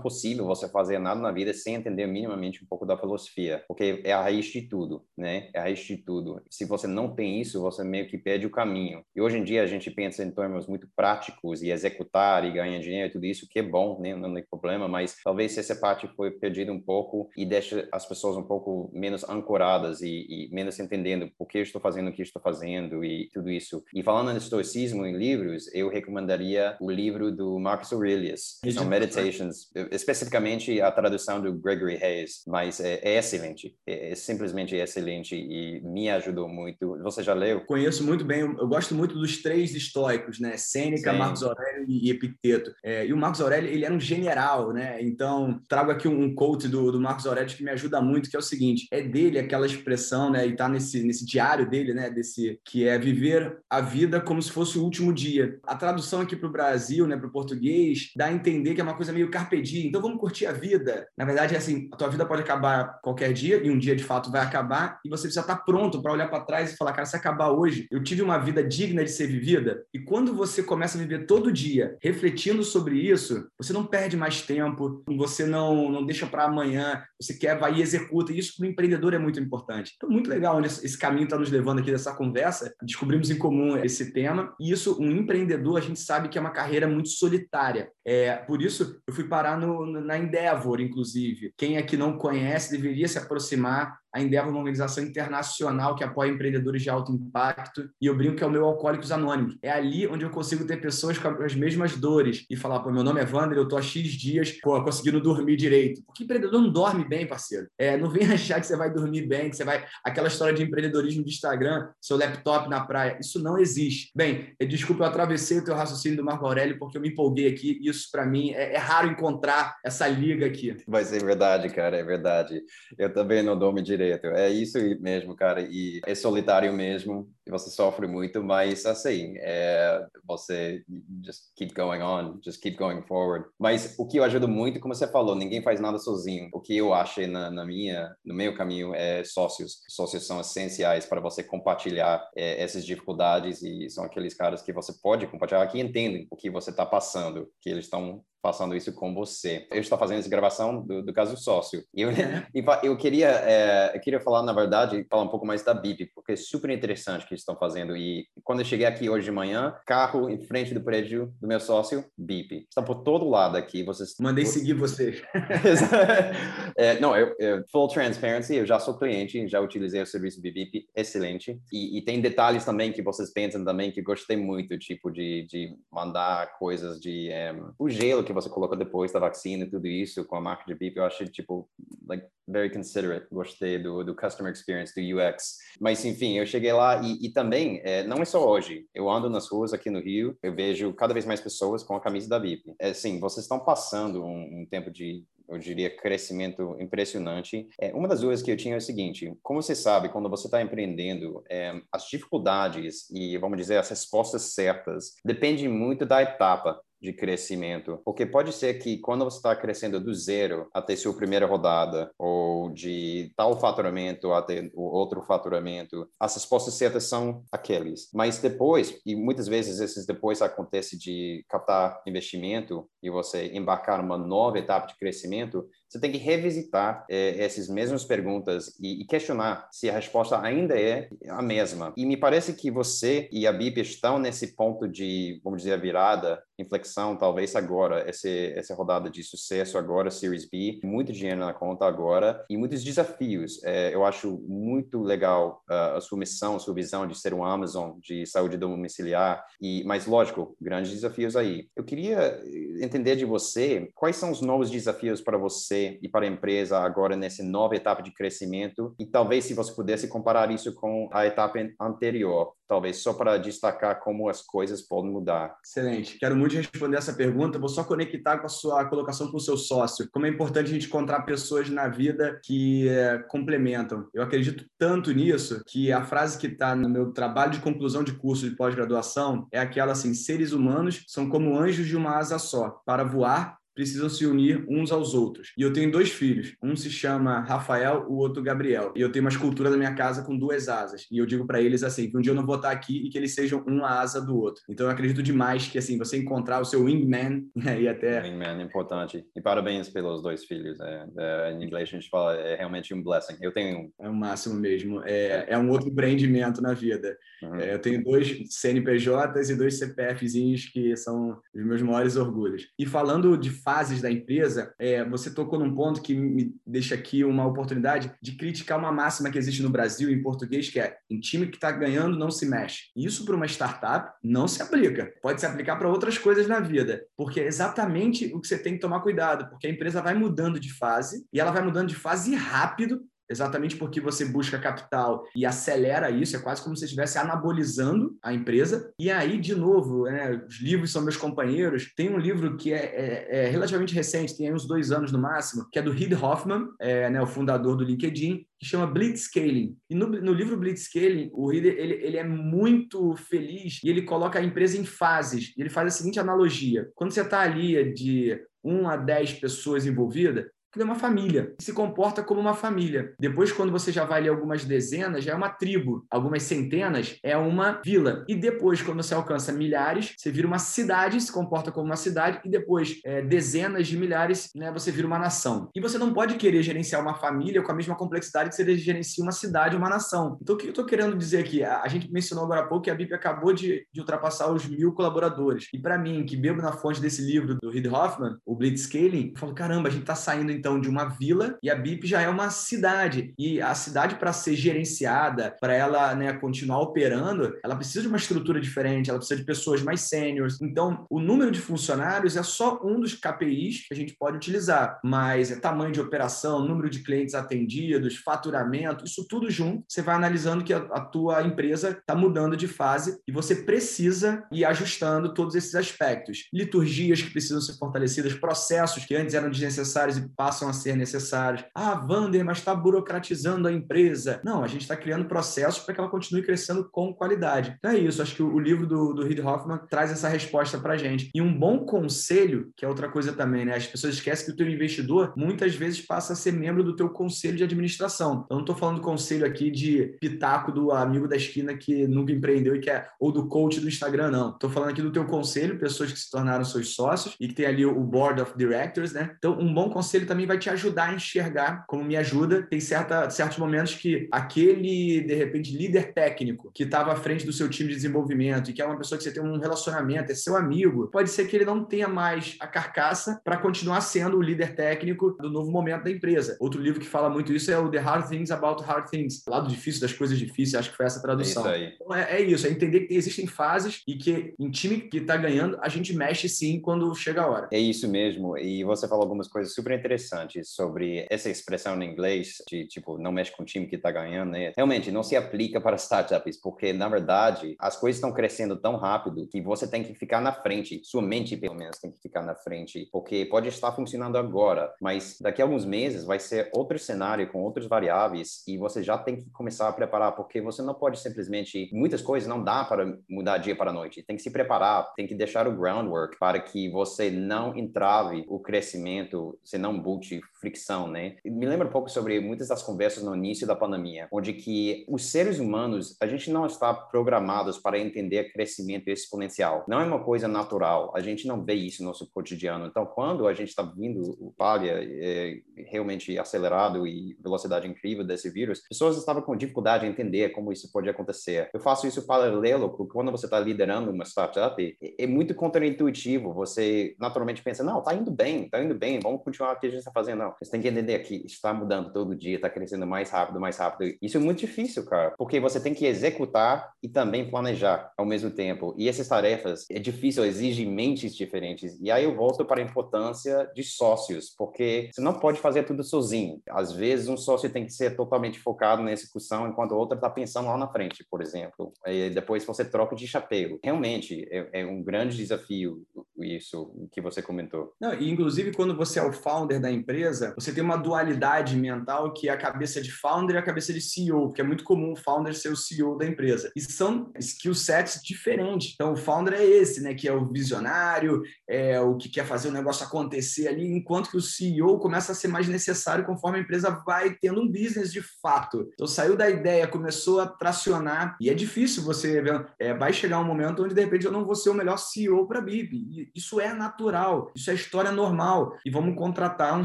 possível 0.00 0.44
você 0.44 0.68
fazer 0.68 0.98
nada 0.98 1.20
na 1.20 1.32
vida 1.32 1.52
sem 1.54 1.74
entender 1.74 2.06
minimamente 2.06 2.62
um 2.62 2.66
pouco 2.66 2.84
da 2.84 2.98
filosofia, 2.98 3.64
porque 3.68 4.02
é 4.04 4.12
a 4.12 4.22
raiz 4.22 4.46
de 4.46 4.62
tudo, 4.62 5.04
né? 5.16 5.50
É 5.54 5.58
a 5.58 5.62
raiz 5.62 5.80
de 5.80 5.96
tudo. 5.96 6.42
Se 6.50 6.64
você 6.64 6.86
não 6.86 7.14
tem 7.14 7.40
isso, 7.40 7.60
você 7.60 7.84
meio 7.84 8.08
que 8.08 8.18
perde 8.18 8.46
o 8.46 8.50
caminho. 8.50 9.02
E 9.14 9.20
hoje 9.20 9.38
em 9.38 9.44
dia 9.44 9.62
a 9.62 9.66
gente 9.66 9.90
pensa 9.90 10.22
em 10.22 10.30
termos 10.30 10.66
muito 10.66 10.88
práticos 10.94 11.62
e 11.62 11.70
executar 11.70 12.44
e 12.44 12.52
ganhar 12.52 12.80
dinheiro 12.80 13.12
tudo 13.12 13.26
isso, 13.26 13.48
que 13.48 13.58
é 13.58 13.62
bom, 13.62 14.00
né? 14.00 14.14
Não 14.14 14.32
tem 14.34 14.44
problema, 14.48 14.88
mas 14.88 15.16
talvez 15.22 15.52
se 15.52 15.60
essa 15.60 15.76
parte 15.86 16.08
foi 16.16 16.32
perdida 16.32 16.72
um 16.72 16.80
pouco 16.80 17.30
e 17.36 17.46
deixa 17.46 17.88
as 17.92 18.04
pessoas 18.04 18.36
um 18.36 18.42
pouco 18.42 18.90
menos 18.92 19.22
ancoradas 19.28 20.02
e, 20.02 20.26
e 20.28 20.48
menos 20.52 20.80
entendendo 20.80 21.30
por 21.38 21.46
que 21.46 21.58
eu 21.58 21.62
estou 21.62 21.80
fazendo 21.80 22.08
o 22.08 22.12
que 22.12 22.22
estou 22.22 22.42
fazendo 22.42 23.04
e 23.04 23.28
tudo 23.32 23.48
isso. 23.48 23.84
E 23.94 24.02
falando 24.02 24.32
em 24.32 24.36
estoicismo 24.36 25.06
em 25.06 25.16
livros, 25.16 25.72
eu 25.72 25.88
recomendaria 25.88 26.76
o 26.80 26.90
livro 26.90 27.30
do 27.30 27.56
Marcus 27.60 27.92
Aurelius, 27.92 28.58
que 28.62 28.72
são 28.72 28.84
Meditations, 28.84 29.70
especificamente 29.92 30.80
a 30.80 30.90
tradução 30.90 31.40
do 31.40 31.52
Gregory 31.52 32.02
Hayes, 32.02 32.42
mas 32.46 32.80
é, 32.80 33.00
é 33.02 33.18
excelente, 33.18 33.76
é, 33.86 34.10
é, 34.10 34.14
simplesmente 34.16 34.74
excelente 34.74 35.36
e 35.36 35.80
me 35.82 36.08
ajudou 36.10 36.48
muito. 36.48 36.98
Você 37.04 37.22
já 37.22 37.34
leu? 37.34 37.60
Conheço 37.60 38.02
muito 38.04 38.24
bem, 38.24 38.40
eu 38.40 38.66
gosto 38.66 38.92
muito 38.94 39.14
dos 39.14 39.40
três 39.40 39.74
estoicos, 39.74 40.40
né? 40.40 40.56
Sêneca, 40.56 41.12
Sim. 41.12 41.18
Marcos 41.18 41.44
Aurélio 41.44 41.84
e 41.88 42.10
Epicteto. 42.10 42.72
É, 42.82 43.06
e 43.06 43.12
o 43.12 43.16
Marcos 43.16 43.40
Aurélio, 43.40 43.70
ele 43.70 43.84
era 43.84 43.94
um 43.94 44.00
general, 44.00 44.72
né? 44.72 45.00
Então, 45.00 45.60
trago 45.76 45.90
aqui 45.90 46.08
um 46.08 46.34
quote 46.34 46.68
do, 46.68 46.90
do 46.90 46.98
Marcos 46.98 47.26
Aurélio 47.26 47.54
que 47.54 47.62
me 47.62 47.70
ajuda 47.70 48.00
muito, 48.00 48.30
que 48.30 48.36
é 48.36 48.38
o 48.38 48.42
seguinte: 48.42 48.86
é 48.90 49.02
dele 49.02 49.38
aquela 49.38 49.66
expressão, 49.66 50.30
né? 50.30 50.46
E 50.46 50.56
tá 50.56 50.70
nesse, 50.70 51.02
nesse 51.02 51.26
diário 51.26 51.68
dele, 51.68 51.92
né? 51.92 52.08
Desse 52.08 52.58
que 52.64 52.88
é 52.88 52.98
viver 52.98 53.58
a 53.68 53.82
vida 53.82 54.18
como 54.18 54.40
se 54.40 54.50
fosse 54.50 54.78
o 54.78 54.82
último 54.82 55.12
dia. 55.12 55.58
A 55.66 55.74
tradução 55.76 56.22
aqui 56.22 56.34
para 56.34 56.48
o 56.48 56.52
Brasil, 56.52 57.06
né? 57.06 57.14
Para 57.14 57.26
o 57.26 57.30
português, 57.32 58.10
dá 58.16 58.26
a 58.26 58.32
entender 58.32 58.74
que 58.74 58.80
é 58.80 58.84
uma 58.84 58.96
coisa 58.96 59.12
meio 59.12 59.30
carpe. 59.30 59.56
Então 59.56 60.00
vamos 60.00 60.18
curtir 60.18 60.46
a 60.46 60.52
vida. 60.52 61.06
Na 61.16 61.26
verdade, 61.26 61.54
é 61.54 61.58
assim: 61.58 61.90
a 61.92 61.96
tua 61.96 62.08
vida 62.08 62.24
pode 62.24 62.40
acabar 62.40 62.98
qualquer 63.02 63.34
dia 63.34 63.62
e 63.62 63.70
um 63.70 63.78
dia 63.78 63.94
de 63.94 64.04
fato 64.04 64.30
vai 64.30 64.40
acabar 64.40 64.98
e 65.04 65.10
você 65.10 65.24
precisa 65.24 65.42
estar 65.42 65.56
tá 65.56 65.62
pronto 65.62 66.00
para 66.00 66.12
olhar 66.12 66.28
para 66.28 66.40
trás 66.40 66.72
e 66.72 66.76
falar, 66.76 66.92
cara, 66.92 67.06
se 67.06 67.16
acabar 67.16 67.50
hoje, 67.50 67.86
eu 67.90 68.02
tive 68.02 68.22
uma 68.22 68.38
vida 68.38 68.64
digna 68.64 69.04
de 69.04 69.10
ser 69.10 69.26
vivida. 69.26 69.84
E 69.92 69.98
quando 69.98 70.34
você 70.34 70.62
começa 70.62 70.96
a 70.96 71.00
viver 71.00 71.26
todo 71.26 71.52
dia 71.52 71.98
refletindo 72.00 72.62
sobre 72.62 72.98
isso, 72.98 73.46
você 73.58 73.74
não 73.74 73.84
perde 73.84 74.16
mais 74.16 74.40
tempo, 74.42 75.02
você 75.16 75.44
não, 75.44 75.65
não 75.74 76.04
deixa 76.04 76.26
para 76.26 76.44
amanhã, 76.44 77.02
você 77.20 77.34
quer, 77.34 77.58
vai 77.58 77.74
e 77.74 77.82
executa. 77.82 78.32
E 78.32 78.38
isso 78.38 78.56
para 78.56 78.66
o 78.66 78.70
empreendedor 78.70 79.14
é 79.14 79.18
muito 79.18 79.40
importante. 79.40 79.92
Então, 79.96 80.08
muito 80.08 80.28
legal 80.28 80.56
onde 80.56 80.68
esse 80.68 80.98
caminho 80.98 81.24
está 81.24 81.38
nos 81.38 81.50
levando 81.50 81.80
aqui 81.80 81.90
dessa 81.90 82.14
conversa. 82.14 82.74
Descobrimos 82.82 83.30
em 83.30 83.38
comum 83.38 83.76
esse 83.76 84.12
tema. 84.12 84.54
E 84.60 84.70
isso, 84.70 85.00
um 85.00 85.10
empreendedor, 85.10 85.78
a 85.78 85.82
gente 85.82 86.00
sabe 86.00 86.28
que 86.28 86.38
é 86.38 86.40
uma 86.40 86.50
carreira 86.50 86.86
muito 86.86 87.08
solitária. 87.08 87.90
É, 88.04 88.36
por 88.36 88.62
isso, 88.62 89.00
eu 89.06 89.14
fui 89.14 89.24
parar 89.24 89.58
no, 89.58 89.86
na 89.86 90.18
Endeavor, 90.18 90.80
inclusive. 90.80 91.52
Quem 91.56 91.76
aqui 91.78 91.96
não 91.96 92.16
conhece 92.16 92.70
deveria 92.70 93.08
se 93.08 93.18
aproximar 93.18 93.98
a 94.16 94.20
Endeavor 94.22 94.48
é 94.48 94.52
uma 94.52 94.60
organização 94.60 95.04
internacional 95.04 95.94
que 95.94 96.02
apoia 96.02 96.30
empreendedores 96.30 96.82
de 96.82 96.88
alto 96.88 97.12
impacto 97.12 97.90
e 98.00 98.06
eu 98.06 98.16
brinco 98.16 98.36
que 98.36 98.42
é 98.42 98.46
o 98.46 98.50
meu 98.50 98.64
Alcoólicos 98.64 99.12
Anônimos. 99.12 99.58
É 99.60 99.70
ali 99.70 100.06
onde 100.06 100.24
eu 100.24 100.30
consigo 100.30 100.66
ter 100.66 100.80
pessoas 100.80 101.18
com 101.18 101.28
as 101.28 101.54
mesmas 101.54 101.96
dores 101.96 102.46
e 102.48 102.56
falar, 102.56 102.80
pô, 102.80 102.90
meu 102.90 103.04
nome 103.04 103.20
é 103.20 103.26
Wander, 103.26 103.58
eu 103.58 103.68
tô 103.68 103.76
há 103.76 103.82
X 103.82 104.12
dias, 104.12 104.52
pô, 104.62 104.82
conseguindo 104.82 105.20
dormir 105.20 105.56
direito. 105.56 106.02
Porque 106.06 106.24
empreendedor 106.24 106.62
não 106.62 106.72
dorme 106.72 107.04
bem, 107.04 107.26
parceiro. 107.26 107.68
É, 107.76 107.98
não 107.98 108.08
vem 108.08 108.24
achar 108.32 108.58
que 108.58 108.66
você 108.66 108.74
vai 108.74 108.90
dormir 108.90 109.26
bem, 109.26 109.50
que 109.50 109.56
você 109.56 109.64
vai... 109.64 109.84
Aquela 110.02 110.28
história 110.28 110.54
de 110.54 110.62
empreendedorismo 110.62 111.22
de 111.22 111.30
Instagram, 111.30 111.86
seu 112.00 112.16
laptop 112.16 112.70
na 112.70 112.86
praia, 112.86 113.18
isso 113.20 113.42
não 113.42 113.58
existe. 113.58 114.10
Bem, 114.16 114.54
eh, 114.58 114.64
desculpa, 114.64 115.04
eu 115.04 115.08
atravessei 115.08 115.58
o 115.58 115.64
teu 115.64 115.74
raciocínio 115.74 116.16
do 116.16 116.24
Marco 116.24 116.46
Aurélio 116.46 116.78
porque 116.78 116.96
eu 116.96 117.02
me 117.02 117.10
empolguei 117.10 117.48
aqui 117.48 117.78
isso, 117.82 118.08
para 118.10 118.24
mim, 118.24 118.52
é, 118.52 118.72
é 118.72 118.78
raro 118.78 119.10
encontrar 119.10 119.76
essa 119.84 120.08
liga 120.08 120.46
aqui. 120.46 120.74
Vai 120.88 121.04
ser 121.04 121.22
verdade, 121.22 121.68
cara, 121.68 121.98
é 121.98 122.02
verdade. 122.02 122.62
Eu 122.96 123.12
também 123.12 123.42
não 123.42 123.58
dormo 123.58 123.82
direito 123.82 124.05
preto. 124.06 124.26
É 124.28 124.48
isso 124.48 124.78
mesmo, 125.00 125.34
cara. 125.34 125.60
E 125.62 126.00
é 126.06 126.14
solitário 126.14 126.72
mesmo. 126.72 127.28
E 127.46 127.50
você 127.50 127.70
sofre 127.70 128.06
muito, 128.06 128.42
mas 128.42 128.84
assim, 128.86 129.34
é, 129.38 130.04
você 130.26 130.82
just 131.24 131.42
keep 131.56 131.72
going 131.74 132.02
on, 132.02 132.40
just 132.44 132.60
keep 132.60 132.76
going 132.76 133.02
forward. 133.02 133.46
Mas 133.58 133.94
o 133.98 134.06
que 134.06 134.18
eu 134.18 134.24
ajudo 134.24 134.48
muito, 134.48 134.80
como 134.80 134.94
você 134.94 135.06
falou, 135.06 135.36
ninguém 135.36 135.62
faz 135.62 135.80
nada 135.80 135.98
sozinho. 135.98 136.48
O 136.52 136.60
que 136.60 136.76
eu 136.76 136.92
achei 136.92 137.26
na, 137.26 137.50
na 137.50 137.64
minha, 137.64 138.14
no 138.24 138.34
meu 138.34 138.54
caminho 138.56 138.94
é 138.94 139.22
sócios. 139.22 139.80
Sócios 139.88 140.26
são 140.26 140.40
essenciais 140.40 141.06
para 141.06 141.20
você 141.20 141.42
compartilhar 141.42 142.28
é, 142.36 142.62
essas 142.62 142.84
dificuldades 142.84 143.62
e 143.62 143.88
são 143.90 144.04
aqueles 144.04 144.34
caras 144.34 144.62
que 144.62 144.72
você 144.72 144.92
pode 145.00 145.26
compartilhar, 145.28 145.66
que 145.68 145.80
entendem 145.80 146.26
o 146.30 146.36
que 146.36 146.50
você 146.50 146.70
está 146.70 146.84
passando, 146.84 147.48
que 147.60 147.70
eles 147.70 147.84
estão 147.84 148.22
passando 148.42 148.76
isso 148.76 148.92
com 148.92 149.14
você. 149.14 149.66
Eu 149.70 149.80
estou 149.80 149.98
fazendo 149.98 150.18
essa 150.18 150.28
gravação 150.28 150.82
do, 150.82 151.02
do 151.02 151.12
caso 151.12 151.36
sócio. 151.36 151.82
E 151.94 152.02
eu, 152.02 152.10
eu 152.82 152.96
queria, 152.96 153.28
é, 153.28 153.96
eu 153.96 154.00
queria 154.00 154.20
falar, 154.20 154.42
na 154.42 154.52
verdade, 154.52 155.04
falar 155.10 155.22
um 155.22 155.28
pouco 155.28 155.46
mais 155.46 155.62
da 155.62 155.74
BIP, 155.74 156.10
porque 156.14 156.32
é 156.32 156.36
super 156.36 156.70
interessante 156.70 157.24
o 157.24 157.28
que 157.28 157.34
estão 157.34 157.56
fazendo. 157.56 157.96
E 157.96 158.26
quando 158.44 158.60
eu 158.60 158.64
cheguei 158.64 158.86
aqui 158.86 159.08
hoje 159.08 159.24
de 159.24 159.32
manhã, 159.32 159.74
carro 159.86 160.28
em 160.28 160.40
frente 160.40 160.72
do 160.72 160.82
prédio 160.82 161.32
do 161.40 161.48
meu 161.48 161.60
sócio, 161.60 162.04
BIP. 162.16 162.66
Está 162.68 162.82
por 162.82 163.02
todo 163.02 163.28
lado 163.28 163.56
aqui. 163.56 163.82
Vocês 163.82 164.14
mandei 164.20 164.44
seguir 164.46 164.74
você. 164.74 165.22
é, 166.76 166.98
não, 167.00 167.16
eu, 167.16 167.34
eu, 167.38 167.64
full 167.70 167.88
transparency. 167.88 168.56
Eu 168.56 168.66
já 168.66 168.78
sou 168.78 168.98
cliente, 168.98 169.48
já 169.48 169.60
utilizei 169.60 170.02
o 170.02 170.06
serviço 170.06 170.40
BIP, 170.40 170.86
excelente. 170.94 171.58
E, 171.72 171.98
e, 171.98 172.02
tem 172.02 172.20
detalhes 172.20 172.64
também 172.64 172.92
que 172.92 173.02
vocês 173.02 173.32
pensam 173.32 173.64
também 173.64 173.90
que 173.90 174.02
gostei 174.02 174.36
muito, 174.36 174.78
tipo 174.78 175.10
de, 175.10 175.46
de 175.48 175.76
mandar 175.90 176.56
coisas 176.58 177.00
de 177.00 177.28
um, 177.28 177.32
é, 177.32 177.54
o 177.78 177.88
gelo 177.88 178.24
que 178.24 178.32
você 178.36 178.48
colocou 178.48 178.76
depois 178.76 179.12
da 179.12 179.18
vacina 179.18 179.64
e 179.64 179.70
tudo 179.70 179.86
isso 179.86 180.24
com 180.24 180.36
a 180.36 180.40
marca 180.40 180.64
de 180.66 180.74
BIP, 180.74 180.96
eu 180.96 181.04
achei, 181.04 181.26
tipo, 181.26 181.68
like, 182.06 182.26
very 182.46 182.70
considerate. 182.70 183.26
Gostei 183.30 183.78
do, 183.78 184.04
do 184.04 184.14
customer 184.14 184.52
experience, 184.52 184.94
do 184.94 185.00
UX. 185.00 185.58
Mas, 185.80 186.04
enfim, 186.04 186.38
eu 186.38 186.46
cheguei 186.46 186.72
lá 186.72 187.00
e, 187.02 187.26
e 187.26 187.32
também, 187.32 187.80
é, 187.84 188.04
não 188.04 188.18
é 188.18 188.24
só 188.24 188.48
hoje. 188.48 188.86
Eu 188.94 189.10
ando 189.10 189.28
nas 189.28 189.48
ruas 189.48 189.72
aqui 189.72 189.90
no 189.90 190.00
Rio, 190.00 190.36
eu 190.42 190.54
vejo 190.54 190.92
cada 190.92 191.12
vez 191.12 191.24
mais 191.24 191.40
pessoas 191.40 191.82
com 191.82 191.96
a 191.96 192.00
camisa 192.00 192.28
da 192.28 192.38
BIP. 192.38 192.74
É, 192.78 192.90
assim, 192.90 193.18
vocês 193.18 193.44
estão 193.44 193.58
passando 193.58 194.24
um, 194.24 194.60
um 194.60 194.66
tempo 194.66 194.90
de 194.90 195.24
eu 195.48 195.58
diria, 195.58 195.94
crescimento 195.94 196.76
impressionante. 196.80 197.68
É, 197.80 197.94
uma 197.94 198.08
das 198.08 198.20
dúvidas 198.20 198.42
que 198.42 198.50
eu 198.50 198.56
tinha 198.56 198.74
é 198.74 198.78
o 198.78 198.80
seguinte: 198.80 199.32
como 199.42 199.62
você 199.62 199.74
sabe, 199.74 200.08
quando 200.08 200.28
você 200.28 200.46
está 200.46 200.60
empreendendo, 200.60 201.42
é, 201.48 201.80
as 201.92 202.08
dificuldades 202.08 203.08
e, 203.10 203.36
vamos 203.38 203.56
dizer, 203.56 203.78
as 203.78 203.88
respostas 203.88 204.54
certas 204.54 205.14
dependem 205.24 205.68
muito 205.68 206.04
da 206.04 206.22
etapa 206.22 206.80
de 207.00 207.12
crescimento. 207.12 208.00
Porque 208.04 208.26
pode 208.26 208.52
ser 208.52 208.74
que 208.74 208.98
quando 208.98 209.24
você 209.24 209.36
está 209.36 209.54
crescendo 209.54 210.00
do 210.00 210.14
zero 210.14 210.68
até 210.72 210.96
sua 210.96 211.14
primeira 211.14 211.46
rodada, 211.46 212.10
ou 212.18 212.70
de 212.70 213.32
tal 213.36 213.58
faturamento 213.58 214.32
até 214.32 214.70
o 214.74 214.82
outro 214.82 215.22
faturamento, 215.22 216.08
as 216.18 216.34
respostas 216.34 216.74
certas 216.74 217.04
são 217.04 217.42
aqueles. 217.52 218.08
Mas 218.12 218.38
depois, 218.38 219.00
e 219.04 219.14
muitas 219.14 219.48
vezes 219.48 219.80
esses 219.80 220.06
depois 220.06 220.42
acontece 220.42 220.98
de 220.98 221.44
captar 221.48 222.00
investimento 222.06 222.88
e 223.02 223.10
você 223.10 223.46
embarcar 223.54 224.02
numa 224.02 224.18
nova 224.18 224.58
etapa 224.58 224.86
de 224.86 224.96
crescimento, 224.96 225.68
você 225.96 226.00
tem 226.00 226.12
que 226.12 226.18
revisitar 226.18 227.04
é, 227.08 227.42
essas 227.42 227.68
mesmas 227.68 228.04
perguntas 228.04 228.76
e, 228.78 229.02
e, 229.02 229.04
questionar 229.04 229.68
se 229.72 229.88
a 229.88 229.92
resposta 229.92 230.40
ainda 230.40 230.78
é 230.78 231.08
a 231.28 231.42
mesma. 231.42 231.92
E 231.96 232.04
me 232.04 232.16
parece 232.16 232.52
que 232.54 232.70
você 232.70 233.28
e 233.32 233.46
a 233.46 233.52
BIP 233.52 233.80
estão 233.80 234.18
nesse 234.18 234.54
ponto 234.54 234.86
de, 234.86 235.40
vamos 235.42 235.62
dizer, 235.62 235.74
a 235.74 235.78
virada, 235.78 236.42
inflexão, 236.58 237.16
talvez 237.16 237.54
agora, 237.56 238.04
essa, 238.08 238.28
essa 238.28 238.74
rodada 238.74 239.10
de 239.10 239.22
sucesso 239.22 239.78
agora, 239.78 240.10
Series 240.10 240.48
B, 240.48 240.80
muito 240.84 241.12
dinheiro 241.12 241.40
na 241.40 241.52
conta 241.52 241.86
agora 241.86 242.44
e 242.48 242.56
muitos 242.56 242.84
desafios. 242.84 243.62
É, 243.64 243.94
eu 243.94 244.04
acho 244.04 244.38
muito 244.46 245.02
legal 245.02 245.62
uh, 245.70 245.96
a 245.96 246.00
sua 246.00 246.18
missão, 246.18 246.56
a 246.56 246.58
sua 246.58 246.74
visão 246.74 247.06
de 247.06 247.18
ser 247.18 247.32
um 247.32 247.44
Amazon 247.44 247.98
de 248.00 248.26
saúde 248.26 248.56
domiciliar, 248.56 249.44
e, 249.60 249.82
mas 249.84 250.06
lógico, 250.06 250.56
grandes 250.60 250.92
desafios 250.92 251.36
aí. 251.36 251.68
Eu 251.74 251.84
queria 251.84 252.42
entender 252.80 253.16
de 253.16 253.24
você 253.24 253.88
quais 253.94 254.16
são 254.16 254.30
os 254.30 254.40
novos 254.40 254.70
desafios 254.70 255.20
para 255.20 255.38
você 255.38 255.85
e 256.02 256.08
para 256.08 256.24
a 256.24 256.28
empresa 256.28 256.78
agora 256.78 257.16
nessa 257.16 257.42
nova 257.42 257.76
etapa 257.76 258.02
de 258.02 258.12
crescimento? 258.12 258.94
E 258.98 259.06
talvez 259.06 259.44
se 259.44 259.54
você 259.54 259.72
pudesse 259.72 260.08
comparar 260.08 260.50
isso 260.50 260.74
com 260.74 261.08
a 261.12 261.26
etapa 261.26 261.58
anterior, 261.80 262.52
talvez 262.68 262.98
só 262.98 263.12
para 263.12 263.38
destacar 263.38 264.00
como 264.00 264.28
as 264.28 264.42
coisas 264.42 264.82
podem 264.82 265.10
mudar. 265.10 265.56
Excelente. 265.64 266.18
Quero 266.18 266.36
muito 266.36 266.56
responder 266.56 266.96
essa 266.96 267.12
pergunta. 267.12 267.58
Vou 267.58 267.68
só 267.68 267.84
conectar 267.84 268.38
com 268.38 268.46
a 268.46 268.50
sua 268.50 268.84
colocação 268.86 269.30
com 269.30 269.36
o 269.36 269.40
seu 269.40 269.56
sócio. 269.56 270.08
Como 270.12 270.26
é 270.26 270.28
importante 270.28 270.70
a 270.70 270.72
gente 270.72 270.86
encontrar 270.86 271.22
pessoas 271.22 271.68
na 271.70 271.88
vida 271.88 272.40
que 272.44 272.88
é, 272.88 273.18
complementam. 273.28 274.08
Eu 274.12 274.22
acredito 274.22 274.64
tanto 274.78 275.12
nisso 275.12 275.62
que 275.66 275.92
a 275.92 276.04
frase 276.04 276.38
que 276.38 276.46
está 276.46 276.74
no 276.74 276.88
meu 276.88 277.12
trabalho 277.12 277.52
de 277.52 277.60
conclusão 277.60 278.02
de 278.02 278.12
curso 278.12 278.48
de 278.48 278.56
pós-graduação 278.56 279.46
é 279.52 279.58
aquela 279.58 279.92
assim: 279.92 280.14
seres 280.14 280.52
humanos 280.52 281.04
são 281.06 281.28
como 281.28 281.56
anjos 281.58 281.86
de 281.86 281.96
uma 281.96 282.16
asa 282.16 282.38
só. 282.38 282.80
Para 282.84 283.04
voar, 283.04 283.56
precisam 283.76 284.08
se 284.08 284.26
unir 284.26 284.64
uns 284.68 284.90
aos 284.90 285.14
outros. 285.14 285.52
E 285.56 285.62
eu 285.62 285.72
tenho 285.72 285.92
dois 285.92 286.10
filhos. 286.10 286.56
Um 286.62 286.74
se 286.74 286.90
chama 286.90 287.40
Rafael, 287.40 288.06
o 288.08 288.16
outro 288.16 288.42
Gabriel. 288.42 288.92
E 288.96 289.00
eu 289.00 289.12
tenho 289.12 289.24
uma 289.24 289.30
escultura 289.30 289.70
da 289.70 289.76
minha 289.76 289.94
casa 289.94 290.22
com 290.22 290.36
duas 290.36 290.68
asas. 290.68 291.06
E 291.12 291.18
eu 291.18 291.26
digo 291.26 291.46
para 291.46 291.60
eles 291.60 291.82
assim, 291.82 292.10
que 292.10 292.16
um 292.16 292.20
dia 292.20 292.32
eu 292.32 292.36
não 292.36 292.46
vou 292.46 292.56
estar 292.56 292.70
aqui 292.70 293.06
e 293.06 293.10
que 293.10 293.18
eles 293.18 293.34
sejam 293.34 293.62
uma 293.66 294.00
asa 294.00 294.20
do 294.20 294.36
outro. 294.36 294.62
Então 294.68 294.86
eu 294.86 294.92
acredito 294.92 295.22
demais 295.22 295.68
que 295.68 295.76
assim, 295.76 295.98
você 295.98 296.16
encontrar 296.16 296.60
o 296.60 296.64
seu 296.64 296.84
wingman 296.84 297.46
né, 297.54 297.82
e 297.82 297.86
até 297.86 298.22
wingman 298.22 298.62
importante. 298.62 299.24
E 299.36 299.40
parabéns 299.40 299.90
pelos 299.90 300.22
dois 300.22 300.44
filhos. 300.44 300.80
É, 300.80 301.06
é, 301.18 301.52
em 301.52 301.64
inglês 301.64 301.88
a 301.90 301.92
gente 301.92 302.08
fala 302.08 302.34
é 302.34 302.56
realmente 302.56 302.94
um 302.94 303.02
blessing. 303.02 303.36
Eu 303.42 303.52
tenho 303.52 303.78
um. 303.78 303.92
É 304.00 304.08
o 304.08 304.14
máximo 304.14 304.54
mesmo. 304.54 305.02
É, 305.04 305.46
é 305.48 305.58
um 305.58 305.68
outro 305.68 305.90
empreendimento 305.90 306.62
na 306.62 306.72
vida. 306.72 307.16
Uhum. 307.42 307.56
É, 307.56 307.74
eu 307.74 307.78
tenho 307.78 308.02
dois 308.02 308.38
CNPJs 308.48 309.50
e 309.50 309.56
dois 309.56 309.78
CPFzinhos 309.78 310.66
que 310.66 310.96
são 310.96 311.38
os 311.54 311.64
meus 311.64 311.82
maiores 311.82 312.16
orgulhos. 312.16 312.68
E 312.78 312.86
falando 312.86 313.36
de 313.36 313.50
fases 313.66 314.00
da 314.00 314.08
empresa, 314.08 314.72
é, 314.78 315.04
você 315.04 315.28
tocou 315.28 315.58
num 315.58 315.74
ponto 315.74 316.00
que 316.00 316.14
me 316.14 316.54
deixa 316.64 316.94
aqui 316.94 317.24
uma 317.24 317.44
oportunidade 317.44 318.12
de 318.22 318.36
criticar 318.36 318.78
uma 318.78 318.92
máxima 318.92 319.28
que 319.28 319.36
existe 319.36 319.60
no 319.60 319.68
Brasil 319.68 320.08
em 320.08 320.22
português, 320.22 320.70
que 320.70 320.78
é 320.78 320.96
em 321.10 321.18
time 321.18 321.48
que 321.48 321.56
está 321.56 321.72
ganhando 321.72 322.16
não 322.16 322.30
se 322.30 322.46
mexe. 322.46 322.84
Isso 322.94 323.24
para 323.24 323.34
uma 323.34 323.46
startup 323.46 324.12
não 324.22 324.46
se 324.46 324.62
aplica. 324.62 325.12
Pode 325.20 325.40
se 325.40 325.46
aplicar 325.46 325.74
para 325.74 325.88
outras 325.88 326.16
coisas 326.16 326.46
na 326.46 326.60
vida, 326.60 327.04
porque 327.16 327.40
é 327.40 327.46
exatamente 327.48 328.32
o 328.32 328.40
que 328.40 328.46
você 328.46 328.56
tem 328.56 328.74
que 328.74 328.80
tomar 328.80 329.00
cuidado, 329.00 329.50
porque 329.50 329.66
a 329.66 329.70
empresa 329.70 330.00
vai 330.00 330.14
mudando 330.14 330.60
de 330.60 330.72
fase 330.72 331.26
e 331.32 331.40
ela 331.40 331.50
vai 331.50 331.64
mudando 331.64 331.88
de 331.88 331.96
fase 331.96 332.36
rápido 332.36 333.00
exatamente 333.28 333.76
porque 333.76 334.00
você 334.00 334.24
busca 334.24 334.58
capital 334.58 335.24
e 335.34 335.44
acelera 335.44 336.10
isso, 336.10 336.36
é 336.36 336.40
quase 336.40 336.62
como 336.62 336.76
se 336.76 336.84
estivesse 336.84 337.18
anabolizando 337.18 338.16
a 338.22 338.32
empresa. 338.32 338.92
E 338.98 339.10
aí, 339.10 339.38
de 339.38 339.54
novo, 339.54 340.04
né, 340.04 340.42
os 340.48 340.60
livros 340.60 340.92
são 340.92 341.02
meus 341.02 341.16
companheiros. 341.16 341.92
Tem 341.96 342.08
um 342.08 342.18
livro 342.18 342.56
que 342.56 342.72
é, 342.72 342.76
é, 342.76 343.44
é 343.44 343.48
relativamente 343.48 343.94
recente, 343.94 344.36
tem 344.36 344.52
uns 344.52 344.66
dois 344.66 344.92
anos 344.92 345.12
no 345.12 345.18
máximo, 345.18 345.68
que 345.70 345.78
é 345.78 345.82
do 345.82 345.90
Reid 345.90 346.14
Hoffman, 346.14 346.68
é, 346.80 347.10
né, 347.10 347.20
o 347.20 347.26
fundador 347.26 347.76
do 347.76 347.84
LinkedIn, 347.84 348.46
que 348.58 348.66
chama 348.66 348.86
Blitzscaling. 348.86 349.76
E 349.90 349.94
no, 349.94 350.08
no 350.08 350.32
livro 350.32 350.56
Blitzscaling, 350.56 351.30
o 351.32 351.50
Reid 351.50 351.66
ele, 351.66 351.94
ele 351.94 352.16
é 352.16 352.24
muito 352.24 353.14
feliz 353.16 353.80
e 353.82 353.88
ele 353.88 354.02
coloca 354.02 354.38
a 354.38 354.42
empresa 354.42 354.78
em 354.78 354.84
fases. 354.84 355.52
E 355.56 355.60
ele 355.60 355.70
faz 355.70 355.88
a 355.88 355.96
seguinte 355.96 356.20
analogia: 356.20 356.88
quando 356.94 357.12
você 357.12 357.22
está 357.22 357.40
ali 357.40 357.92
de 357.92 358.40
1 358.64 358.88
a 358.88 358.96
10 358.96 359.34
pessoas 359.34 359.86
envolvidas, 359.86 360.46
é 360.82 360.84
uma 360.84 360.94
família, 360.94 361.54
se 361.58 361.72
comporta 361.72 362.22
como 362.22 362.40
uma 362.40 362.54
família. 362.54 363.14
Depois, 363.18 363.52
quando 363.52 363.72
você 363.72 363.92
já 363.92 364.04
vai 364.04 364.22
ler 364.22 364.28
algumas 364.28 364.64
dezenas, 364.64 365.24
já 365.24 365.32
é 365.32 365.34
uma 365.34 365.48
tribo. 365.48 366.06
Algumas 366.10 366.42
centenas 366.42 367.18
é 367.22 367.36
uma 367.36 367.80
vila. 367.84 368.24
E 368.28 368.34
depois, 368.34 368.82
quando 368.82 369.02
você 369.02 369.14
alcança 369.14 369.52
milhares, 369.52 370.14
você 370.16 370.30
vira 370.30 370.46
uma 370.46 370.58
cidade, 370.58 371.20
se 371.20 371.32
comporta 371.32 371.72
como 371.72 371.86
uma 371.86 371.96
cidade. 371.96 372.40
E 372.44 372.48
depois, 372.48 373.00
é, 373.04 373.22
dezenas 373.22 373.86
de 373.86 373.96
milhares, 373.96 374.50
né, 374.54 374.70
você 374.72 374.90
vira 374.90 375.06
uma 375.06 375.18
nação. 375.18 375.70
E 375.74 375.80
você 375.80 375.98
não 375.98 376.12
pode 376.12 376.34
querer 376.34 376.62
gerenciar 376.62 377.00
uma 377.00 377.14
família 377.14 377.62
com 377.62 377.72
a 377.72 377.74
mesma 377.74 377.94
complexidade 377.94 378.50
que 378.50 378.54
você 378.54 378.76
gerencia 378.76 379.22
uma 379.22 379.32
cidade, 379.32 379.76
uma 379.76 379.88
nação. 379.88 380.38
Então, 380.40 380.54
o 380.54 380.58
que 380.58 380.66
eu 380.66 380.70
estou 380.70 380.84
querendo 380.84 381.16
dizer 381.16 381.38
aqui? 381.38 381.62
A, 381.62 381.86
gente 381.88 382.10
mencionou 382.10 382.44
agora 382.44 382.60
há 382.60 382.66
pouco 382.66 382.84
que 382.84 382.90
a 382.90 382.94
BIP 382.94 383.14
acabou 383.14 383.52
de, 383.52 383.86
de 383.92 384.00
ultrapassar 384.00 384.52
os 384.52 384.66
mil 384.66 384.92
colaboradores. 384.92 385.68
E 385.72 385.78
para 385.78 385.98
mim, 385.98 386.24
que 386.24 386.36
bebo 386.36 386.60
na 386.60 386.72
fonte 386.72 387.00
desse 387.00 387.22
livro 387.22 387.54
do 387.54 387.70
Reid 387.70 387.88
Hoffman, 387.88 388.36
o 388.44 388.54
Blitzscaling, 388.54 389.32
eu 389.34 389.38
falo, 389.38 389.54
caramba, 389.54 389.88
a 389.88 389.90
gente 389.90 390.02
está 390.02 390.14
saindo 390.14 390.52
então 390.52 390.65
então 390.66 390.80
de 390.80 390.88
uma 390.88 391.04
vila 391.04 391.56
e 391.62 391.70
a 391.70 391.76
BIP 391.76 392.08
já 392.08 392.20
é 392.20 392.28
uma 392.28 392.50
cidade. 392.50 393.32
E 393.38 393.62
a 393.62 393.72
cidade, 393.72 394.16
para 394.16 394.32
ser 394.32 394.56
gerenciada, 394.56 395.56
para 395.60 395.72
ela 395.72 396.12
né, 396.16 396.32
continuar 396.32 396.80
operando, 396.80 397.56
ela 397.64 397.76
precisa 397.76 398.02
de 398.02 398.08
uma 398.08 398.16
estrutura 398.16 398.60
diferente, 398.60 399.08
ela 399.08 399.20
precisa 399.20 399.38
de 399.38 399.46
pessoas 399.46 399.80
mais 399.80 400.00
sêniores. 400.00 400.60
Então, 400.60 401.06
o 401.08 401.20
número 401.20 401.52
de 401.52 401.60
funcionários 401.60 402.36
é 402.36 402.42
só 402.42 402.80
um 402.82 402.98
dos 402.98 403.14
KPIs 403.14 403.86
que 403.86 403.94
a 403.94 403.96
gente 403.96 404.16
pode 404.18 404.38
utilizar, 404.38 404.98
mas 405.04 405.52
é 405.52 405.56
tamanho 405.56 405.92
de 405.92 406.00
operação, 406.00 406.66
número 406.66 406.90
de 406.90 407.04
clientes 407.04 407.36
atendidos, 407.36 408.16
faturamento, 408.16 409.04
isso 409.04 409.24
tudo 409.28 409.48
junto, 409.48 409.84
você 409.88 410.02
vai 410.02 410.16
analisando 410.16 410.64
que 410.64 410.74
a, 410.74 410.78
a 410.78 411.00
tua 411.00 411.42
empresa 411.44 411.90
está 411.90 412.16
mudando 412.16 412.56
de 412.56 412.66
fase 412.66 413.20
e 413.28 413.30
você 413.30 413.54
precisa 413.54 414.44
ir 414.50 414.64
ajustando 414.64 415.32
todos 415.32 415.54
esses 415.54 415.76
aspectos. 415.76 416.48
Liturgias 416.52 417.22
que 417.22 417.30
precisam 417.30 417.60
ser 417.60 417.74
fortalecidas, 417.78 418.34
processos 418.34 419.04
que 419.04 419.14
antes 419.14 419.34
eram 419.34 419.48
desnecessários 419.48 420.16
e 420.16 420.28
passam 420.30 420.55
passam 420.56 420.68
a 420.70 420.72
ser 420.72 420.96
necessários. 420.96 421.64
Ah, 421.74 421.94
Vander, 421.94 422.44
mas 422.44 422.58
está 422.58 422.74
burocratizando 422.74 423.68
a 423.68 423.72
empresa. 423.72 424.40
Não, 424.42 424.64
a 424.64 424.66
gente 424.66 424.82
está 424.82 424.96
criando 424.96 425.26
processos 425.26 425.82
para 425.84 425.94
que 425.94 426.00
ela 426.00 426.08
continue 426.08 426.42
crescendo 426.42 426.88
com 426.90 427.12
qualidade. 427.12 427.74
Então 427.78 427.90
é 427.90 427.98
isso, 427.98 428.22
acho 428.22 428.34
que 428.34 428.42
o 428.42 428.58
livro 428.58 428.86
do, 428.86 429.12
do 429.12 429.22
Reid 429.22 429.40
Hoffman 429.42 429.78
traz 429.90 430.10
essa 430.10 430.28
resposta 430.28 430.78
para 430.78 430.94
a 430.94 430.96
gente. 430.96 431.30
E 431.34 431.42
um 431.42 431.52
bom 431.52 431.80
conselho, 431.80 432.72
que 432.74 432.84
é 432.84 432.88
outra 432.88 433.08
coisa 433.08 433.32
também, 433.32 433.66
né? 433.66 433.74
As 433.74 433.86
pessoas 433.86 434.14
esquecem 434.14 434.46
que 434.46 434.52
o 434.52 434.56
teu 434.56 434.68
investidor 434.68 435.34
muitas 435.36 435.74
vezes 435.74 436.00
passa 436.00 436.32
a 436.32 436.36
ser 436.36 436.52
membro 436.52 436.82
do 436.82 436.96
teu 436.96 437.10
conselho 437.10 437.56
de 437.56 437.64
administração. 437.64 438.46
Eu 438.50 438.54
não 438.54 438.62
estou 438.62 438.74
falando 438.74 439.00
conselho 439.00 439.44
aqui 439.44 439.70
de 439.70 440.16
pitaco 440.20 440.72
do 440.72 440.90
amigo 440.90 441.28
da 441.28 441.36
esquina 441.36 441.76
que 441.76 442.06
nunca 442.06 442.32
empreendeu 442.32 442.74
e 442.74 442.80
quer, 442.80 443.10
ou 443.20 443.30
do 443.30 443.46
coach 443.46 443.80
do 443.80 443.88
Instagram, 443.88 444.30
não. 444.30 444.50
Estou 444.50 444.70
falando 444.70 444.90
aqui 444.90 445.02
do 445.02 445.12
teu 445.12 445.26
conselho, 445.26 445.78
pessoas 445.78 446.12
que 446.12 446.18
se 446.18 446.30
tornaram 446.30 446.64
seus 446.64 446.94
sócios 446.94 447.36
e 447.40 447.48
que 447.48 447.54
tem 447.54 447.66
ali 447.66 447.84
o 447.84 448.00
board 448.00 448.40
of 448.40 448.56
directors, 448.56 449.12
né? 449.12 449.34
Então, 449.38 449.58
um 449.58 449.72
bom 449.72 449.90
conselho 449.90 450.26
também 450.26 450.35
vai 450.44 450.56
vai 450.56 450.58
te 450.58 450.70
ajudar 450.70 451.10
a 451.10 451.14
enxergar, 451.14 451.84
como 451.86 452.02
me 452.02 452.16
ajuda. 452.16 452.62
Tem 452.62 452.80
certa, 452.80 453.28
certos 453.30 453.58
momentos 453.58 453.94
que 453.94 454.28
aquele, 454.32 455.20
de 455.20 455.34
repente, 455.34 455.76
líder 455.76 456.12
técnico 456.12 456.70
que 456.74 456.82
estava 456.82 457.12
à 457.12 457.16
frente 457.16 457.44
do 457.44 457.52
seu 457.52 457.68
time 457.68 457.90
de 457.90 457.94
desenvolvimento 457.94 458.70
e 458.70 458.72
que 458.72 458.82
é 458.82 458.86
uma 458.86 458.96
pessoa 458.96 459.18
que 459.18 459.24
você 459.24 459.32
tem 459.32 459.42
um 459.42 459.58
relacionamento, 459.58 460.32
é 460.32 460.34
seu 460.34 460.56
amigo, 460.56 461.08
pode 461.08 461.30
ser 461.30 461.46
que 461.46 461.56
ele 461.56 461.64
não 461.64 461.84
tenha 461.84 462.08
mais 462.08 462.56
a 462.58 462.66
carcaça 462.66 463.40
para 463.44 463.58
continuar 463.58 464.00
sendo 464.00 464.38
o 464.38 464.42
líder 464.42 464.74
técnico 464.74 465.36
do 465.40 465.50
novo 465.50 465.70
momento 465.70 466.04
da 466.04 466.10
empresa. 466.10 466.56
Outro 466.58 466.80
livro 466.80 467.00
que 467.00 467.06
fala 467.06 467.28
muito 467.28 467.52
isso 467.52 467.70
é 467.70 467.78
o 467.78 467.90
The 467.90 467.98
Hard 467.98 468.28
Things 468.28 468.50
About 468.50 468.82
Hard 468.82 469.08
Things. 469.08 469.42
Lado 469.46 469.68
difícil 469.68 470.00
das 470.00 470.12
coisas 470.12 470.38
difíceis, 470.38 470.74
acho 470.74 470.90
que 470.90 470.96
foi 470.96 471.06
essa 471.06 471.20
tradução. 471.20 471.66
É 471.68 471.78
isso, 471.78 471.94
então, 471.94 472.14
é, 472.14 472.36
é, 472.36 472.40
isso, 472.42 472.66
é 472.66 472.70
entender 472.70 473.00
que 473.00 473.14
existem 473.14 473.46
fases 473.46 474.02
e 474.06 474.16
que 474.16 474.54
em 474.58 474.70
time 474.70 475.00
que 475.00 475.18
está 475.18 475.36
ganhando, 475.36 475.78
a 475.80 475.88
gente 475.88 476.14
mexe 476.14 476.48
sim 476.48 476.80
quando 476.80 477.14
chega 477.14 477.42
a 477.42 477.46
hora. 477.46 477.68
É 477.72 477.78
isso 477.78 478.08
mesmo. 478.08 478.56
E 478.56 478.84
você 478.84 479.06
falou 479.06 479.24
algumas 479.24 479.48
coisas 479.48 479.74
super 479.74 479.96
interessantes 479.96 480.25
interessante 480.26 480.64
sobre 480.64 481.26
essa 481.30 481.48
expressão 481.48 482.00
em 482.00 482.10
inglês 482.10 482.62
de 482.68 482.86
tipo 482.86 483.18
não 483.18 483.32
mexe 483.32 483.52
com 483.52 483.62
o 483.62 483.66
time 483.66 483.86
que 483.86 483.96
está 483.96 484.10
ganhando, 484.10 484.50
né? 484.50 484.72
Realmente 484.76 485.10
não 485.10 485.22
se 485.22 485.36
aplica 485.36 485.80
para 485.80 485.96
startups 485.96 486.60
porque 486.60 486.92
na 486.92 487.08
verdade 487.08 487.76
as 487.78 487.96
coisas 487.96 488.16
estão 488.16 488.32
crescendo 488.32 488.76
tão 488.76 488.96
rápido 488.96 489.46
que 489.48 489.60
você 489.60 489.88
tem 489.88 490.02
que 490.02 490.14
ficar 490.14 490.40
na 490.40 490.52
frente, 490.52 491.00
sua 491.04 491.22
mente 491.22 491.56
pelo 491.56 491.74
menos 491.74 491.98
tem 491.98 492.10
que 492.10 492.20
ficar 492.20 492.42
na 492.42 492.54
frente, 492.54 493.08
porque 493.12 493.44
pode 493.46 493.68
estar 493.68 493.92
funcionando 493.92 494.36
agora, 494.36 494.92
mas 495.00 495.38
daqui 495.40 495.62
a 495.62 495.64
alguns 495.64 495.84
meses 495.84 496.24
vai 496.24 496.38
ser 496.38 496.70
outro 496.74 496.98
cenário 496.98 497.50
com 497.50 497.62
outras 497.62 497.86
variáveis 497.86 498.62
e 498.66 498.76
você 498.76 499.02
já 499.02 499.16
tem 499.18 499.36
que 499.36 499.50
começar 499.50 499.88
a 499.88 499.92
preparar 499.92 500.32
porque 500.32 500.60
você 500.60 500.82
não 500.82 500.94
pode 500.94 501.18
simplesmente 501.18 501.88
muitas 501.92 502.22
coisas 502.22 502.48
não 502.48 502.62
dá 502.62 502.84
para 502.84 503.18
mudar 503.28 503.58
dia 503.58 503.76
para 503.76 503.92
noite, 503.92 504.22
tem 504.22 504.36
que 504.36 504.42
se 504.42 504.50
preparar, 504.50 505.12
tem 505.14 505.26
que 505.26 505.34
deixar 505.34 505.66
o 505.68 505.76
groundwork 505.76 506.38
para 506.38 506.60
que 506.60 506.88
você 506.90 507.30
não 507.30 507.76
entrave 507.76 508.44
o 508.48 508.58
crescimento, 508.58 509.58
você 509.64 509.78
não 509.78 509.98
boot 510.16 510.40
fricção, 510.60 511.06
né? 511.06 511.36
Me 511.44 511.66
lembra 511.66 511.86
um 511.86 511.90
pouco 511.90 512.08
sobre 512.08 512.40
muitas 512.40 512.68
das 512.68 512.82
conversas 512.82 513.22
no 513.22 513.36
início 513.36 513.66
da 513.66 513.76
pandemia, 513.76 514.26
onde 514.32 514.52
que 514.52 515.04
os 515.08 515.30
seres 515.30 515.58
humanos, 515.58 516.16
a 516.20 516.26
gente 516.26 516.50
não 516.50 516.66
está 516.66 516.92
programados 516.92 517.78
para 517.78 517.98
entender 517.98 518.52
crescimento 518.52 519.08
exponencial. 519.08 519.84
Não 519.86 520.00
é 520.00 520.04
uma 520.04 520.22
coisa 520.22 520.48
natural. 520.48 521.12
A 521.14 521.20
gente 521.20 521.46
não 521.46 521.64
vê 521.64 521.74
isso 521.74 522.02
no 522.02 522.08
nosso 522.08 522.30
cotidiano. 522.32 522.86
Então, 522.86 523.06
quando 523.06 523.46
a 523.46 523.54
gente 523.54 523.68
está 523.68 523.82
vindo 523.82 524.36
o 524.40 524.52
palha 524.56 524.98
é, 525.02 525.60
realmente 525.88 526.38
acelerado 526.38 527.06
e 527.06 527.36
velocidade 527.40 527.86
incrível 527.86 528.24
desse 528.24 528.50
vírus, 528.50 528.82
pessoas 528.88 529.16
estavam 529.16 529.42
com 529.42 529.56
dificuldade 529.56 530.06
em 530.06 530.10
entender 530.10 530.50
como 530.50 530.72
isso 530.72 530.90
pode 530.90 531.08
acontecer. 531.08 531.70
Eu 531.72 531.80
faço 531.80 532.06
isso 532.06 532.26
paralelo 532.26 532.90
porque 532.90 533.12
quando 533.12 533.30
você 533.30 533.46
está 533.46 533.60
liderando 533.60 534.10
uma 534.10 534.24
startup, 534.24 534.96
é, 535.00 535.24
é 535.24 535.26
muito 535.26 535.54
contraintuitivo. 535.54 536.52
Você 536.54 537.14
naturalmente 537.20 537.62
pensa, 537.62 537.84
não, 537.84 538.02
tá 538.02 538.14
indo 538.14 538.30
bem, 538.30 538.68
tá 538.68 538.82
indo 538.82 538.94
bem, 538.94 539.20
vamos 539.20 539.42
continuar 539.42 539.74
o 539.74 539.80
que 539.80 539.86
a 539.86 539.90
gente 539.90 540.05
está 540.06 540.12
fazendo. 540.12 540.38
Não, 540.38 540.54
você 540.60 540.70
tem 540.70 540.80
que 540.80 540.88
entender 540.88 541.18
que 541.20 541.44
está 541.46 541.74
mudando 541.74 542.12
todo 542.12 542.36
dia, 542.36 542.56
está 542.56 542.70
crescendo 542.70 543.06
mais 543.06 543.30
rápido, 543.30 543.60
mais 543.60 543.76
rápido. 543.76 544.16
Isso 544.22 544.36
é 544.36 544.40
muito 544.40 544.60
difícil, 544.60 545.04
cara, 545.04 545.32
porque 545.36 545.58
você 545.60 545.80
tem 545.80 545.94
que 545.94 546.06
executar 546.06 546.92
e 547.02 547.08
também 547.08 547.50
planejar 547.50 548.12
ao 548.16 548.24
mesmo 548.24 548.50
tempo. 548.50 548.94
E 548.96 549.08
essas 549.08 549.28
tarefas 549.28 549.86
é 549.90 549.98
difícil, 549.98 550.44
exige 550.44 550.86
mentes 550.86 551.34
diferentes. 551.34 551.98
E 552.00 552.10
aí 552.10 552.24
eu 552.24 552.34
volto 552.34 552.64
para 552.64 552.80
a 552.80 552.84
importância 552.84 553.70
de 553.74 553.82
sócios, 553.82 554.54
porque 554.56 555.10
você 555.12 555.20
não 555.20 555.34
pode 555.34 555.60
fazer 555.60 555.84
tudo 555.84 556.04
sozinho. 556.04 556.60
Às 556.70 556.92
vezes 556.92 557.28
um 557.28 557.36
sócio 557.36 557.70
tem 557.70 557.84
que 557.84 557.92
ser 557.92 558.16
totalmente 558.16 558.58
focado 558.58 559.02
na 559.02 559.12
execução, 559.12 559.68
enquanto 559.68 559.92
o 559.92 559.98
outro 559.98 560.16
está 560.16 560.30
pensando 560.30 560.66
lá 560.66 560.78
na 560.78 560.88
frente, 560.88 561.26
por 561.30 561.42
exemplo. 561.42 561.92
E 562.06 562.30
depois 562.30 562.64
você 562.64 562.84
troca 562.84 563.16
de 563.16 563.26
chapéu. 563.26 563.78
Realmente 563.82 564.46
é, 564.50 564.80
é 564.80 564.86
um 564.86 565.02
grande 565.02 565.36
desafio 565.36 566.04
isso 566.38 566.92
que 567.12 567.20
você 567.20 567.42
comentou. 567.42 567.94
Não, 568.00 568.14
e 568.14 568.30
inclusive 568.30 568.72
quando 568.72 568.96
você 568.96 569.18
é 569.18 569.22
o 569.22 569.32
founder 569.32 569.80
da 569.80 569.90
empresa, 569.96 570.54
você 570.54 570.72
tem 570.72 570.82
uma 570.82 570.96
dualidade 570.96 571.76
mental 571.76 572.32
que 572.32 572.48
é 572.48 572.52
a 572.52 572.56
cabeça 572.56 573.00
de 573.00 573.10
founder 573.10 573.56
e 573.56 573.58
a 573.58 573.62
cabeça 573.62 573.92
de 573.92 574.00
CEO, 574.00 574.48
porque 574.48 574.60
é 574.60 574.64
muito 574.64 574.84
comum 574.84 575.12
o 575.12 575.16
founder 575.16 575.54
ser 575.54 575.70
o 575.70 575.76
CEO 575.76 576.16
da 576.16 576.26
empresa. 576.26 576.70
E 576.76 576.80
são 576.80 577.30
skill 577.38 577.74
sets 577.74 578.20
diferentes. 578.22 578.92
Então 578.94 579.12
o 579.12 579.16
founder 579.16 579.54
é 579.54 579.64
esse, 579.64 580.00
né, 580.00 580.14
que 580.14 580.28
é 580.28 580.32
o 580.32 580.46
visionário, 580.46 581.42
é 581.68 582.00
o 582.00 582.16
que 582.16 582.28
quer 582.28 582.46
fazer 582.46 582.68
o 582.68 582.72
negócio 582.72 583.04
acontecer 583.04 583.68
ali, 583.68 583.86
enquanto 583.86 584.30
que 584.30 584.36
o 584.36 584.42
CEO 584.42 584.98
começa 584.98 585.32
a 585.32 585.34
ser 585.34 585.48
mais 585.48 585.68
necessário 585.68 586.24
conforme 586.24 586.58
a 586.58 586.62
empresa 586.62 587.02
vai 587.06 587.34
tendo 587.34 587.60
um 587.60 587.66
business 587.66 588.12
de 588.12 588.22
fato. 588.42 588.88
Então 588.94 589.06
saiu 589.06 589.36
da 589.36 589.48
ideia, 589.48 589.86
começou 589.86 590.40
a 590.40 590.46
tracionar 590.46 591.36
e 591.40 591.48
é 591.48 591.54
difícil 591.54 592.02
você 592.02 592.40
ver, 592.42 592.66
é, 592.78 592.94
vai 592.94 593.12
chegar 593.12 593.38
um 593.38 593.44
momento 593.44 593.82
onde 593.82 593.94
de 593.94 594.00
repente 594.00 594.26
eu 594.26 594.32
não 594.32 594.44
vou 594.44 594.54
ser 594.54 594.70
o 594.70 594.74
melhor 594.74 594.98
CEO 594.98 595.46
para 595.46 595.58
a 595.58 595.62
BIP. 595.62 596.30
Isso 596.34 596.60
é 596.60 596.74
natural, 596.74 597.50
isso 597.54 597.70
é 597.70 597.74
história 597.74 598.12
normal. 598.12 598.76
E 598.84 598.90
vamos 598.90 599.16
contratar 599.16 599.78
um 599.78 599.84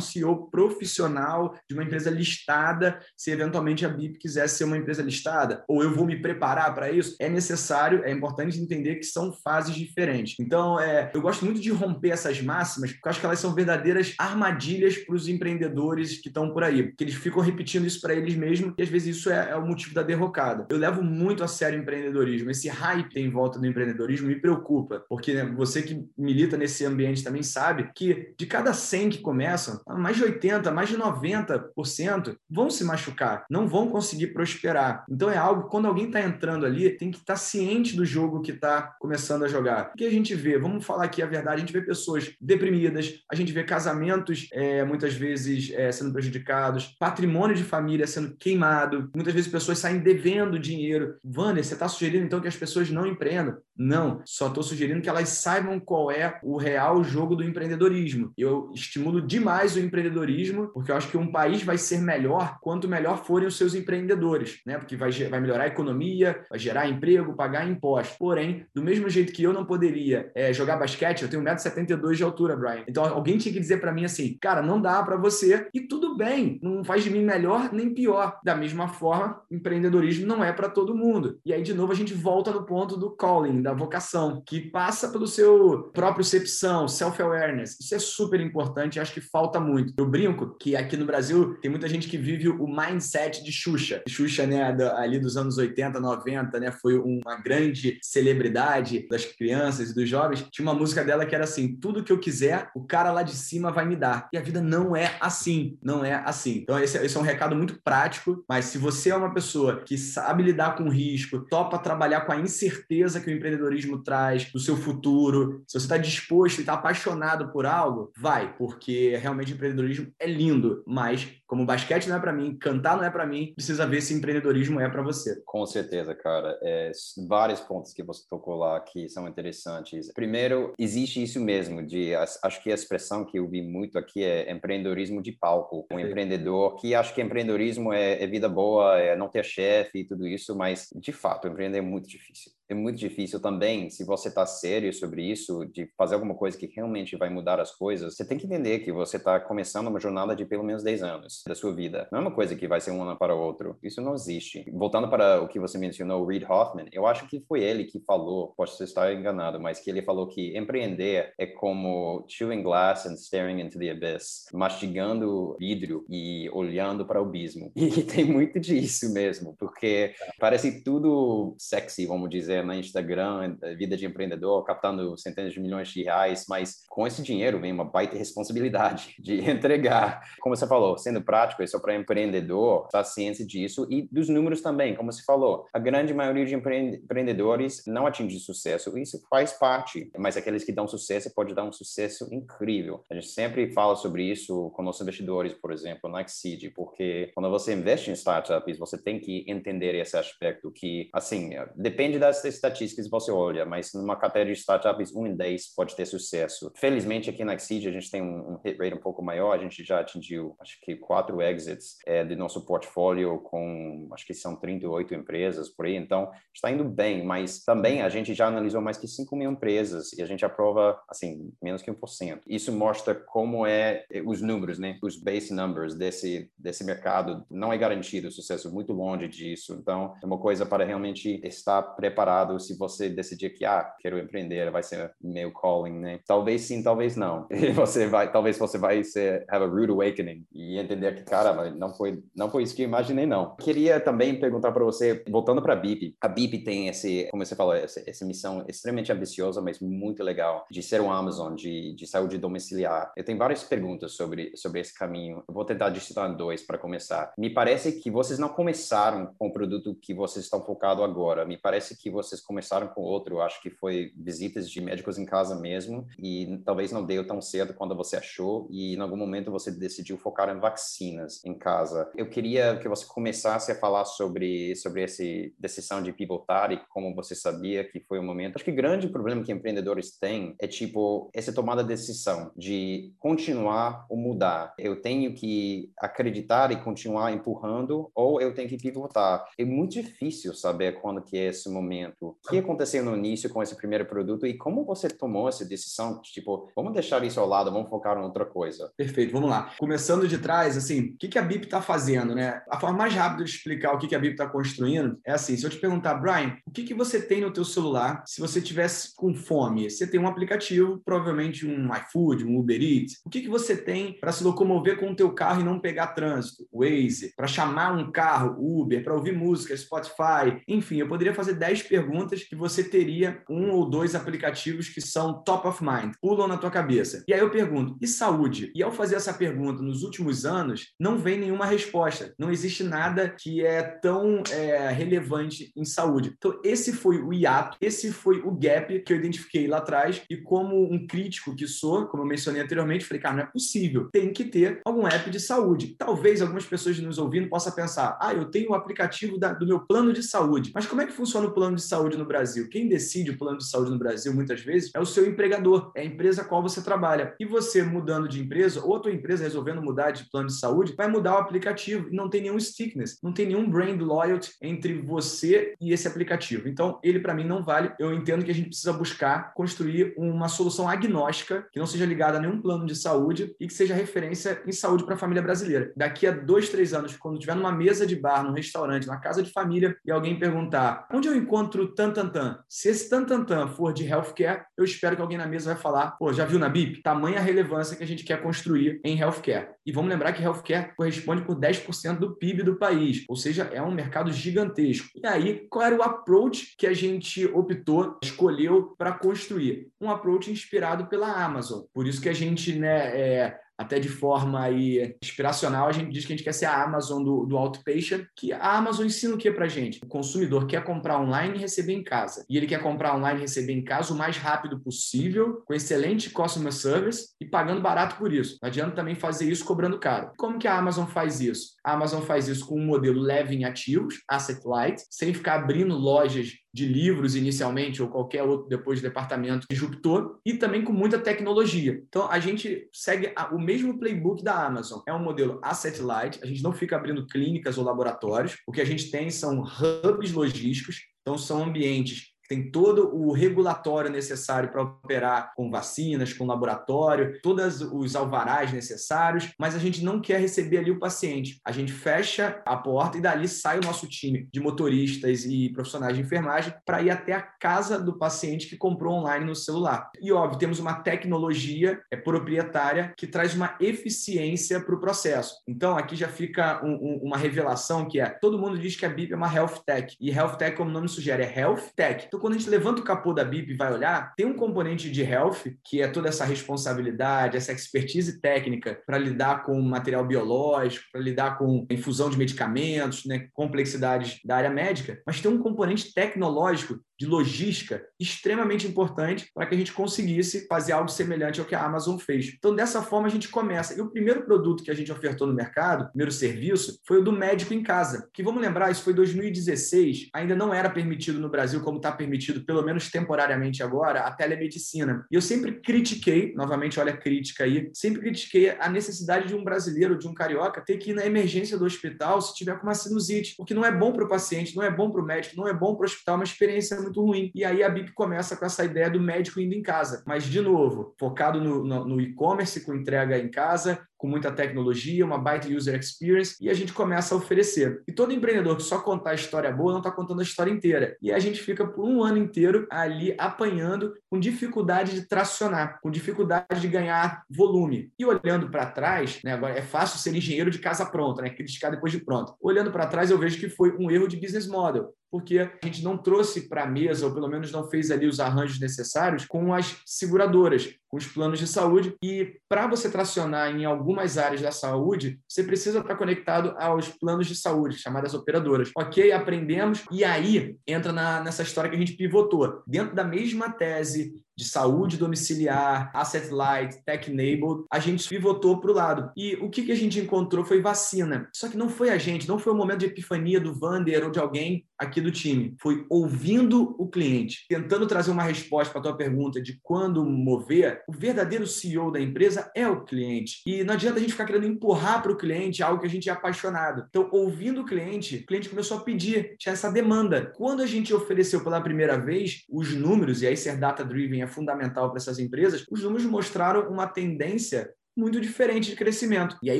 CEO 0.02 0.50
profissional 0.50 1.56
de 1.68 1.74
uma 1.76 1.84
empresa 1.84 2.10
listada, 2.10 3.00
se 3.16 3.32
eventualmente 3.32 3.86
a 3.86 3.90
BIP 3.90 4.18
quiser 4.18 4.48
ser 4.50 4.64
uma 4.64 4.78
empresa 4.78 5.02
listada, 5.02 5.64
ou 5.68 5.84
eu 5.84 5.94
vou 5.94 6.06
me 6.06 6.22
preparar 6.22 6.74
para 6.74 6.92
isso. 6.92 7.16
É 7.20 7.30
necessário, 7.30 8.04
é 8.04 8.12
importante 8.12 8.60
entender 8.60 8.96
que 8.96 9.06
são 9.06 9.32
fases 9.32 9.76
diferentes. 9.76 10.36
Então, 10.40 10.80
é, 10.80 11.12
eu 11.14 11.22
gosto 11.22 11.46
muito 11.46 11.62
de 11.62 11.72
romper 11.72 12.10
essas 12.10 12.42
máximas, 12.42 12.92
porque 12.92 13.10
acho 13.10 13.20
que 13.20 13.26
elas 13.26 13.40
são 13.40 13.54
verdadeiras 13.54 14.14
armadilhas 14.18 14.98
para 14.98 15.16
os 15.16 15.28
empreendedores 15.28 16.20
que 16.20 16.28
estão 16.28 16.52
por 16.52 16.64
aí, 16.64 16.84
porque 16.84 17.04
eles 17.04 17.16
ficam 17.16 17.42
repetindo 17.42 17.86
isso 17.86 18.02
para 18.02 18.14
eles 18.14 18.36
mesmos 18.36 18.74
e 18.78 18.82
às 18.82 18.90
vezes 18.90 19.18
isso 19.18 19.30
é, 19.30 19.52
é, 19.52 19.56
o 19.56 19.66
motivo 19.66 19.94
da 19.94 20.04
derrocada. 20.04 20.68
Eu 20.70 20.78
levo 20.78 21.04
muito 21.04 21.44
a 21.44 21.48
sério 21.48 21.80
o 21.80 21.82
empreendedorismo. 21.82 22.50
Esse 22.50 22.68
hype 22.68 23.16
em 23.18 23.30
volta 23.30 23.60
do 23.60 23.66
empreendedorismo 23.66 24.28
me 24.28 24.40
preocupa, 24.40 25.04
porque 25.08 25.34
né, 25.34 25.46
você 25.56 25.82
que 25.82 26.06
milita 26.18 26.58
nesse 26.58 26.86
ambiente 26.86 27.24
também 27.24 27.44
sabe 27.44 27.92
que 27.96 28.34
de 28.38 28.46
cada 28.46 28.74
100 28.74 29.10
que 29.10 29.18
começam, 29.20 29.80
mais 29.98 30.18
de 30.18 30.24
80, 30.24 30.72
mais 30.72 30.90
de 30.90 30.98
90% 30.98 32.36
vão 32.50 32.70
se 32.70 32.84
machucar, 32.84 33.46
não 33.50 33.68
vão 33.68 33.90
conseguir 33.90 34.28
prosperar. 34.28 35.06
Então 35.10 35.30
é 35.30 35.38
algo, 35.38 35.70
quando 35.70 35.88
alguém 35.88 36.08
está 36.08 36.22
entrando 36.22 36.66
ali, 36.66 36.90
tem 36.90 37.12
que 37.12 37.18
estar 37.18 37.34
tá 37.34 37.40
ciente 37.40 37.96
do 37.96 38.06
jogo 38.06 38.42
que 38.42 38.52
está 38.52 38.96
começando 39.00 39.44
a 39.44 39.48
jogar. 39.48 39.92
O 39.94 39.98
que 39.98 40.06
a 40.06 40.12
gente 40.12 40.34
vê? 40.36 40.58
Vamos 40.58 40.86
falar 40.86 41.06
aqui 41.06 41.22
a 41.22 41.26
verdade, 41.26 41.58
a 41.58 41.60
gente 41.60 41.74
vê 41.74 41.82
pessoas 41.82 42.34
deprimidas, 42.40 43.20
a 43.32 43.36
gente 43.36 43.52
vê 43.52 43.64
casamentos 43.64 44.48
é, 44.54 44.84
muitas 44.84 45.14
vezes 45.14 45.72
é, 45.74 45.92
sendo 45.92 46.14
prejudicados, 46.14 46.96
patrimônio 47.00 47.56
de 47.56 47.64
família 47.64 48.08
sendo 48.08 48.36
queimado, 48.36 49.10
muitas 49.16 49.34
vezes 49.34 49.52
pessoas 49.52 49.80
saem 49.80 50.00
devendo 50.00 50.60
dinheiro. 50.60 51.16
Vânia, 51.24 51.64
você 51.64 51.74
está 51.74 51.88
sugerindo 51.88 52.26
então 52.26 52.42
que 52.42 52.48
as 52.48 52.56
pessoas 52.56 52.90
não 52.90 53.06
empreendam? 53.06 53.58
Não, 53.76 54.22
só 54.26 54.48
estou 54.48 54.62
sugerindo 54.62 55.02
que 55.02 55.10
elas 55.10 55.30
saibam 55.30 55.80
qual 55.80 56.12
é 56.12 56.40
o 56.44 56.58
real 56.58 57.04
jogo 57.04 57.36
do 57.36 57.44
empreendedorismo. 57.44 58.32
Eu 58.38 58.72
estimulo 58.74 59.22
demais 59.22 59.76
o 59.76 59.80
empreendedorismo, 59.82 60.68
porque 60.68 60.92
eu 60.92 60.96
acho 60.96 61.10
que 61.10 61.18
um 61.18 61.32
país 61.32 61.64
vai 61.64 61.78
ser 61.78 62.00
melhor 62.00 62.58
quanto 62.62 62.88
melhor 62.88 63.24
forem 63.24 63.48
os 63.48 63.58
seus 63.58 63.76
empreendedores, 63.76 64.62
né? 64.66 64.78
Porque 64.78 64.96
vai, 64.96 65.12
vai 65.12 65.40
melhorar 65.40 65.64
a 65.64 65.68
economia, 65.68 66.44
vai 66.50 66.60
gerar 66.60 66.88
emprego, 66.88 67.36
pagar 67.36 67.68
impostos. 67.68 68.18
Porém, 68.18 68.66
do 68.74 68.82
mesmo 68.82 69.10
jeito 69.10 69.34
que 69.34 69.44
eu 69.44 69.54
não 69.54 69.66
poderia 69.66 70.32
é, 70.36 70.54
jogar 70.54 70.78
basquete, 70.78 71.24
eu 71.24 71.30
tenho 71.30 71.44
1,72m 71.44 72.16
de 72.16 72.24
altura, 72.24 72.56
Brian. 72.56 72.84
Então 72.88 73.04
alguém 73.04 73.38
tinha 73.38 73.54
que 73.54 73.60
dizer 73.60 73.80
para 73.80 73.92
mim 73.92 74.06
assim, 74.06 74.38
cara, 74.40 74.62
não 74.62 74.82
dá 74.82 75.02
para 75.04 75.18
você 75.18 75.68
e 75.74 75.82
tudo 75.82 76.11
bem, 76.16 76.60
não 76.62 76.84
faz 76.84 77.04
de 77.04 77.10
mim 77.10 77.24
melhor 77.24 77.72
nem 77.72 77.94
pior. 77.94 78.40
Da 78.44 78.56
mesma 78.56 78.88
forma, 78.88 79.42
empreendedorismo 79.52 80.26
não 80.26 80.44
é 80.44 80.52
para 80.52 80.70
todo 80.70 80.96
mundo. 80.96 81.40
E 81.46 81.54
aí, 81.54 81.62
de 81.62 81.74
novo, 81.74 81.92
a 81.92 81.96
gente 81.96 82.14
volta 82.14 82.52
no 82.52 82.66
ponto 82.66 82.98
do 82.98 83.12
calling, 83.12 83.62
da 83.62 83.74
vocação, 83.74 84.42
que 84.46 84.60
passa 84.60 85.10
pelo 85.10 85.28
seu 85.28 85.92
próprio 85.94 86.24
percepção, 86.32 86.88
self-awareness. 86.88 87.78
Isso 87.80 87.96
é 87.96 88.00
super 88.00 88.40
importante, 88.40 89.00
acho 89.00 89.14
que 89.14 89.22
falta 89.22 89.60
muito. 89.60 89.94
Eu 89.98 90.06
brinco 90.06 90.56
que 90.58 90.76
aqui 90.76 90.96
no 90.96 91.06
Brasil 91.06 91.56
tem 91.62 91.70
muita 91.70 91.88
gente 91.90 92.08
que 92.08 92.18
vive 92.18 92.48
o 92.48 92.68
mindset 92.68 93.44
de 93.44 93.52
Xuxa. 93.52 94.02
Xuxa, 94.08 94.46
né, 94.46 94.64
ali 94.96 95.20
dos 95.20 95.36
anos 95.36 95.58
80, 95.58 96.00
90, 96.00 96.60
né, 96.60 96.72
foi 96.72 96.98
uma 96.98 97.36
grande 97.38 98.00
celebridade 98.02 99.08
das 99.10 99.26
crianças 99.26 99.90
e 99.90 99.96
dos 99.96 100.08
jovens. 100.08 100.46
Tinha 100.52 100.66
uma 100.66 100.74
música 100.74 101.04
dela 101.04 101.26
que 101.26 101.36
era 101.36 101.44
assim: 101.44 101.76
tudo 101.76 102.04
que 102.04 102.12
eu 102.12 102.20
quiser, 102.20 102.70
o 102.76 102.86
cara 102.86 103.12
lá 103.12 103.24
de 103.24 103.36
cima 103.36 103.72
vai 103.72 103.86
me 103.86 103.96
dar. 103.96 104.30
E 104.32 104.38
a 104.38 104.42
vida 104.42 104.62
não 104.62 104.96
é 104.96 105.18
assim, 105.20 105.78
não 105.82 106.01
é 106.06 106.16
assim. 106.26 106.60
Então 106.64 106.80
esse, 106.80 106.98
esse 106.98 107.18
é 107.18 107.20
um 107.20 107.24
recado 107.24 107.56
muito 107.56 107.82
prático, 107.84 108.44
mas 108.48 108.66
se 108.66 108.78
você 108.78 109.10
é 109.10 109.16
uma 109.16 109.34
pessoa 109.34 109.82
que 109.82 109.98
sabe 109.98 110.44
lidar 110.44 110.76
com 110.76 110.90
risco, 110.90 111.46
topa 111.50 111.78
trabalhar 111.78 112.22
com 112.22 112.32
a 112.32 112.38
incerteza 112.38 113.20
que 113.20 113.30
o 113.30 113.34
empreendedorismo 113.34 114.04
traz 114.04 114.52
do 114.52 114.60
seu 114.60 114.76
futuro, 114.76 115.64
se 115.68 115.80
você 115.80 115.86
está 115.86 115.98
disposto 115.98 116.58
e 116.58 116.62
está 116.62 116.74
apaixonado 116.74 117.52
por 117.52 117.66
algo, 117.66 118.12
vai, 118.18 118.56
porque 118.58 119.16
realmente 119.18 119.54
o 119.54 119.56
empreendedorismo 119.56 120.12
é 120.20 120.28
lindo, 120.28 120.84
mas 120.86 121.28
como 121.52 121.66
basquete 121.66 122.08
não 122.08 122.16
é 122.16 122.20
para 122.22 122.32
mim, 122.32 122.56
cantar 122.56 122.96
não 122.96 123.04
é 123.04 123.10
para 123.10 123.28
mim, 123.28 123.52
precisa 123.54 123.86
ver 123.86 124.00
se 124.00 124.14
empreendedorismo 124.14 124.80
é 124.80 124.88
para 124.88 125.02
você. 125.02 125.36
Com 125.46 125.66
certeza, 125.66 126.16
cara. 126.16 126.58
É, 126.64 126.94
vários 127.28 127.60
pontos 127.60 127.92
que 127.92 128.02
você 128.02 128.24
tocou 128.30 128.56
lá 128.56 128.80
que 128.80 129.10
são 129.10 129.28
interessantes. 129.28 130.14
Primeiro, 130.14 130.74
existe 130.80 131.22
isso 131.22 131.42
mesmo, 131.42 131.86
de 131.86 132.16
acho 132.16 132.64
que 132.64 132.72
a 132.72 132.74
expressão 132.74 133.26
que 133.26 133.38
eu 133.38 133.50
vi 133.50 133.62
muito 133.62 134.00
aqui 134.00 134.24
é 134.24 134.50
empreendedorismo 134.50 135.22
de 135.22 135.34
palco. 135.34 135.86
Um 135.92 136.00
empreendedor 136.00 136.78
que 136.78 136.96
acho 136.96 137.14
que 137.14 137.22
empreendedorismo 137.22 137.92
é, 137.92 138.24
é 138.24 138.28
vida 138.28 138.48
boa, 138.48 138.98
é 138.98 139.18
não 139.18 139.28
ter 139.28 139.44
chefe 139.44 140.00
e 140.00 140.08
tudo 140.08 140.26
isso, 140.26 140.56
mas 140.56 140.88
de 140.96 141.12
fato, 141.12 141.50
empreender 141.50 141.80
é 141.80 141.82
muito 141.82 142.08
difícil 142.08 142.50
é 142.74 142.76
muito 142.76 142.98
difícil 142.98 143.40
também, 143.40 143.90
se 143.90 144.06
você 144.06 144.30
está 144.30 144.46
sério 144.46 144.94
sobre 144.94 145.24
isso, 145.24 145.66
de 145.66 145.90
fazer 145.98 146.16
alguma 146.16 146.36
coisa 146.36 146.58
que 146.58 146.68
realmente 146.68 147.16
vai 147.16 147.30
mudar 147.30 147.60
as 147.60 147.72
coisas, 147.72 148.16
você 148.16 148.26
tem 148.26 148.38
que 148.38 148.46
entender 148.46 148.80
que 148.80 148.92
você 148.92 149.18
está 149.18 149.40
começando 149.40 149.88
uma 149.88 150.00
jornada 150.00 150.36
de 150.36 150.46
pelo 150.46 150.64
menos 150.64 150.84
10 150.84 151.04
anos. 151.04 151.44
da 151.48 151.56
sua 151.56 151.74
vida. 151.74 152.08
Não 152.12 152.20
é 152.20 152.22
uma 152.22 152.32
coisa 152.32 152.56
que 152.56 152.68
vai 152.68 152.80
ser 152.80 152.92
um 152.92 153.02
ano 153.04 153.18
para 153.18 153.36
o 153.36 153.40
outro. 153.40 153.78
Isso 153.84 154.02
não 154.02 154.14
existe. 154.14 154.66
Voltando 154.72 155.10
para 155.10 155.42
o 155.42 155.48
que 155.48 155.60
você 155.60 155.78
mencionou, 155.78 156.26
Reid 156.26 156.46
Hoffman, 156.46 156.88
eu 156.92 157.06
acho 157.06 157.28
que 157.28 157.44
foi 157.48 157.62
ele 157.62 157.86
que 157.86 158.00
falou, 158.00 158.54
posso 158.56 158.84
estar 158.84 159.14
enganado, 159.14 159.60
mas 159.60 159.80
que 159.80 159.90
ele 159.90 160.02
falou 160.02 160.28
que 160.28 160.58
empreender 160.58 161.34
é 161.38 161.46
como 161.46 162.26
chewing 162.28 162.64
glass 162.64 163.06
and 163.06 163.16
staring 163.16 163.62
into 163.62 163.78
the 163.78 163.90
abyss, 163.90 164.46
mastigando 164.54 165.56
vidro 165.60 166.06
e 166.10 166.50
olhando 166.54 167.06
para 167.06 167.22
o 167.22 167.26
abismo. 167.26 167.72
E 167.92 168.04
tem 168.04 168.24
muito 168.24 168.60
disso 168.60 169.12
mesmo, 169.12 169.54
porque 169.60 170.14
parece 170.40 170.82
tudo 170.82 171.56
sexy, 171.58 172.06
vamos 172.06 172.30
dizer, 172.30 172.61
na 172.64 172.76
Instagram, 172.76 173.58
vida 173.78 173.98
de 173.98 174.06
empreendedor, 174.06 174.64
captando 174.64 175.18
centenas 175.18 175.54
de 175.54 175.60
milhões 175.60 175.90
de 175.90 176.04
reais, 176.04 176.46
mas 176.48 176.86
com 176.90 177.06
esse 177.06 177.22
dinheiro 177.22 177.60
vem 177.60 177.72
uma 177.72 177.86
baita 177.86 178.18
responsabilidade 178.18 179.16
de 179.20 179.50
entregar. 179.50 180.22
Como 180.40 180.56
você 180.56 180.68
falou, 180.68 180.98
sendo 180.98 181.22
prático, 181.22 181.64
isso 181.64 181.78
é 181.78 181.80
para 181.80 181.96
empreendedor, 181.96 182.88
a 182.94 183.04
ciência 183.04 183.46
disso 183.46 183.88
e 183.90 184.08
dos 184.12 184.30
números 184.30 184.62
também, 184.62 184.96
como 184.96 185.12
você 185.12 185.24
falou. 185.24 185.66
A 185.74 185.80
grande 185.80 186.14
maioria 186.14 186.46
de 186.46 186.56
empreendedores 186.56 187.84
não 187.88 188.06
atinge 188.06 188.40
sucesso, 188.40 188.98
isso 188.98 189.22
faz 189.30 189.54
parte, 189.54 190.10
mas 190.18 190.38
aqueles 190.38 190.64
que 190.64 190.72
dão 190.72 190.88
sucesso 190.88 191.34
pode 191.34 191.54
dar 191.54 191.64
um 191.64 191.72
sucesso 191.72 192.28
incrível. 192.32 193.04
A 193.10 193.14
gente 193.14 193.28
sempre 193.28 193.72
fala 193.72 193.96
sobre 193.96 194.24
isso 194.24 194.70
com 194.72 194.84
nossos 194.84 195.02
investidores, 195.02 195.54
por 195.54 195.72
exemplo, 195.72 196.10
na 196.10 196.22
Exceed, 196.22 196.72
porque 196.76 197.32
quando 197.34 197.50
você 197.50 197.74
investe 197.74 198.10
em 198.10 198.14
startups, 198.14 198.78
você 198.78 198.98
tem 198.98 199.20
que 199.20 199.46
entender 199.48 199.96
esse 199.96 200.18
aspecto 200.18 200.72
que, 200.72 201.10
assim, 201.14 201.52
depende 201.76 202.20
das 202.20 202.42
estatísticas 202.56 203.06
que 203.06 203.12
você 203.12 203.32
olha, 203.32 203.66
mas 203.66 203.94
numa 203.94 204.16
categoria 204.16 204.54
de 204.54 204.60
startups, 204.60 205.16
1 205.16 205.28
em 205.28 205.36
10 205.36 205.76
pode 205.76 205.96
ter 205.96 206.06
sucesso. 206.06 206.72
Felizmente, 206.76 207.30
aqui 207.30 207.44
na 207.44 207.56
Exceed, 207.56 207.88
a 207.88 207.92
gente 207.92 208.10
tem 208.10 208.22
um, 208.22 208.54
um 208.54 208.60
hit 208.64 208.78
rate 208.78 208.96
um 208.96 209.02
pouco 209.02 209.22
maior, 209.24 209.54
a 209.54 209.58
gente 209.58 209.84
já 209.84 210.00
atingiu, 210.00 210.56
acho 210.60 210.80
que, 210.82 210.96
quatro 210.96 211.42
exits 211.42 211.98
é, 212.06 212.24
de 212.24 212.36
nosso 212.36 212.66
portfólio 212.66 213.40
com, 213.40 214.10
acho 214.14 214.26
que 214.26 214.34
são 214.34 214.56
38 214.56 215.14
empresas 215.14 215.70
por 215.70 215.86
aí, 215.86 215.96
então 215.96 216.32
está 216.54 216.70
indo 216.72 216.84
bem, 216.84 217.24
mas 217.24 217.64
também 217.64 218.02
a 218.02 218.10
gente 218.10 218.34
já 218.34 218.48
analisou 218.48 218.82
mais 218.82 218.98
que 218.98 219.08
5 219.08 219.36
mil 219.36 219.52
empresas 219.52 220.14
e 220.14 220.22
a 220.22 220.26
gente 220.26 220.46
aprova, 220.46 221.00
assim, 221.10 221.52
menos 221.62 221.82
que 221.82 221.92
1%. 221.92 222.42
Isso 222.48 222.72
mostra 222.72 223.16
como 223.16 223.66
é 223.66 224.06
os 224.26 224.42
números, 224.42 224.80
né? 224.80 224.98
Os 225.02 225.16
base 225.16 225.54
numbers 225.54 225.96
desse, 225.96 226.50
desse 226.58 226.84
mercado 226.84 227.46
não 227.50 227.72
é 227.72 227.78
garantido 227.78 228.32
sucesso, 228.32 228.74
muito 228.74 228.94
longe 228.94 229.28
disso. 229.28 229.78
Então, 229.80 230.16
é 230.22 230.26
uma 230.26 230.38
coisa 230.38 230.66
para 230.66 230.86
realmente 230.86 231.42
estar 231.44 231.82
preparado 231.82 232.31
se 232.60 232.78
você 232.78 233.10
decidir 233.10 233.52
que, 233.52 233.66
ah, 233.66 233.94
quero 234.00 234.20
empreender, 234.20 234.70
vai 234.72 234.84
ser 234.84 235.12
meu 235.22 235.52
calling, 235.52 236.00
né? 236.00 236.20
Talvez 236.26 236.62
sim, 236.62 236.82
talvez 236.84 237.16
não. 237.16 237.48
E 237.62 237.72
você 237.72 238.08
vai, 238.08 238.32
talvez 238.32 238.58
você 238.58 238.78
vai 238.78 239.04
ser, 239.04 239.46
have 239.48 239.64
a 239.64 239.68
rude 239.68 239.92
awakening 239.92 240.44
e 240.52 240.78
entender 240.78 241.16
que, 241.16 241.24
cara, 241.24 241.72
não 241.72 241.94
foi, 241.94 242.24
não 242.36 242.50
foi 242.50 242.64
isso 242.64 242.76
que 242.76 242.82
eu 242.82 242.88
imaginei, 242.88 243.26
não. 243.26 243.56
Queria 243.56 244.00
também 244.00 244.40
perguntar 244.40 244.72
para 244.72 244.84
você, 244.84 245.24
voltando 245.30 245.62
para 245.62 245.74
a 245.74 245.76
BIP, 245.76 246.16
a 246.20 246.28
BIP 246.28 246.64
tem 246.64 246.88
esse, 246.88 247.28
como 247.30 247.46
você 247.46 247.56
falou, 247.56 247.74
essa, 247.74 248.02
essa 248.08 248.26
missão 248.26 248.66
extremamente 248.68 249.12
ambiciosa, 249.12 249.62
mas 249.62 249.80
muito 249.80 250.24
legal, 250.24 250.66
de 250.70 250.82
ser 250.82 251.02
um 251.02 251.12
Amazon, 251.12 251.56
de, 251.56 251.94
de 251.94 252.08
saúde 252.08 252.38
domiciliar. 252.38 253.12
Eu 253.16 253.24
tenho 253.24 253.38
várias 253.38 253.64
perguntas 253.64 254.14
sobre, 254.14 254.56
sobre 254.56 254.82
esse 254.82 254.94
caminho. 254.94 255.44
Eu 255.48 255.54
vou 255.54 255.66
tentar 255.66 255.90
destilar 255.90 256.36
dois 256.36 256.62
para 256.62 256.78
começar. 256.78 257.32
Me 257.38 257.50
parece 257.50 258.00
que 258.02 258.10
vocês 258.10 258.40
não 258.40 258.50
começaram 258.50 259.34
com 259.38 259.48
o 259.48 259.54
produto 259.54 259.96
que 259.96 260.14
vocês 260.14 260.46
estão 260.46 260.64
focados 260.64 261.04
agora. 261.04 261.46
Me 261.46 261.58
parece 261.58 261.98
que 261.98 262.10
vocês 262.10 262.21
começaram 262.42 262.88
com 262.88 263.02
outro. 263.02 263.42
Acho 263.42 263.62
que 263.62 263.70
foi 263.70 264.12
visitas 264.16 264.70
de 264.70 264.82
médicos 264.82 265.18
em 265.18 265.26
casa 265.26 265.56
mesmo 265.56 266.06
e 266.20 266.62
talvez 266.66 266.92
não 266.92 267.06
deu 267.06 267.26
tão 267.26 267.42
cedo 267.42 267.74
quando 267.74 267.96
você 267.96 268.18
achou 268.18 268.68
e 268.70 268.96
em 268.96 269.00
algum 269.00 269.18
momento 269.18 269.52
você 269.52 269.72
decidiu 269.72 270.18
focar 270.18 270.50
em 270.50 270.60
vacinas 270.60 271.44
em 271.44 271.54
casa. 271.54 272.12
Eu 272.16 272.30
queria 272.30 272.78
que 272.78 272.88
você 272.88 273.06
começasse 273.06 273.72
a 273.72 273.76
falar 273.76 274.06
sobre 274.06 274.76
sobre 274.76 275.04
essa 275.04 275.24
decisão 275.60 276.02
de 276.02 276.14
pivotar 276.14 276.72
e 276.72 276.82
como 276.90 277.16
você 277.16 277.34
sabia 277.36 277.84
que 277.84 278.00
foi 278.00 278.20
o 278.20 278.24
momento. 278.24 278.56
Acho 278.56 278.66
que 278.66 278.72
o 278.72 278.76
grande 278.76 279.08
problema 279.08 279.44
que 279.44 279.52
empreendedores 279.52 280.18
têm 280.18 280.56
é 280.60 280.68
tipo 280.68 281.30
essa 281.34 281.54
tomada 281.54 281.84
de 281.84 281.90
decisão 281.90 282.52
de 282.56 283.14
continuar 283.20 284.06
ou 284.10 284.18
mudar. 284.18 284.74
Eu 284.78 285.02
tenho 285.02 285.34
que 285.34 285.92
acreditar 285.98 286.72
e 286.72 286.82
continuar 286.84 287.32
empurrando 287.32 288.10
ou 288.14 288.42
eu 288.42 288.54
tenho 288.54 288.70
que 288.70 288.78
pivotar. 288.78 289.46
É 289.58 289.66
muito 289.66 289.94
difícil 289.94 290.54
saber 290.54 291.02
quando 291.02 291.22
que 291.22 291.38
é 291.38 291.48
esse 291.48 291.70
momento. 291.70 292.11
O 292.20 292.36
que 292.50 292.58
aconteceu 292.58 293.04
no 293.04 293.16
início 293.16 293.50
com 293.50 293.62
esse 293.62 293.76
primeiro 293.76 294.06
produto 294.06 294.46
e 294.46 294.58
como 294.58 294.86
você 294.86 295.08
tomou 295.10 295.48
essa 295.48 295.66
decisão? 295.66 296.22
Tipo, 296.22 296.70
vamos 296.76 296.94
deixar 296.94 297.24
isso 297.24 297.40
ao 297.40 297.48
lado, 297.48 297.72
vamos 297.72 297.90
focar 297.90 298.18
em 298.18 298.24
outra 298.24 298.46
coisa. 298.46 298.92
Perfeito, 298.98 299.32
vamos 299.32 299.50
lá. 299.50 299.74
Começando 299.78 300.28
de 300.28 300.38
trás, 300.38 300.78
assim, 300.78 301.12
o 301.14 301.18
que, 301.18 301.38
a 301.38 301.42
BIP 301.42 301.66
está 301.66 301.82
fazendo, 301.82 302.36
né? 302.36 302.62
A 302.70 302.80
forma 302.80 302.98
mais 302.98 303.14
rápida 303.14 303.44
de 303.44 303.50
explicar 303.50 303.94
o 303.94 303.98
que, 303.98 304.16
a 304.16 304.20
BIP 304.20 304.34
está 304.34 304.48
construindo 304.48 305.20
é 305.26 305.32
assim, 305.32 305.56
se 305.56 305.66
eu 305.66 305.70
te 305.70 305.78
perguntar, 305.78 306.16
Brian, 306.16 306.58
o 306.66 306.72
que, 306.72 306.84
que 306.84 306.94
você 306.94 307.22
tem 307.22 307.42
no 307.42 307.52
teu 307.52 307.66
celular 307.66 308.24
se 308.26 308.42
você 308.42 308.62
tivesse 308.62 309.16
com 309.16 309.34
fome? 309.34 309.90
Você 309.90 310.06
tem 310.06 310.20
um 310.20 310.28
aplicativo, 310.28 311.02
provavelmente 311.04 311.66
um 311.66 311.90
iFood, 311.96 312.46
um 312.46 312.58
Uber 312.58 312.82
Eats. 312.82 313.22
O 313.26 313.30
que, 313.30 313.42
que 313.42 313.50
você 313.50 313.76
tem 313.76 314.20
para 314.20 314.32
se 314.32 314.44
locomover 314.44 315.00
com 315.00 315.12
o 315.12 315.16
teu 315.16 315.34
carro 315.34 315.62
e 315.62 315.64
não 315.64 315.80
pegar 315.80 316.08
trânsito? 316.08 316.68
Waze. 316.72 317.34
Para 317.36 317.48
chamar 317.48 317.94
um 317.94 318.12
carro, 318.12 318.56
Uber. 318.60 319.04
Para 319.04 319.16
ouvir 319.16 319.34
música, 319.34 319.76
Spotify. 319.76 320.62
Enfim, 320.68 320.98
eu 320.98 321.08
poderia 321.08 321.34
fazer 321.34 321.54
10 321.54 321.84
perguntas 321.84 322.01
que 322.48 322.56
você 322.56 322.84
teria 322.84 323.44
um 323.50 323.72
ou 323.72 323.90
dois 323.90 324.16
aplicativos 324.16 324.90
que 324.90 325.02
são 325.02 325.42
top 325.44 325.68
of 325.68 325.84
mind, 325.84 326.14
pulam 326.22 326.48
na 326.48 326.58
tua 326.58 326.72
cabeça. 326.72 327.24
E 327.28 327.34
aí 327.34 327.40
eu 327.40 327.50
pergunto, 327.50 327.98
e 328.02 328.08
saúde? 328.08 328.72
E 328.76 328.84
ao 328.84 328.92
fazer 328.92 329.16
essa 329.16 329.34
pergunta 329.34 329.82
nos 329.82 330.04
últimos 330.04 330.46
anos, 330.46 330.92
não 331.00 331.18
vem 331.18 331.40
nenhuma 331.40 331.66
resposta. 331.66 332.34
Não 332.38 332.52
existe 332.52 332.84
nada 332.84 333.30
que 333.30 333.66
é 333.66 333.82
tão 333.82 334.44
é, 334.52 334.90
relevante 334.90 335.72
em 335.76 335.86
saúde. 335.86 336.34
Então, 336.38 336.60
esse 336.64 336.94
foi 336.94 337.20
o 337.22 337.34
hiato, 337.34 337.78
esse 337.82 338.12
foi 338.12 338.40
o 338.40 338.52
gap 338.52 339.00
que 339.00 339.14
eu 339.14 339.18
identifiquei 339.18 339.68
lá 339.68 339.78
atrás 339.78 340.22
e 340.30 340.38
como 340.38 340.92
um 340.92 341.06
crítico 341.08 341.56
que 341.56 341.68
sou, 341.68 342.08
como 342.08 342.24
eu 342.24 342.28
mencionei 342.28 342.62
anteriormente, 342.62 343.06
falei, 343.06 343.22
cara, 343.22 343.36
não 343.36 343.44
é 343.44 343.48
possível. 343.48 344.10
Tem 344.12 344.32
que 344.32 344.46
ter 344.46 344.82
algum 344.86 345.08
app 345.08 345.30
de 345.30 345.40
saúde. 345.40 345.96
Talvez 345.98 346.42
algumas 346.42 346.66
pessoas 346.66 347.00
nos 347.00 347.18
ouvindo 347.18 347.50
possam 347.50 347.74
pensar, 347.74 348.18
ah, 348.22 348.34
eu 348.34 348.46
tenho 348.46 348.70
o 348.70 348.72
um 348.74 348.76
aplicativo 348.76 349.38
da, 349.38 349.54
do 349.54 349.66
meu 349.66 349.80
plano 349.82 350.14
de 350.14 350.24
saúde. 350.24 350.72
Mas 350.74 350.86
como 350.86 351.02
é 351.02 351.06
que 351.06 351.14
funciona 351.14 351.48
o 351.48 351.54
plano 351.54 351.76
de 351.76 351.84
saúde 351.84 351.91
no 351.92 352.26
Brasil? 352.26 352.70
Quem 352.70 352.88
decide 352.88 353.32
o 353.32 353.38
plano 353.38 353.58
de 353.58 353.70
saúde 353.70 353.92
no 353.92 354.00
Brasil, 354.00 354.34
muitas 354.34 354.62
vezes, 354.62 354.92
é 354.94 355.00
o 355.00 355.06
seu 355.06 355.26
empregador, 355.28 355.92
é 355.96 356.02
a 356.02 356.06
empresa 356.06 356.42
a 356.42 356.46
qual 356.46 356.62
você 356.62 356.82
trabalha. 356.82 357.36
E 357.40 357.46
você 357.46 357.84
mudando 357.84 358.28
de 358.28 358.42
empresa, 358.42 358.84
ou 358.84 358.96
a 358.96 359.00
tua 359.00 359.12
empresa 359.12 359.44
resolvendo 359.44 359.82
mudar 359.82 360.12
de 360.12 360.30
plano 360.30 360.48
de 360.48 360.58
saúde, 360.58 360.94
vai 360.96 361.08
mudar 361.08 361.36
o 361.36 361.40
aplicativo 361.40 362.10
e 362.10 362.16
não 362.16 362.30
tem 362.30 362.42
nenhum 362.42 362.60
stickness, 362.60 363.18
não 363.22 363.34
tem 363.34 363.48
nenhum 363.48 363.70
brand 363.70 364.00
loyalty 364.02 364.52
entre 364.62 365.02
você 365.02 365.76
e 365.80 365.92
esse 365.94 366.08
aplicativo. 366.08 366.68
Então, 366.68 367.00
ele 367.04 367.20
para 367.20 367.34
mim 367.34 367.44
não 367.44 367.64
vale. 367.64 367.92
Eu 368.00 368.14
entendo 368.14 368.44
que 368.44 368.52
a 368.52 368.54
gente 368.54 368.70
precisa 368.70 368.94
buscar 368.94 369.54
construir 369.54 370.14
uma 370.18 370.48
solução 370.48 370.88
agnóstica 370.88 371.68
que 371.72 371.80
não 371.80 371.88
seja 371.88 372.06
ligada 372.06 372.38
a 372.38 372.42
nenhum 372.42 372.62
plano 372.62 372.86
de 372.86 372.96
saúde 372.96 373.56
e 373.60 373.68
que 373.68 373.74
seja 373.74 373.94
referência 373.94 374.62
em 374.66 374.72
saúde 374.72 375.04
para 375.04 375.16
a 375.16 375.18
família 375.18 375.42
brasileira. 375.42 375.92
Daqui 375.96 376.28
a 376.28 376.32
dois, 376.32 376.70
três 376.70 376.94
anos, 376.94 377.16
quando 377.16 377.40
tiver 377.40 377.56
numa 377.56 377.72
mesa 377.72 378.06
de 378.06 378.16
bar, 378.16 378.44
num 378.44 378.54
restaurante, 378.54 379.08
na 379.08 379.18
casa 379.18 379.42
de 379.44 379.52
família 379.52 379.96
e 380.06 380.12
alguém 380.12 380.38
perguntar 380.38 381.08
onde 381.12 381.28
eu 381.28 381.36
encontro 381.36 381.81
tantantan, 381.88 382.60
se 382.68 382.90
esse 382.90 383.10
tantantan 383.10 383.68
for 383.68 383.94
de 383.94 384.06
healthcare, 384.06 384.64
eu 384.78 384.84
espero 384.84 385.16
que 385.16 385.22
alguém 385.22 385.38
na 385.38 385.48
mesa 385.48 385.74
vai 385.74 385.82
falar, 385.82 386.12
pô, 386.12 386.32
já 386.34 386.46
viu 386.46 386.58
na 386.58 386.70
BIP? 386.70 387.02
Tamanha 387.02 387.40
relevância 387.40 387.96
que 387.96 388.04
a 388.04 388.08
gente 388.08 388.24
quer 388.24 388.42
construir 388.42 389.00
em 389.04 389.20
healthcare. 389.20 389.70
E 389.86 389.92
vamos 389.92 390.10
lembrar 390.10 390.34
que 390.34 390.44
healthcare 390.44 390.94
corresponde 390.96 391.42
por 391.44 391.60
10% 391.60 392.20
do 392.20 392.36
PIB 392.36 392.64
do 392.64 392.78
país, 392.78 393.26
ou 393.28 393.36
seja, 393.36 393.64
é 393.74 393.82
um 393.82 393.92
mercado 393.92 394.32
gigantesco. 394.32 395.10
E 395.16 395.26
aí, 395.26 395.68
qual 395.70 395.86
era 395.86 395.96
o 395.96 396.04
approach 396.04 396.76
que 396.78 396.88
a 396.88 396.94
gente 396.94 397.46
optou, 397.46 398.18
escolheu 398.24 398.96
para 398.98 399.14
construir? 399.14 399.88
Um 400.00 400.10
approach 400.10 400.52
inspirado 400.52 401.08
pela 401.08 401.32
Amazon. 401.32 401.82
Por 401.94 402.08
isso 402.08 402.22
que 402.22 402.30
a 402.30 402.34
gente, 402.34 402.78
né, 402.78 403.20
é, 403.20 403.60
até 403.78 404.00
de 404.00 404.10
forma 404.10 404.62
aí 404.62 405.16
inspiracional, 405.22 405.88
a 405.88 405.92
gente 405.92 406.12
diz 406.12 406.26
que 406.26 406.34
a 406.34 406.36
gente 406.36 406.46
quer 406.46 406.54
ser 406.54 406.66
a 406.66 406.84
Amazon 406.84 407.24
do, 407.24 407.46
do 407.46 407.58
outpatient, 407.58 408.26
que 408.36 408.54
a 408.54 408.78
Amazon 408.78 409.06
ensina 409.06 409.36
o 409.36 409.38
que 409.38 409.52
para 409.52 409.68
gente? 409.68 410.00
O 410.04 410.08
consumidor 410.08 410.68
quer 410.68 410.84
comprar 410.84 411.20
online 411.20 411.58
e 411.58 411.62
receber 411.62 411.94
em 411.94 412.04
casa. 412.04 412.46
E 412.50 412.58
ele 412.58 412.68
quer 412.68 412.82
comprar 412.82 413.16
online 413.16 413.40
e 413.40 413.42
receber 413.42 413.74
em 413.74 413.84
casa 413.84 414.14
o 414.14 414.18
mais 414.18 414.38
rápido 414.38 414.80
possível, 414.80 415.64
com 415.66 415.74
excelente 415.74 416.30
customer 416.30 416.72
service 416.72 417.30
e 417.40 417.46
pagando 417.46 417.82
barato 417.82 418.16
por 418.18 418.32
isso. 418.32 418.58
Não 418.62 418.68
adianta 418.68 418.96
também 418.96 419.16
fazer 419.16 419.50
isso 419.50 419.66
cobrando 419.66 420.00
caro. 420.00 420.32
Como 420.38 420.60
que 420.60 420.68
a 420.68 420.78
Amazon 420.78 421.08
faz 421.08 421.42
isso? 421.42 421.74
A 421.84 421.94
Amazon 421.94 422.22
faz 422.22 422.48
isso 422.48 422.66
com 422.66 422.80
um 422.80 422.86
modelo 422.86 423.20
leve 423.20 423.56
em 423.56 423.66
ativos, 423.66 424.22
asset 424.28 424.62
light, 424.66 425.02
sem 425.10 425.34
ficar 425.34 425.56
abrindo 425.56 425.96
lojas 425.96 426.52
de 426.74 426.86
livros 426.86 427.36
inicialmente 427.36 428.02
ou 428.02 428.08
qualquer 428.08 428.44
outro 428.44 428.68
depois 428.68 429.00
de 429.00 429.08
departamento 429.08 429.68
disruptor 429.70 430.40
e 430.46 430.54
também 430.54 430.84
com 430.84 430.94
muita 430.94 431.20
tecnologia. 431.20 432.02
Então 432.08 432.30
a 432.30 432.40
gente 432.40 432.88
segue 432.94 433.34
o 433.52 433.60
mesmo 433.60 434.00
playbook 434.00 434.44
da 434.44 434.66
Amazon. 434.66 435.02
É 435.08 435.14
um 435.14 435.24
modelo 435.24 435.60
asset 435.62 436.02
light, 436.02 436.40
a 436.42 436.46
gente 436.46 436.64
não 436.64 436.74
fica 436.74 436.96
abrindo 436.96 437.28
clínicas 437.28 437.78
ou 437.78 437.84
laboratórios. 437.84 438.58
O 438.66 438.72
que 438.72 438.82
a 438.82 438.86
gente 438.86 439.12
tem 439.12 439.30
são 439.30 439.62
hubs 439.62 440.32
logísticos, 440.32 441.02
então 441.22 441.38
são 441.38 441.64
ambientes 441.64 442.31
tem 442.52 442.70
todo 442.70 443.16
o 443.16 443.32
regulatório 443.32 444.12
necessário 444.12 444.70
para 444.70 444.82
operar 444.82 445.54
com 445.56 445.72
vacinas, 445.72 446.34
com 446.34 446.46
laboratório, 446.46 447.40
todos 447.42 447.80
os 447.80 448.14
alvarás 448.14 448.74
necessários, 448.74 449.54
mas 449.58 449.74
a 449.74 449.80
gente 449.80 450.04
não 450.04 450.20
quer 450.20 450.38
receber 450.38 450.80
ali 450.80 450.92
o 450.92 451.00
paciente. 451.00 451.62
A 451.64 451.72
gente 451.72 451.94
fecha 451.94 452.62
a 452.66 452.76
porta 452.76 453.18
e 453.18 453.22
dali 453.22 453.48
sai 453.48 453.80
o 453.80 453.86
nosso 453.86 454.06
time 454.06 454.50
de 454.52 454.60
motoristas 454.60 455.46
e 455.46 455.70
profissionais 455.70 456.18
de 456.18 456.24
enfermagem 456.24 456.74
para 456.86 457.02
ir 457.02 457.10
até 457.10 457.32
a 457.32 457.42
casa 457.42 457.98
do 457.98 458.18
paciente 458.18 458.68
que 458.68 458.76
comprou 458.76 459.14
online 459.14 459.46
no 459.46 459.56
celular. 459.56 460.12
E 460.22 460.30
óbvio, 460.34 460.60
temos 460.60 460.78
uma 460.78 460.96
tecnologia 460.96 462.02
é, 462.12 462.18
proprietária 462.18 463.14
que 463.16 463.28
traz 463.28 463.56
uma 463.56 463.78
eficiência 463.80 464.82
para 464.82 464.94
o 464.94 465.00
processo. 465.00 465.56
Então, 465.66 465.98
aqui 465.98 466.18
já 466.18 466.28
fica 466.28 466.84
um, 466.84 466.96
um, 466.96 467.20
uma 467.24 467.38
revelação 467.38 468.10
que 468.10 468.20
é: 468.20 468.26
todo 468.30 468.60
mundo 468.60 468.78
diz 468.78 468.98
que 468.98 469.06
a 469.06 469.10
BIP 469.10 469.32
é 469.32 469.38
uma 469.38 469.54
health 469.54 469.84
tech, 469.86 470.18
e 470.20 470.30
health 470.30 470.58
tech, 470.58 470.76
como 470.76 470.90
o 470.90 470.94
nome 470.94 471.08
sugere, 471.08 471.44
é 471.44 471.60
health 471.60 471.94
tech. 471.96 472.26
Então, 472.28 472.41
quando 472.42 472.56
a 472.56 472.58
gente 472.58 472.70
levanta 472.70 473.02
o 473.02 473.06
capô 473.06 473.34
da 473.34 473.46
BIP 473.46 473.72
e 473.72 473.78
vai 473.78 473.94
olhar, 473.94 474.34
tem 474.36 474.46
um 474.46 474.56
componente 474.56 475.10
de 475.10 475.22
health, 475.22 475.72
que 475.84 476.02
é 476.02 476.08
toda 476.08 476.28
essa 476.28 476.44
responsabilidade, 476.44 477.56
essa 477.56 477.72
expertise 477.72 478.42
técnica 478.42 479.00
para 479.06 479.18
lidar 479.18 479.64
com 479.64 479.80
material 479.82 480.26
biológico, 480.26 481.06
para 481.12 481.22
lidar 481.22 481.58
com 481.58 481.86
infusão 481.90 482.30
de 482.30 482.38
medicamentos, 482.38 483.26
né, 483.26 483.48
complexidades 483.54 484.40
da 484.44 484.56
área 484.56 484.70
médica, 484.70 485.22
mas 485.26 485.40
tem 485.40 485.52
um 485.52 485.62
componente 485.62 486.14
tecnológico 486.14 487.00
de 487.22 487.28
logística 487.28 488.04
extremamente 488.20 488.88
importante 488.88 489.48
para 489.54 489.68
que 489.68 489.76
a 489.76 489.78
gente 489.78 489.94
conseguisse 489.94 490.66
fazer 490.68 490.92
algo 490.92 491.08
semelhante 491.08 491.60
ao 491.60 491.66
que 491.68 491.76
a 491.76 491.86
Amazon 491.86 492.18
fez. 492.18 492.52
Então, 492.58 492.76
dessa 492.76 493.04
forma, 493.04 493.28
a 493.28 493.30
gente 493.30 493.48
começa. 493.48 493.94
E 493.94 494.02
o 494.02 494.10
primeiro 494.10 494.44
produto 494.44 494.84
que 494.84 494.90
a 494.90 494.94
gente 494.96 495.12
ofertou 495.12 495.46
no 495.46 495.54
mercado, 495.54 496.08
primeiro 496.10 496.32
serviço, 496.32 497.00
foi 497.06 497.20
o 497.20 497.24
do 497.24 497.32
médico 497.32 497.76
em 497.76 497.84
casa. 497.84 498.28
Que 498.34 498.42
vamos 498.42 498.60
lembrar, 498.60 498.90
isso 498.90 499.04
foi 499.04 499.14
2016, 499.14 500.30
ainda 500.34 500.56
não 500.56 500.74
era 500.74 500.90
permitido 500.90 501.40
no 501.40 501.48
Brasil, 501.48 501.80
como 501.82 501.98
está 501.98 502.12
permitido, 502.12 502.66
pelo 502.66 502.82
menos 502.82 503.12
temporariamente 503.12 503.84
agora, 503.84 504.22
a 504.22 504.32
telemedicina. 504.32 505.24
E 505.30 505.36
eu 505.36 505.42
sempre 505.44 505.80
critiquei, 505.80 506.56
novamente, 506.56 507.00
olha 507.00 507.14
a 507.14 507.18
crítica 507.18 507.66
aí, 507.66 507.92
sempre 507.94 508.22
critiquei 508.22 508.72
a 508.72 508.90
necessidade 508.90 509.48
de 509.48 509.54
um 509.54 509.64
brasileiro, 509.64 510.18
de 510.18 510.28
um 510.28 510.34
carioca, 510.34 510.82
ter 510.82 510.98
que 510.98 511.12
ir 511.12 511.14
na 511.14 511.24
emergência 511.24 511.78
do 511.78 511.86
hospital 511.86 512.42
se 512.42 512.56
tiver 512.56 512.80
com 512.80 512.88
uma 512.88 512.96
sinusite, 512.96 513.54
porque 513.56 513.76
não 513.76 513.86
é 513.86 513.92
bom 513.92 514.12
para 514.12 514.26
o 514.26 514.28
paciente, 514.28 514.76
não 514.76 514.82
é 514.82 514.90
bom 514.90 515.12
para 515.12 515.22
o 515.22 515.26
médico, 515.26 515.56
não 515.56 515.68
é 515.68 515.74
bom 515.74 515.94
para 515.96 516.06
o 516.06 516.06
hospital, 516.06 516.34
é 516.34 516.38
uma 516.40 516.44
experiência 516.44 517.00
muito 517.00 517.11
muito 517.12 517.22
ruim. 517.22 517.52
E 517.54 517.66
aí 517.66 517.84
a 517.84 517.90
BIP 517.90 518.14
começa 518.14 518.56
com 518.56 518.66
essa 518.66 518.86
ideia 518.86 519.10
do 519.10 519.20
médico 519.20 519.60
indo 519.60 519.76
em 519.76 519.82
casa. 519.82 520.24
Mas, 520.26 520.46
de 520.46 520.62
novo, 520.62 521.14
focado 521.20 521.60
no, 521.60 521.84
no, 521.84 522.06
no 522.06 522.22
e-commerce, 522.22 522.86
com 522.86 522.96
entrega 522.96 523.38
em 523.38 523.52
casa, 523.52 524.00
com 524.22 524.28
muita 524.28 524.52
tecnologia, 524.52 525.26
uma 525.26 525.40
baita 525.40 525.68
user 525.68 526.00
experience, 526.00 526.56
e 526.62 526.70
a 526.70 526.76
gente 526.76 526.94
começa 526.94 527.34
a 527.34 527.38
oferecer. 527.40 528.04
E 528.08 528.12
todo 528.12 528.32
empreendedor 528.32 528.78
que 528.78 528.84
só 528.84 529.00
contar 529.00 529.32
a 529.32 529.34
história 529.34 529.72
boa 529.72 529.94
não 529.94 529.98
está 529.98 530.12
contando 530.12 530.42
a 530.42 530.44
história 530.44 530.70
inteira. 530.70 531.18
E 531.20 531.32
a 531.32 531.40
gente 531.40 531.60
fica 531.60 531.88
por 531.88 532.06
um 532.06 532.24
ano 532.24 532.38
inteiro 532.38 532.86
ali 532.92 533.34
apanhando, 533.36 534.14
com 534.30 534.40
dificuldade 534.40 535.16
de 535.16 535.28
tracionar, 535.28 536.00
com 536.04 536.12
dificuldade 536.12 536.80
de 536.80 536.88
ganhar 536.88 537.42
volume. 537.50 538.14
E 538.20 538.24
olhando 538.24 538.70
para 538.70 538.86
trás, 538.86 539.40
né, 539.44 539.54
agora 539.54 539.74
é 539.74 539.82
fácil 539.82 540.20
ser 540.20 540.36
engenheiro 540.36 540.70
de 540.70 540.78
casa 540.78 541.04
pronta, 541.04 541.42
né, 541.42 541.50
criticar 541.50 541.90
depois 541.90 542.12
de 542.12 542.20
pronto. 542.20 542.54
Olhando 542.62 542.92
para 542.92 543.08
trás, 543.08 543.32
eu 543.32 543.40
vejo 543.40 543.60
que 543.60 543.70
foi 543.70 543.92
um 543.98 544.12
erro 544.12 544.28
de 544.28 544.38
business 544.38 544.68
model 544.68 545.16
porque 545.32 545.60
a 545.60 545.86
gente 545.86 546.04
não 546.04 546.18
trouxe 546.18 546.68
para 546.68 546.84
a 546.84 546.86
mesa, 546.86 547.26
ou 547.26 547.34
pelo 547.34 547.48
menos 547.48 547.72
não 547.72 547.90
fez 547.90 548.12
ali 548.12 548.28
os 548.28 548.42
arranjos 548.42 548.82
necessários 548.82 549.46
com 549.46 549.74
as 549.74 550.02
seguradoras, 550.06 550.94
com 551.08 551.16
os 551.16 551.26
planos 551.26 551.58
de 551.58 551.66
saúde. 551.66 552.14
E 552.22 552.58
para 552.68 552.86
você 552.86 553.10
tracionar 553.10 553.74
em 553.74 553.86
algumas 554.12 554.38
áreas 554.38 554.62
da 554.62 554.72
saúde, 554.72 555.40
você 555.48 555.64
precisa 555.64 556.00
estar 556.00 556.16
conectado 556.16 556.76
aos 556.78 557.08
planos 557.10 557.48
de 557.48 557.56
saúde, 557.56 557.98
chamadas 557.98 558.34
operadoras. 558.34 558.92
Ok, 558.96 559.32
aprendemos, 559.32 560.04
e 560.12 560.24
aí 560.24 560.76
entra 560.86 561.12
na, 561.12 561.42
nessa 561.42 561.64
história 561.64 561.90
que 561.90 561.96
a 561.96 562.00
gente 562.00 562.14
pivotou. 562.14 562.84
Dentro 562.86 563.16
da 563.16 563.24
mesma 563.24 563.72
tese 563.72 564.34
de 564.62 564.68
saúde 564.68 565.18
domiciliar, 565.18 566.12
asset 566.14 566.50
light, 566.50 567.04
tech 567.04 567.32
enabled, 567.32 567.86
a 567.92 568.00
gente 568.00 568.30
pivotou 568.30 568.80
para 568.80 568.92
o 568.92 568.94
lado. 568.94 569.32
E 569.36 569.56
o 569.56 569.70
que, 569.70 569.82
que 569.82 569.92
a 569.92 569.96
gente 569.96 570.20
encontrou 570.20 570.64
foi 570.64 570.80
vacina. 570.80 571.50
Só 571.52 571.68
que 571.68 571.78
não 571.78 571.90
foi 571.90 572.12
a 572.12 572.18
gente, 572.18 572.48
não 572.48 572.60
foi 572.60 572.72
o 572.72 572.76
momento 572.76 573.00
de 573.00 573.08
epifania 573.08 573.60
do 573.60 573.74
Vander 573.74 574.24
ou 574.24 574.32
de 574.32 574.40
alguém 574.40 574.86
aqui 574.98 575.20
do 575.20 575.32
time. 575.32 575.76
Foi 575.82 576.06
ouvindo 576.10 576.96
o 577.00 577.10
cliente, 577.10 577.66
tentando 577.68 578.06
trazer 578.06 578.30
uma 578.30 578.44
resposta 578.44 578.92
para 578.92 579.00
a 579.00 579.04
tua 579.04 579.18
pergunta 579.18 579.60
de 579.60 579.80
quando 579.82 580.24
mover. 580.24 581.02
O 581.08 581.12
verdadeiro 581.12 581.66
CEO 581.66 582.12
da 582.12 582.22
empresa 582.22 582.72
é 582.76 582.88
o 582.88 583.04
cliente. 583.04 583.62
E 583.66 583.84
não 583.84 583.96
adianta 583.96 584.18
a 584.18 584.20
gente 584.22 584.34
ficar 584.34 584.46
querendo 584.46 584.68
empurrar 584.68 585.24
para 585.24 585.32
o 585.32 585.38
cliente 585.38 585.82
algo 585.82 586.00
que 586.00 586.06
a 586.06 586.10
gente 586.10 586.30
é 586.30 586.32
apaixonado. 586.32 587.06
Então, 587.10 587.28
ouvindo 587.32 587.82
o 587.82 587.86
cliente, 587.86 588.38
o 588.38 588.46
cliente 588.46 588.70
começou 588.70 588.98
a 588.98 589.02
pedir, 589.02 589.56
tinha 589.58 589.74
essa 589.74 589.92
demanda. 589.92 590.54
Quando 590.56 590.84
a 590.84 590.86
gente 590.86 591.14
ofereceu 591.14 591.64
pela 591.64 591.82
primeira 591.82 592.20
vez 592.20 592.64
os 592.70 592.94
números, 592.94 593.42
e 593.42 593.48
aí 593.48 593.58
ser 593.58 593.78
data-driven 593.78 594.44
é 594.44 594.48
fundamental 594.52 595.10
para 595.10 595.18
essas 595.18 595.40
empresas, 595.40 595.86
os 595.90 596.04
números 596.04 596.26
mostraram 596.26 596.90
uma 596.90 597.08
tendência 597.08 597.92
muito 598.16 598.42
diferente 598.42 598.90
de 598.90 598.96
crescimento. 598.96 599.58
E 599.64 599.72
aí 599.72 599.80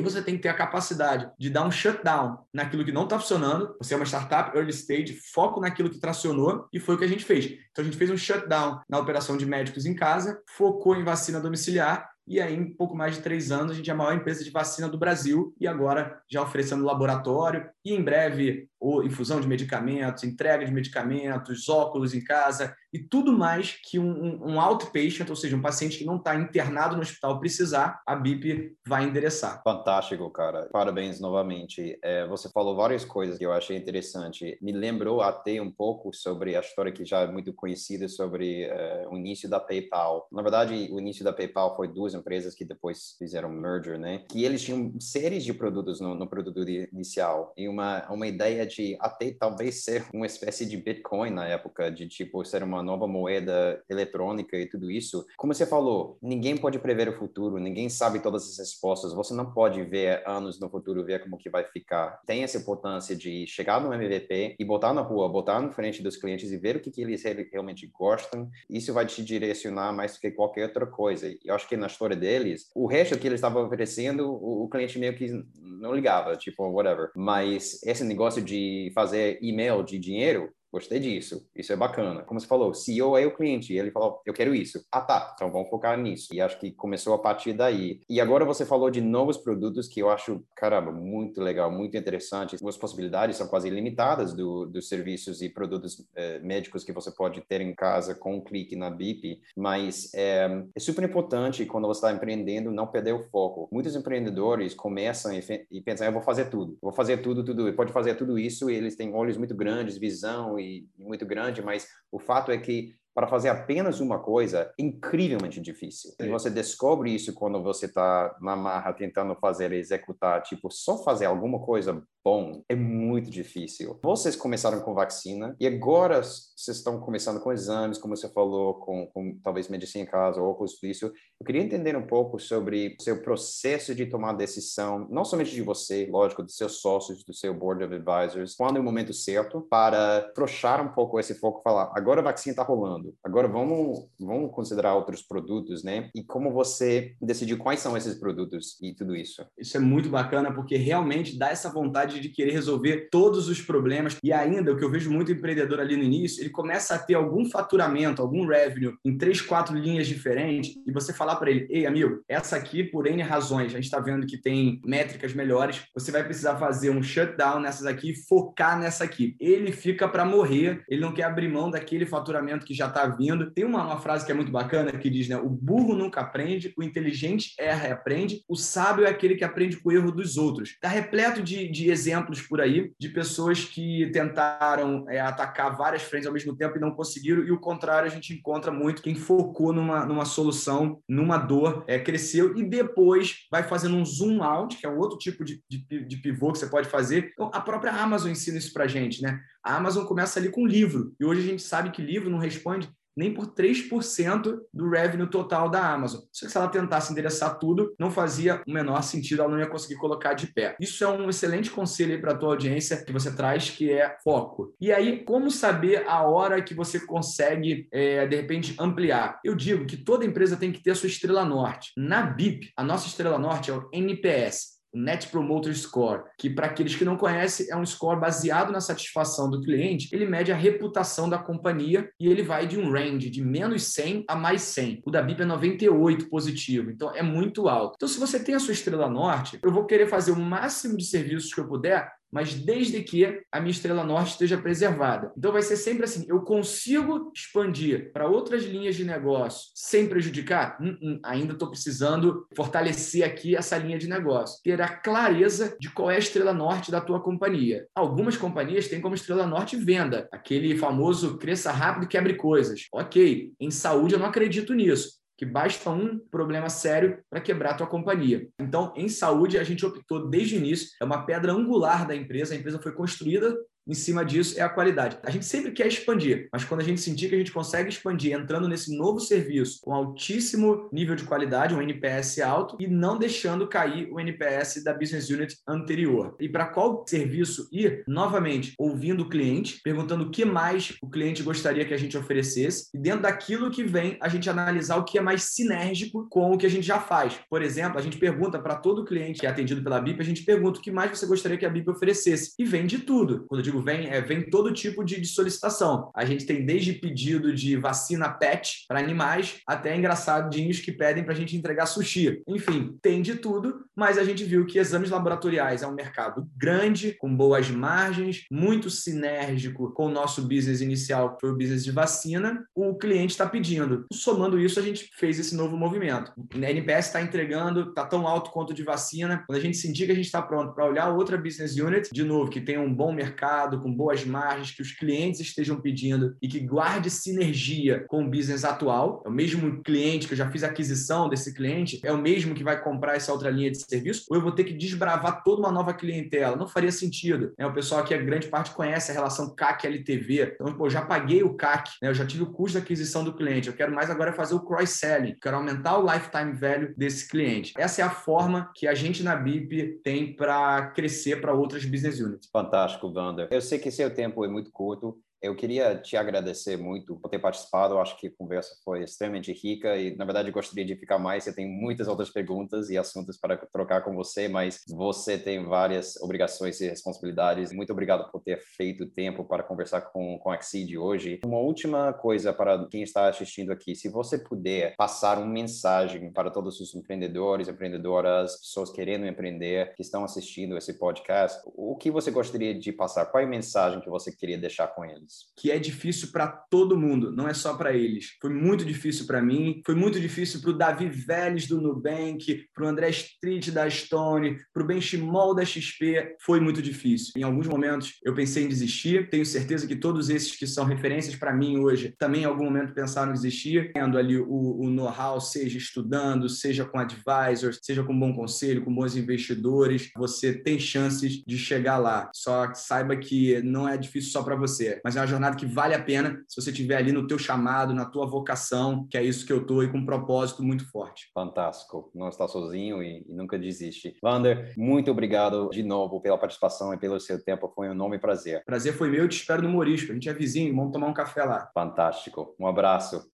você 0.00 0.22
tem 0.22 0.36
que 0.36 0.42
ter 0.42 0.48
a 0.48 0.54
capacidade 0.54 1.30
de 1.38 1.50
dar 1.50 1.66
um 1.66 1.70
shutdown 1.70 2.38
naquilo 2.52 2.84
que 2.84 2.90
não 2.90 3.04
está 3.04 3.18
funcionando. 3.18 3.76
Você 3.78 3.92
é 3.94 3.96
uma 3.96 4.06
startup 4.06 4.56
early 4.56 4.70
stage, 4.70 5.18
foco 5.32 5.60
naquilo 5.60 5.90
que 5.90 6.00
tracionou 6.00 6.66
e 6.72 6.80
foi 6.80 6.94
o 6.94 6.98
que 6.98 7.04
a 7.04 7.08
gente 7.08 7.24
fez. 7.24 7.44
Então 7.70 7.82
a 7.82 7.84
gente 7.84 7.96
fez 7.96 8.10
um 8.10 8.16
shutdown 8.16 8.80
na 8.88 8.98
operação 8.98 9.36
de 9.36 9.44
médicos 9.44 9.84
em 9.84 9.94
casa, 9.94 10.40
focou 10.48 10.96
em 10.96 11.04
vacina 11.04 11.40
domiciliar 11.40 12.10
e 12.26 12.40
aí, 12.40 12.54
em 12.54 12.72
pouco 12.72 12.96
mais 12.96 13.16
de 13.16 13.22
três 13.22 13.50
anos, 13.50 13.72
a 13.72 13.74
gente 13.74 13.90
é 13.90 13.92
a 13.92 13.96
maior 13.96 14.14
empresa 14.14 14.44
de 14.44 14.50
vacina 14.50 14.88
do 14.88 14.96
Brasil 14.96 15.52
e 15.60 15.66
agora 15.66 16.20
já 16.30 16.40
oferecendo 16.40 16.84
laboratório 16.84 17.68
e 17.84 17.92
em 17.92 18.02
breve 18.02 18.68
ou 18.78 19.04
infusão 19.04 19.40
de 19.40 19.48
medicamentos, 19.48 20.22
entrega 20.22 20.64
de 20.64 20.72
medicamentos, 20.72 21.68
óculos 21.68 22.14
em 22.14 22.22
casa 22.22 22.76
e 22.92 22.98
tudo 22.98 23.32
mais 23.32 23.72
que 23.82 23.98
um, 23.98 24.52
um 24.52 24.60
outpatient, 24.60 25.28
ou 25.30 25.36
seja, 25.36 25.56
um 25.56 25.62
paciente 25.62 25.98
que 25.98 26.04
não 26.04 26.16
está 26.16 26.36
internado 26.36 26.94
no 26.94 27.02
hospital 27.02 27.40
precisar, 27.40 28.02
a 28.06 28.14
BIP 28.14 28.76
vai 28.86 29.04
endereçar. 29.04 29.62
Fantástico, 29.62 30.28
cara. 30.30 30.68
Parabéns 30.70 31.18
novamente. 31.18 31.98
É, 32.02 32.26
você 32.26 32.50
falou 32.50 32.76
várias 32.76 33.04
coisas 33.04 33.38
que 33.38 33.46
eu 33.46 33.52
achei 33.52 33.76
interessante. 33.76 34.58
Me 34.60 34.72
lembrou 34.72 35.22
até 35.22 35.60
um 35.60 35.70
pouco 35.70 36.12
sobre 36.12 36.54
a 36.54 36.60
história 36.60 36.92
que 36.92 37.04
já 37.04 37.20
é 37.20 37.26
muito 37.26 37.52
conhecida 37.54 38.08
sobre 38.08 38.64
é, 38.64 39.06
o 39.10 39.16
início 39.16 39.48
da 39.48 39.58
PayPal. 39.58 40.28
Na 40.30 40.42
verdade, 40.42 40.88
o 40.92 41.00
início 41.00 41.24
da 41.24 41.32
PayPal 41.32 41.74
foi 41.74 41.88
duas 41.88 42.12
empresas 42.12 42.54
que 42.54 42.64
depois 42.64 43.14
fizeram 43.18 43.48
merger, 43.48 43.98
né? 43.98 44.24
Que 44.28 44.44
eles 44.44 44.62
tinham 44.62 44.92
séries 45.00 45.44
de 45.44 45.54
produtos 45.54 46.00
no, 46.00 46.14
no 46.14 46.28
produto 46.28 46.60
inicial 46.68 47.52
e 47.56 47.68
uma, 47.68 48.06
uma 48.10 48.26
ideia 48.26 48.66
de 48.66 48.96
até 49.00 49.30
talvez 49.32 49.84
ser 49.84 50.04
uma 50.12 50.26
espécie 50.26 50.66
de 50.66 50.76
Bitcoin 50.76 51.30
na 51.30 51.46
época, 51.46 51.90
de 51.90 52.06
tipo 52.06 52.44
ser 52.44 52.62
uma 52.62 52.81
nova 52.82 53.06
moeda 53.06 53.82
eletrônica 53.88 54.56
e 54.56 54.66
tudo 54.66 54.90
isso. 54.90 55.24
Como 55.36 55.54
você 55.54 55.66
falou, 55.66 56.18
ninguém 56.22 56.56
pode 56.56 56.78
prever 56.78 57.08
o 57.08 57.18
futuro, 57.18 57.58
ninguém 57.58 57.88
sabe 57.88 58.20
todas 58.20 58.48
as 58.48 58.58
respostas, 58.58 59.14
você 59.14 59.34
não 59.34 59.52
pode 59.52 59.82
ver 59.84 60.22
anos 60.26 60.58
no 60.60 60.68
futuro, 60.68 61.04
ver 61.04 61.22
como 61.22 61.38
que 61.38 61.50
vai 61.50 61.64
ficar. 61.64 62.20
Tem 62.26 62.42
essa 62.42 62.58
importância 62.58 63.14
de 63.14 63.46
chegar 63.46 63.80
no 63.80 63.92
MVP 63.92 64.56
e 64.58 64.64
botar 64.64 64.92
na 64.92 65.00
rua, 65.00 65.28
botar 65.28 65.60
na 65.60 65.70
frente 65.70 66.02
dos 66.02 66.16
clientes 66.16 66.50
e 66.50 66.56
ver 66.56 66.76
o 66.76 66.80
que, 66.80 66.90
que 66.90 67.02
eles 67.02 67.22
realmente 67.50 67.86
gostam. 67.86 68.50
Isso 68.68 68.92
vai 68.92 69.06
te 69.06 69.22
direcionar 69.22 69.92
mais 69.92 70.14
do 70.14 70.20
que 70.20 70.30
qualquer 70.30 70.64
outra 70.64 70.86
coisa. 70.86 71.28
E 71.28 71.38
eu 71.44 71.54
acho 71.54 71.68
que 71.68 71.76
na 71.76 71.86
história 71.86 72.16
deles, 72.16 72.70
o 72.74 72.86
resto 72.86 73.18
que 73.18 73.26
eles 73.26 73.38
estavam 73.38 73.64
oferecendo, 73.64 74.30
o, 74.30 74.64
o 74.64 74.68
cliente 74.68 74.98
meio 74.98 75.16
que 75.16 75.44
não 75.82 75.94
ligava, 75.94 76.36
tipo, 76.36 76.64
whatever. 76.68 77.10
Mas 77.14 77.82
esse 77.82 78.04
negócio 78.04 78.42
de 78.42 78.90
fazer 78.94 79.38
e-mail 79.42 79.82
de 79.82 79.98
dinheiro, 79.98 80.52
Gostei 80.72 80.98
disso, 80.98 81.46
isso 81.54 81.70
é 81.70 81.76
bacana. 81.76 82.22
Como 82.22 82.40
você 82.40 82.46
falou, 82.46 82.72
CEO 82.72 83.18
é 83.18 83.26
o 83.26 83.34
cliente, 83.34 83.74
ele 83.74 83.90
falou, 83.90 84.22
eu 84.24 84.32
quero 84.32 84.54
isso. 84.54 84.82
Ah, 84.90 85.02
tá, 85.02 85.32
então 85.34 85.52
vamos 85.52 85.68
focar 85.68 85.98
nisso. 85.98 86.34
E 86.34 86.40
acho 86.40 86.58
que 86.58 86.72
começou 86.72 87.12
a 87.12 87.18
partir 87.18 87.52
daí. 87.52 88.00
E 88.08 88.18
agora 88.18 88.42
você 88.46 88.64
falou 88.64 88.90
de 88.90 89.02
novos 89.02 89.36
produtos 89.36 89.86
que 89.86 90.00
eu 90.00 90.08
acho, 90.08 90.42
caramba, 90.56 90.90
muito 90.90 91.42
legal, 91.42 91.70
muito 91.70 91.94
interessante. 91.94 92.56
As 92.56 92.76
possibilidades 92.78 93.36
são 93.36 93.48
quase 93.48 93.68
ilimitadas 93.68 94.32
do, 94.32 94.64
dos 94.64 94.88
serviços 94.88 95.42
e 95.42 95.50
produtos 95.50 96.06
eh, 96.16 96.38
médicos 96.38 96.84
que 96.84 96.92
você 96.92 97.10
pode 97.10 97.42
ter 97.42 97.60
em 97.60 97.74
casa 97.74 98.14
com 98.14 98.36
um 98.36 98.40
clique 98.40 98.74
na 98.74 98.88
BIP, 98.88 99.42
mas 99.54 100.10
é, 100.14 100.64
é 100.74 100.80
super 100.80 101.04
importante 101.04 101.66
quando 101.66 101.86
você 101.86 101.98
está 101.98 102.12
empreendendo 102.12 102.70
não 102.70 102.86
perder 102.86 103.12
o 103.12 103.22
foco. 103.24 103.68
Muitos 103.70 103.94
empreendedores 103.94 104.72
começam 104.72 105.34
e, 105.34 105.66
e 105.70 105.82
pensam, 105.82 106.06
eu 106.06 106.12
vou 106.14 106.22
fazer 106.22 106.46
tudo, 106.46 106.78
vou 106.80 106.92
fazer 106.92 107.18
tudo, 107.18 107.44
tudo, 107.44 107.70
pode 107.74 107.92
fazer 107.92 108.14
tudo 108.14 108.38
isso, 108.38 108.70
e 108.70 108.74
eles 108.74 108.96
têm 108.96 109.14
olhos 109.14 109.36
muito 109.36 109.54
grandes, 109.54 109.98
visão 109.98 110.61
e, 110.62 110.88
e 110.98 111.04
muito 111.04 111.26
grande, 111.26 111.60
mas 111.62 111.86
o 112.10 112.18
fato 112.18 112.50
é 112.50 112.58
que 112.58 112.94
para 113.14 113.26
fazer 113.26 113.50
apenas 113.50 114.00
uma 114.00 114.18
coisa 114.18 114.60
é 114.60 114.82
incrivelmente 114.82 115.60
difícil. 115.60 116.14
E 116.18 116.28
você 116.28 116.48
descobre 116.48 117.14
isso 117.14 117.34
quando 117.34 117.62
você 117.62 117.86
está 117.86 118.34
na 118.40 118.56
marra 118.56 118.92
tentando 118.92 119.34
fazer, 119.34 119.70
executar, 119.72 120.42
tipo, 120.42 120.70
só 120.70 121.04
fazer 121.04 121.26
alguma 121.26 121.60
coisa 121.60 122.02
bom 122.24 122.62
é 122.68 122.74
muito 122.74 123.30
difícil. 123.30 123.98
Vocês 124.02 124.36
começaram 124.36 124.80
com 124.80 124.94
vacina 124.94 125.56
e 125.58 125.66
agora 125.66 126.22
vocês 126.22 126.76
estão 126.76 127.00
começando 127.00 127.40
com 127.40 127.52
exames, 127.52 127.98
como 127.98 128.16
você 128.16 128.28
falou, 128.28 128.74
com, 128.74 129.06
com 129.08 129.38
talvez 129.42 129.68
medicina 129.68 130.04
em 130.04 130.06
casa 130.06 130.40
ou 130.40 130.46
algo 130.46 130.64
disso. 130.64 131.06
Eu 131.06 131.44
queria 131.44 131.62
entender 131.62 131.96
um 131.96 132.06
pouco 132.06 132.38
sobre 132.38 132.96
seu 133.00 133.20
processo 133.20 133.94
de 133.94 134.06
tomar 134.06 134.34
decisão, 134.34 135.08
não 135.10 135.24
somente 135.24 135.50
de 135.50 135.62
você, 135.62 136.06
lógico, 136.10 136.42
dos 136.42 136.56
seus 136.56 136.80
sócios, 136.80 137.24
do 137.24 137.34
seu 137.34 137.52
board 137.52 137.82
of 137.82 137.94
advisors, 137.94 138.54
quando 138.54 138.76
é 138.76 138.80
o 138.80 138.84
momento 138.84 139.12
certo 139.12 139.60
para 139.62 140.30
frouxar 140.36 140.84
um 140.84 140.92
pouco 140.92 141.18
esse 141.18 141.34
foco 141.34 141.60
e 141.60 141.62
falar, 141.62 141.90
agora 141.94 142.20
a 142.20 142.24
vacina 142.24 142.52
está 142.52 142.62
rolando, 142.62 143.14
agora 143.24 143.48
vamos, 143.48 144.08
vamos 144.20 144.52
considerar 144.52 144.94
outros 144.94 145.22
produtos, 145.22 145.82
né? 145.82 146.10
E 146.14 146.22
como 146.22 146.52
você 146.52 147.16
decidiu 147.20 147.58
quais 147.58 147.80
são 147.80 147.96
esses 147.96 148.14
produtos 148.14 148.80
e 148.80 148.94
tudo 148.94 149.16
isso. 149.16 149.44
Isso 149.58 149.76
é 149.76 149.80
muito 149.80 150.08
bacana 150.08 150.54
porque 150.54 150.76
realmente 150.76 151.36
dá 151.36 151.50
essa 151.50 151.70
vontade 151.70 152.11
de 152.20 152.28
querer 152.28 152.52
resolver 152.52 153.08
todos 153.10 153.48
os 153.48 153.60
problemas 153.60 154.16
e 154.22 154.32
ainda 154.32 154.72
o 154.72 154.76
que 154.76 154.84
eu 154.84 154.90
vejo 154.90 155.10
muito 155.10 155.32
empreendedor 155.32 155.80
ali 155.80 155.96
no 155.96 156.02
início, 156.02 156.42
ele 156.42 156.50
começa 156.50 156.94
a 156.94 156.98
ter 156.98 157.14
algum 157.14 157.48
faturamento, 157.48 158.22
algum 158.22 158.46
revenue 158.46 158.94
em 159.04 159.16
três, 159.16 159.40
quatro 159.40 159.76
linhas 159.76 160.06
diferentes 160.06 160.74
e 160.86 160.92
você 160.92 161.12
falar 161.12 161.36
para 161.36 161.50
ele, 161.50 161.66
ei 161.70 161.86
amigo, 161.86 162.22
essa 162.28 162.56
aqui 162.56 162.84
por 162.84 163.06
N 163.06 163.22
razões, 163.22 163.72
a 163.72 163.76
gente 163.76 163.84
está 163.84 164.00
vendo 164.00 164.26
que 164.26 164.36
tem 164.36 164.80
métricas 164.84 165.34
melhores, 165.34 165.82
você 165.94 166.10
vai 166.10 166.24
precisar 166.24 166.56
fazer 166.56 166.90
um 166.90 167.02
shutdown 167.02 167.60
nessas 167.60 167.86
aqui 167.86 168.10
e 168.10 168.14
focar 168.14 168.78
nessa 168.78 169.04
aqui. 169.04 169.36
Ele 169.40 169.72
fica 169.72 170.08
para 170.08 170.24
morrer, 170.24 170.82
ele 170.88 171.00
não 171.00 171.12
quer 171.12 171.24
abrir 171.24 171.48
mão 171.48 171.70
daquele 171.70 172.06
faturamento 172.06 172.66
que 172.66 172.74
já 172.74 172.88
está 172.88 173.06
vindo. 173.06 173.50
Tem 173.50 173.64
uma, 173.64 173.84
uma 173.84 174.00
frase 174.00 174.24
que 174.24 174.32
é 174.32 174.34
muito 174.34 174.52
bacana 174.52 174.92
que 174.92 175.10
diz, 175.10 175.28
né, 175.28 175.36
o 175.36 175.48
burro 175.48 175.94
nunca 175.94 176.20
aprende, 176.20 176.72
o 176.76 176.82
inteligente 176.82 177.54
erra 177.58 177.88
e 177.88 177.92
aprende, 177.92 178.42
o 178.48 178.56
sábio 178.56 179.04
é 179.04 179.10
aquele 179.10 179.34
que 179.34 179.44
aprende 179.44 179.76
com 179.76 179.88
o 179.88 179.92
erro 179.92 180.10
dos 180.10 180.36
outros. 180.36 180.70
Está 180.70 180.88
repleto 180.88 181.42
de, 181.42 181.68
de 181.68 181.90
exemplos 181.90 182.01
por 182.48 182.60
aí 182.60 182.92
de 182.98 183.08
pessoas 183.08 183.64
que 183.64 184.10
tentaram 184.12 185.04
é, 185.08 185.20
atacar 185.20 185.76
várias 185.76 186.02
frentes 186.02 186.26
ao 186.26 186.32
mesmo 186.32 186.56
tempo 186.56 186.76
e 186.76 186.80
não 186.80 186.92
conseguiram, 186.92 187.44
e 187.44 187.50
o 187.50 187.60
contrário 187.60 188.06
a 188.06 188.10
gente 188.10 188.32
encontra 188.32 188.70
muito 188.70 189.02
quem 189.02 189.14
focou 189.14 189.72
numa, 189.72 190.04
numa 190.04 190.24
solução, 190.24 191.00
numa 191.08 191.36
dor, 191.38 191.84
é, 191.86 191.98
cresceu 191.98 192.56
e 192.56 192.62
depois 192.62 193.46
vai 193.50 193.62
fazendo 193.62 193.96
um 193.96 194.04
zoom 194.04 194.42
out, 194.42 194.76
que 194.76 194.86
é 194.86 194.90
um 194.90 194.98
outro 194.98 195.18
tipo 195.18 195.44
de, 195.44 195.62
de, 195.68 196.04
de 196.04 196.16
pivô 196.18 196.52
que 196.52 196.58
você 196.58 196.66
pode 196.66 196.88
fazer. 196.88 197.30
Então, 197.32 197.50
a 197.52 197.60
própria 197.60 197.92
Amazon 197.92 198.30
ensina 198.30 198.58
isso 198.58 198.72
para 198.72 198.86
gente, 198.86 199.22
né? 199.22 199.40
A 199.64 199.76
Amazon 199.76 200.04
começa 200.04 200.38
ali 200.38 200.50
com 200.50 200.66
livro, 200.66 201.14
e 201.20 201.24
hoje 201.24 201.40
a 201.40 201.44
gente 201.44 201.62
sabe 201.62 201.90
que 201.90 202.02
livro 202.02 202.30
não 202.30 202.38
responde 202.38 202.88
nem 203.16 203.32
por 203.32 203.46
3% 203.48 204.58
do 204.72 204.88
revenue 204.88 205.28
total 205.28 205.68
da 205.68 205.92
Amazon. 205.92 206.22
Só 206.32 206.46
que 206.46 206.52
se 206.52 206.58
ela 206.58 206.68
tentasse 206.68 207.12
endereçar 207.12 207.58
tudo, 207.58 207.94
não 207.98 208.10
fazia 208.10 208.62
o 208.66 208.72
menor 208.72 209.02
sentido, 209.02 209.42
ela 209.42 209.50
não 209.50 209.58
ia 209.58 209.66
conseguir 209.66 209.96
colocar 209.96 210.34
de 210.34 210.46
pé. 210.46 210.76
Isso 210.80 211.04
é 211.04 211.08
um 211.08 211.28
excelente 211.28 211.70
conselho 211.70 212.20
para 212.20 212.32
a 212.32 212.36
tua 212.36 212.50
audiência 212.50 213.02
que 213.04 213.12
você 213.12 213.34
traz, 213.34 213.70
que 213.70 213.90
é 213.90 214.16
foco. 214.22 214.74
E 214.80 214.92
aí, 214.92 215.24
como 215.24 215.50
saber 215.50 216.04
a 216.06 216.22
hora 216.22 216.62
que 216.62 216.74
você 216.74 217.00
consegue, 217.00 217.88
é, 217.92 218.26
de 218.26 218.36
repente, 218.36 218.74
ampliar? 218.78 219.40
Eu 219.44 219.54
digo 219.54 219.86
que 219.86 219.96
toda 219.96 220.24
empresa 220.24 220.56
tem 220.56 220.72
que 220.72 220.82
ter 220.82 220.90
a 220.90 220.94
sua 220.94 221.08
estrela 221.08 221.44
norte. 221.44 221.92
Na 221.96 222.22
BIP, 222.22 222.70
a 222.76 222.82
nossa 222.82 223.06
estrela 223.06 223.38
norte 223.38 223.70
é 223.70 223.74
o 223.74 223.88
NPS. 223.92 224.71
Net 224.94 225.28
Promoter 225.28 225.74
Score, 225.76 226.24
que 226.38 226.50
para 226.50 226.66
aqueles 226.66 226.94
que 226.94 227.04
não 227.04 227.16
conhecem 227.16 227.66
é 227.70 227.76
um 227.76 227.84
score 227.84 228.20
baseado 228.20 228.72
na 228.72 228.80
satisfação 228.80 229.50
do 229.50 229.60
cliente, 229.60 230.08
ele 230.12 230.26
mede 230.26 230.52
a 230.52 230.56
reputação 230.56 231.28
da 231.28 231.38
companhia 231.38 232.10
e 232.18 232.28
ele 232.28 232.42
vai 232.42 232.66
de 232.66 232.78
um 232.78 232.90
range 232.90 233.30
de 233.30 233.42
menos 233.42 233.94
100 233.94 234.24
a 234.28 234.36
mais 234.36 234.62
100. 234.62 235.02
O 235.04 235.10
da 235.10 235.22
BIP 235.22 235.42
é 235.42 235.44
98 235.44 236.28
positivo, 236.28 236.90
então 236.90 237.14
é 237.14 237.22
muito 237.22 237.68
alto. 237.68 237.94
Então 237.96 238.08
se 238.08 238.18
você 238.18 238.38
tem 238.38 238.54
a 238.54 238.60
sua 238.60 238.72
estrela 238.72 239.08
norte, 239.08 239.58
eu 239.62 239.72
vou 239.72 239.86
querer 239.86 240.06
fazer 240.06 240.32
o 240.32 240.40
máximo 240.40 240.96
de 240.96 241.04
serviços 241.04 241.52
que 241.52 241.60
eu 241.60 241.68
puder 241.68 242.10
mas 242.32 242.54
desde 242.54 243.02
que 243.02 243.42
a 243.52 243.60
minha 243.60 243.70
estrela 243.70 244.02
norte 244.02 244.30
esteja 244.30 244.56
preservada. 244.56 245.30
Então 245.36 245.52
vai 245.52 245.62
ser 245.62 245.76
sempre 245.76 246.04
assim: 246.04 246.24
eu 246.28 246.40
consigo 246.40 247.30
expandir 247.34 248.10
para 248.12 248.28
outras 248.28 248.64
linhas 248.64 248.96
de 248.96 249.04
negócio 249.04 249.70
sem 249.74 250.08
prejudicar? 250.08 250.78
Hum, 250.80 250.96
hum, 251.02 251.20
ainda 251.22 251.52
estou 251.52 251.68
precisando 251.68 252.46
fortalecer 252.56 253.24
aqui 253.24 253.54
essa 253.54 253.76
linha 253.76 253.98
de 253.98 254.08
negócio. 254.08 254.60
Ter 254.62 254.80
a 254.80 254.88
clareza 254.88 255.76
de 255.78 255.90
qual 255.90 256.10
é 256.10 256.16
a 256.16 256.18
estrela 256.18 256.54
norte 256.54 256.90
da 256.90 257.00
tua 257.00 257.20
companhia. 257.20 257.86
Algumas 257.94 258.36
companhias 258.36 258.88
têm 258.88 259.00
como 259.00 259.14
estrela 259.14 259.46
norte 259.46 259.76
venda, 259.76 260.28
aquele 260.32 260.76
famoso 260.76 261.36
cresça 261.36 261.70
rápido 261.70 262.08
quebre 262.08 262.34
coisas. 262.34 262.86
Ok, 262.92 263.52
em 263.60 263.70
saúde 263.70 264.14
eu 264.14 264.18
não 264.18 264.26
acredito 264.26 264.72
nisso 264.72 265.21
que 265.42 265.46
basta 265.46 265.90
um 265.90 266.20
problema 266.30 266.68
sério 266.68 267.18
para 267.28 267.40
quebrar 267.40 267.70
a 267.70 267.74
tua 267.74 267.88
companhia. 267.88 268.46
Então, 268.60 268.94
em 268.94 269.08
saúde, 269.08 269.58
a 269.58 269.64
gente 269.64 269.84
optou 269.84 270.30
desde 270.30 270.54
o 270.54 270.58
início, 270.58 270.90
é 271.00 271.04
uma 271.04 271.26
pedra 271.26 271.50
angular 271.50 272.06
da 272.06 272.14
empresa, 272.14 272.54
a 272.54 272.56
empresa 272.56 272.78
foi 272.78 272.92
construída 272.92 273.52
em 273.86 273.94
cima 273.94 274.24
disso 274.24 274.58
é 274.58 274.62
a 274.62 274.68
qualidade. 274.68 275.18
A 275.22 275.30
gente 275.30 275.44
sempre 275.44 275.72
quer 275.72 275.86
expandir, 275.86 276.48
mas 276.52 276.64
quando 276.64 276.80
a 276.80 276.84
gente 276.84 277.00
sentir 277.00 277.28
que 277.28 277.34
a 277.34 277.38
gente 277.38 277.52
consegue 277.52 277.88
expandir 277.88 278.32
entrando 278.32 278.68
nesse 278.68 278.96
novo 278.96 279.20
serviço 279.20 279.80
com 279.82 279.94
altíssimo 279.94 280.88
nível 280.92 281.14
de 281.14 281.24
qualidade, 281.24 281.74
um 281.74 281.82
NPS 281.82 282.40
alto, 282.40 282.76
e 282.78 282.86
não 282.86 283.18
deixando 283.18 283.68
cair 283.68 284.08
o 284.12 284.20
NPS 284.20 284.82
da 284.84 284.94
business 284.94 285.28
unit 285.30 285.56
anterior. 285.66 286.36
E 286.40 286.48
para 286.48 286.66
qual 286.66 287.04
serviço 287.06 287.68
ir? 287.72 288.04
Novamente, 288.06 288.74
ouvindo 288.78 289.22
o 289.22 289.28
cliente, 289.28 289.80
perguntando 289.82 290.24
o 290.24 290.30
que 290.30 290.44
mais 290.44 290.96
o 291.02 291.08
cliente 291.08 291.42
gostaria 291.42 291.84
que 291.84 291.94
a 291.94 291.98
gente 291.98 292.16
oferecesse, 292.16 292.88
e 292.94 292.98
dentro 292.98 293.22
daquilo 293.22 293.70
que 293.70 293.84
vem, 293.84 294.16
a 294.20 294.28
gente 294.28 294.48
analisar 294.48 294.96
o 294.96 295.04
que 295.04 295.18
é 295.18 295.20
mais 295.20 295.42
sinérgico 295.44 296.26
com 296.30 296.52
o 296.52 296.58
que 296.58 296.66
a 296.66 296.70
gente 296.70 296.86
já 296.86 297.00
faz. 297.00 297.40
Por 297.48 297.62
exemplo, 297.62 297.98
a 297.98 298.02
gente 298.02 298.18
pergunta 298.18 298.58
para 298.58 298.76
todo 298.76 299.04
cliente 299.04 299.40
que 299.40 299.46
é 299.46 299.50
atendido 299.50 299.82
pela 299.82 300.00
BIP, 300.00 300.20
a 300.20 300.24
gente 300.24 300.44
pergunta 300.44 300.78
o 300.78 300.82
que 300.82 300.90
mais 300.90 301.10
você 301.10 301.26
gostaria 301.26 301.58
que 301.58 301.66
a 301.66 301.70
BIP 301.70 301.90
oferecesse. 301.90 302.52
E 302.58 302.64
vem 302.64 302.86
de 302.86 302.98
tudo. 302.98 303.44
Quando 303.48 303.60
eu 303.60 303.64
digo 303.64 303.71
vem, 303.80 304.08
é, 304.08 304.20
vem 304.20 304.42
todo 304.42 304.72
tipo 304.72 305.04
de, 305.04 305.20
de, 305.20 305.26
solicitação. 305.26 306.10
A 306.14 306.24
gente 306.24 306.44
tem 306.44 306.64
desde 306.64 306.92
pedido 306.92 307.54
de 307.54 307.76
vacina 307.76 308.28
PET 308.28 308.84
para 308.88 308.98
animais 308.98 309.60
até 309.66 309.96
engraçadinhos 309.96 310.80
que 310.80 310.92
pedem 310.92 311.24
para 311.24 311.32
a 311.32 311.36
gente 311.36 311.56
entregar 311.56 311.86
sushi. 311.86 312.42
Enfim, 312.46 312.96
tem 313.00 313.22
de 313.22 313.36
tudo, 313.36 313.84
mas 313.94 314.18
a 314.18 314.24
gente 314.24 314.44
viu 314.44 314.66
que 314.66 314.78
exames 314.78 315.10
laboratoriais 315.10 315.82
é 315.82 315.86
um 315.86 315.94
mercado 315.94 316.48
grande, 316.56 317.16
com 317.18 317.34
boas 317.34 317.70
margens, 317.70 318.44
muito 318.50 318.90
sinérgico 318.90 319.92
com 319.92 320.06
o 320.06 320.10
nosso 320.10 320.42
business 320.42 320.80
inicial, 320.80 321.34
que 321.34 321.40
foi 321.40 321.50
o 321.50 321.56
business 321.56 321.84
de 321.84 321.90
vacina. 321.90 322.64
O 322.74 322.94
cliente 322.96 323.32
está 323.32 323.46
pedindo. 323.46 324.06
Somando 324.12 324.58
isso, 324.58 324.78
a 324.78 324.82
gente 324.82 325.10
fez 325.14 325.38
esse 325.38 325.54
novo 325.54 325.76
movimento. 325.76 326.32
A 326.54 326.70
NPS 326.70 327.06
está 327.06 327.22
entregando, 327.22 327.90
está 327.90 328.04
tão 328.04 328.26
alto 328.26 328.50
quanto 328.50 328.74
de 328.74 328.82
vacina. 328.82 329.44
Quando 329.46 329.58
a 329.58 329.62
gente 329.62 329.76
sentir 329.76 330.06
que 330.06 330.12
a 330.12 330.14
gente 330.16 330.26
está 330.26 330.42
pronto 330.42 330.74
para 330.74 330.86
olhar 330.86 331.08
outra 331.10 331.36
business 331.36 331.76
unit, 331.76 332.10
de 332.12 332.22
novo, 332.22 332.50
que 332.50 332.60
tem 332.60 332.78
um 332.78 332.92
bom 332.92 333.12
mercado, 333.12 333.61
mercado, 333.62 333.80
com 333.80 333.92
boas 333.92 334.24
margens, 334.24 334.70
que 334.70 334.82
os 334.82 334.92
clientes 334.92 335.40
estejam 335.40 335.80
pedindo 335.80 336.36
e 336.40 336.48
que 336.48 336.60
guarde 336.60 337.10
sinergia 337.10 338.04
com 338.08 338.24
o 338.24 338.30
business 338.30 338.64
atual. 338.64 339.22
É 339.24 339.28
o 339.28 339.32
mesmo 339.32 339.82
cliente 339.82 340.26
que 340.26 340.34
eu 340.34 340.38
já 340.38 340.50
fiz 340.50 340.62
aquisição 340.62 341.28
desse 341.28 341.54
cliente, 341.54 342.00
é 342.04 342.12
o 342.12 342.18
mesmo 342.18 342.54
que 342.54 342.64
vai 342.64 342.82
comprar 342.82 343.16
essa 343.16 343.32
outra 343.32 343.50
linha 343.50 343.70
de 343.70 343.78
serviço, 343.78 344.24
ou 344.30 344.36
eu 344.36 344.42
vou 344.42 344.52
ter 344.52 344.64
que 344.64 344.72
desbravar 344.72 345.42
toda 345.42 345.60
uma 345.60 345.70
nova 345.70 345.94
clientela. 345.94 346.56
Não 346.56 346.66
faria 346.66 346.90
sentido. 346.90 347.52
Né? 347.58 347.66
O 347.66 347.72
pessoal 347.72 348.00
aqui, 348.00 348.14
a 348.14 348.18
grande 348.18 348.48
parte, 348.48 348.72
conhece 348.72 349.10
a 349.10 349.14
relação 349.14 349.54
CAC-LTV. 349.54 350.54
Então, 350.54 350.74
pô, 350.74 350.88
já 350.88 351.02
paguei 351.02 351.42
o 351.42 351.54
CAC, 351.54 351.90
né? 352.00 352.08
eu 352.08 352.14
já 352.14 352.26
tive 352.26 352.42
o 352.42 352.46
custo 352.46 352.78
da 352.78 352.82
aquisição 352.82 353.24
do 353.24 353.34
cliente. 353.34 353.68
Eu 353.68 353.74
quero 353.74 353.94
mais 353.94 354.10
agora 354.10 354.32
fazer 354.32 354.54
o 354.54 354.60
cross-selling, 354.60 355.36
quero 355.40 355.56
aumentar 355.56 355.98
o 355.98 356.12
lifetime 356.12 356.52
value 356.52 356.94
desse 356.96 357.28
cliente. 357.28 357.72
Essa 357.76 358.02
é 358.02 358.04
a 358.04 358.10
forma 358.10 358.70
que 358.74 358.86
a 358.86 358.94
gente 358.94 359.22
na 359.22 359.36
BIP 359.36 360.00
tem 360.02 360.34
para 360.34 360.88
crescer 360.88 361.40
para 361.40 361.52
outras 361.52 361.84
business 361.84 362.20
units. 362.20 362.48
Fantástico, 362.52 363.12
Wander. 363.12 363.48
Eu 363.52 363.60
sei 363.60 363.78
que 363.78 363.90
seu 363.90 364.12
tempo 364.14 364.42
é 364.46 364.48
muito 364.48 364.70
curto, 364.72 365.20
eu 365.42 365.56
queria 365.56 365.96
te 365.96 366.16
agradecer 366.16 366.76
muito 366.76 367.16
por 367.16 367.28
ter 367.28 367.40
participado. 367.40 367.94
Eu 367.94 368.00
acho 368.00 368.16
que 368.16 368.28
a 368.28 368.36
conversa 368.36 368.76
foi 368.84 369.02
extremamente 369.02 369.52
rica 369.52 369.96
e, 369.96 370.14
na 370.16 370.24
verdade, 370.24 370.50
gostaria 370.52 370.84
de 370.84 370.94
ficar 370.94 371.18
mais. 371.18 371.46
Eu 371.46 371.54
tenho 371.54 371.68
muitas 371.68 372.06
outras 372.06 372.30
perguntas 372.30 372.88
e 372.90 372.96
assuntos 372.96 373.36
para 373.36 373.56
trocar 373.56 374.02
com 374.02 374.14
você, 374.14 374.46
mas 374.46 374.82
você 374.88 375.36
tem 375.36 375.64
várias 375.64 376.16
obrigações 376.22 376.80
e 376.80 376.88
responsabilidades. 376.88 377.72
Muito 377.72 377.92
obrigado 377.92 378.30
por 378.30 378.40
ter 378.40 378.60
feito 378.76 379.06
tempo 379.06 379.44
para 379.44 379.64
conversar 379.64 380.02
com, 380.02 380.38
com 380.38 380.50
a 380.50 380.56
Exceed 380.56 380.96
hoje. 380.96 381.40
Uma 381.44 381.58
última 381.58 382.12
coisa 382.12 382.52
para 382.52 382.86
quem 382.86 383.02
está 383.02 383.28
assistindo 383.28 383.72
aqui: 383.72 383.96
se 383.96 384.08
você 384.08 384.38
puder 384.38 384.94
passar 384.96 385.38
uma 385.38 385.46
mensagem 385.46 386.32
para 386.32 386.50
todos 386.50 386.80
os 386.80 386.94
empreendedores, 386.94 387.68
empreendedoras, 387.68 388.60
pessoas 388.60 388.92
querendo 388.92 389.26
empreender, 389.26 389.94
que 389.96 390.02
estão 390.02 390.22
assistindo 390.22 390.76
esse 390.76 390.94
podcast, 390.94 391.60
o 391.74 391.96
que 391.96 392.10
você 392.10 392.30
gostaria 392.30 392.78
de 392.78 392.92
passar? 392.92 393.26
Qual 393.26 393.42
é 393.42 393.44
a 393.44 393.48
mensagem 393.48 394.00
que 394.00 394.08
você 394.08 394.30
queria 394.30 394.58
deixar 394.58 394.86
com 394.88 395.04
eles? 395.04 395.31
Que 395.56 395.70
é 395.70 395.78
difícil 395.78 396.28
para 396.32 396.46
todo 396.46 396.98
mundo, 396.98 397.32
não 397.32 397.48
é 397.48 397.54
só 397.54 397.74
para 397.74 397.92
eles. 397.92 398.36
Foi 398.40 398.50
muito 398.50 398.84
difícil 398.84 399.26
para 399.26 399.42
mim, 399.42 399.82
foi 399.84 399.94
muito 399.94 400.20
difícil 400.20 400.60
para 400.60 400.70
o 400.70 400.76
Davi 400.76 401.08
Vélez 401.08 401.66
do 401.66 401.80
Nubank, 401.80 402.66
para 402.74 402.84
o 402.84 402.88
André 402.88 403.10
Street 403.10 403.70
da 403.70 403.88
Stone, 403.88 404.58
para 404.72 404.82
o 404.82 404.86
Benchimol 404.86 405.54
da 405.54 405.64
XP. 405.64 406.36
Foi 406.40 406.60
muito 406.60 406.82
difícil. 406.82 407.32
Em 407.36 407.42
alguns 407.42 407.66
momentos 407.66 408.14
eu 408.24 408.34
pensei 408.34 408.64
em 408.64 408.68
desistir. 408.68 409.30
Tenho 409.30 409.46
certeza 409.46 409.86
que 409.86 409.96
todos 409.96 410.30
esses 410.30 410.56
que 410.56 410.66
são 410.66 410.84
referências 410.84 411.36
para 411.36 411.54
mim 411.54 411.78
hoje 411.78 412.14
também 412.18 412.42
em 412.42 412.46
algum 412.46 412.64
momento 412.64 412.94
pensaram 412.94 413.30
em 413.30 413.34
desistir, 413.34 413.92
tendo 413.92 414.18
ali 414.18 414.36
o, 414.38 414.80
o 414.80 414.90
know-how, 414.90 415.40
seja 415.40 415.78
estudando, 415.78 416.48
seja 416.48 416.84
com 416.84 416.98
advisors, 416.98 417.78
seja 417.82 418.02
com 418.02 418.18
bom 418.18 418.34
conselho, 418.34 418.84
com 418.84 418.94
bons 418.94 419.16
investidores. 419.16 420.10
Você 420.16 420.52
tem 420.52 420.78
chances 420.78 421.42
de 421.46 421.58
chegar 421.58 421.98
lá. 421.98 422.30
Só 422.34 422.72
saiba 422.74 423.16
que 423.16 423.60
não 423.62 423.88
é 423.88 423.96
difícil 423.96 424.30
só 424.30 424.42
para 424.42 424.56
você, 424.56 425.00
mas 425.04 425.16
é 425.16 425.21
uma 425.22 425.26
jornada 425.26 425.56
que 425.56 425.64
vale 425.64 425.94
a 425.94 426.02
pena 426.02 426.42
se 426.48 426.60
você 426.60 426.70
estiver 426.70 426.96
ali 426.96 427.12
no 427.12 427.26
teu 427.26 427.38
chamado, 427.38 427.94
na 427.94 428.04
tua 428.04 428.26
vocação, 428.26 429.06
que 429.08 429.16
é 429.16 429.22
isso 429.22 429.46
que 429.46 429.52
eu 429.52 429.64
tô 429.64 429.82
e 429.82 429.88
com 429.88 429.98
um 429.98 430.04
propósito 430.04 430.62
muito 430.62 430.90
forte. 430.90 431.30
Fantástico. 431.32 432.10
Não 432.14 432.28
está 432.28 432.48
sozinho 432.48 433.02
e, 433.02 433.24
e 433.28 433.34
nunca 433.34 433.58
desiste. 433.58 434.16
Wander, 434.22 434.74
muito 434.76 435.10
obrigado 435.10 435.70
de 435.70 435.82
novo 435.82 436.20
pela 436.20 436.36
participação 436.36 436.92
e 436.92 436.98
pelo 436.98 437.20
seu 437.20 437.42
tempo. 437.42 437.72
Foi 437.74 437.88
um 437.88 437.92
enorme 437.92 438.18
prazer. 438.18 438.64
Prazer 438.66 438.92
foi 438.94 439.08
meu. 439.08 439.28
Te 439.28 439.36
espero 439.36 439.62
no 439.62 439.68
Morisco. 439.68 440.10
A 440.10 440.14
gente 440.14 440.28
é 440.28 440.34
vizinho. 440.34 440.74
Vamos 440.74 440.92
tomar 440.92 441.06
um 441.06 441.14
café 441.14 441.44
lá. 441.44 441.70
Fantástico. 441.72 442.54
Um 442.58 442.66
abraço. 442.66 443.30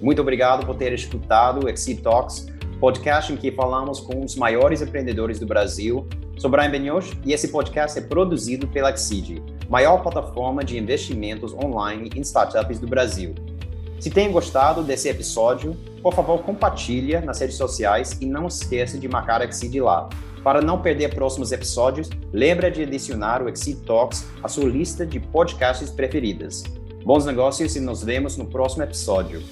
Muito 0.00 0.22
obrigado 0.22 0.64
por 0.64 0.76
ter 0.76 0.92
escutado 0.92 1.64
o 1.64 1.68
Exit 1.68 2.02
Talks, 2.02 2.46
podcast 2.78 3.32
em 3.32 3.36
que 3.36 3.50
falamos 3.50 3.98
com 3.98 4.24
os 4.24 4.36
maiores 4.36 4.80
empreendedores 4.80 5.40
do 5.40 5.46
Brasil. 5.46 6.06
Sou 6.38 6.48
Brian 6.48 6.70
Benioch 6.70 7.18
e 7.24 7.32
esse 7.32 7.48
podcast 7.48 7.98
é 7.98 8.00
produzido 8.00 8.68
pela 8.68 8.90
Exceed, 8.90 9.42
maior 9.68 10.00
plataforma 10.04 10.62
de 10.62 10.78
investimentos 10.78 11.52
online 11.52 12.12
em 12.14 12.20
startups 12.20 12.78
do 12.78 12.86
Brasil. 12.86 13.34
Se 13.98 14.08
tem 14.08 14.30
gostado 14.30 14.84
desse 14.84 15.08
episódio, 15.08 15.76
por 16.00 16.14
favor, 16.14 16.40
compartilhe 16.44 17.18
nas 17.18 17.40
redes 17.40 17.56
sociais 17.56 18.16
e 18.20 18.26
não 18.26 18.46
esqueça 18.46 18.96
de 18.96 19.08
marcar 19.08 19.42
a 19.42 19.46
Exceed 19.46 19.80
lá. 19.80 20.08
Para 20.44 20.62
não 20.62 20.80
perder 20.80 21.12
próximos 21.12 21.50
episódios, 21.50 22.08
lembra 22.32 22.70
de 22.70 22.84
adicionar 22.84 23.42
o 23.42 23.48
Exceed 23.48 23.80
Talks 23.84 24.24
à 24.40 24.46
sua 24.46 24.68
lista 24.68 25.04
de 25.04 25.18
podcasts 25.18 25.90
preferidas. 25.90 26.62
Bons 27.04 27.26
negócios 27.26 27.74
e 27.74 27.80
nos 27.80 28.04
vemos 28.04 28.36
no 28.36 28.46
próximo 28.46 28.84
episódio. 28.84 29.42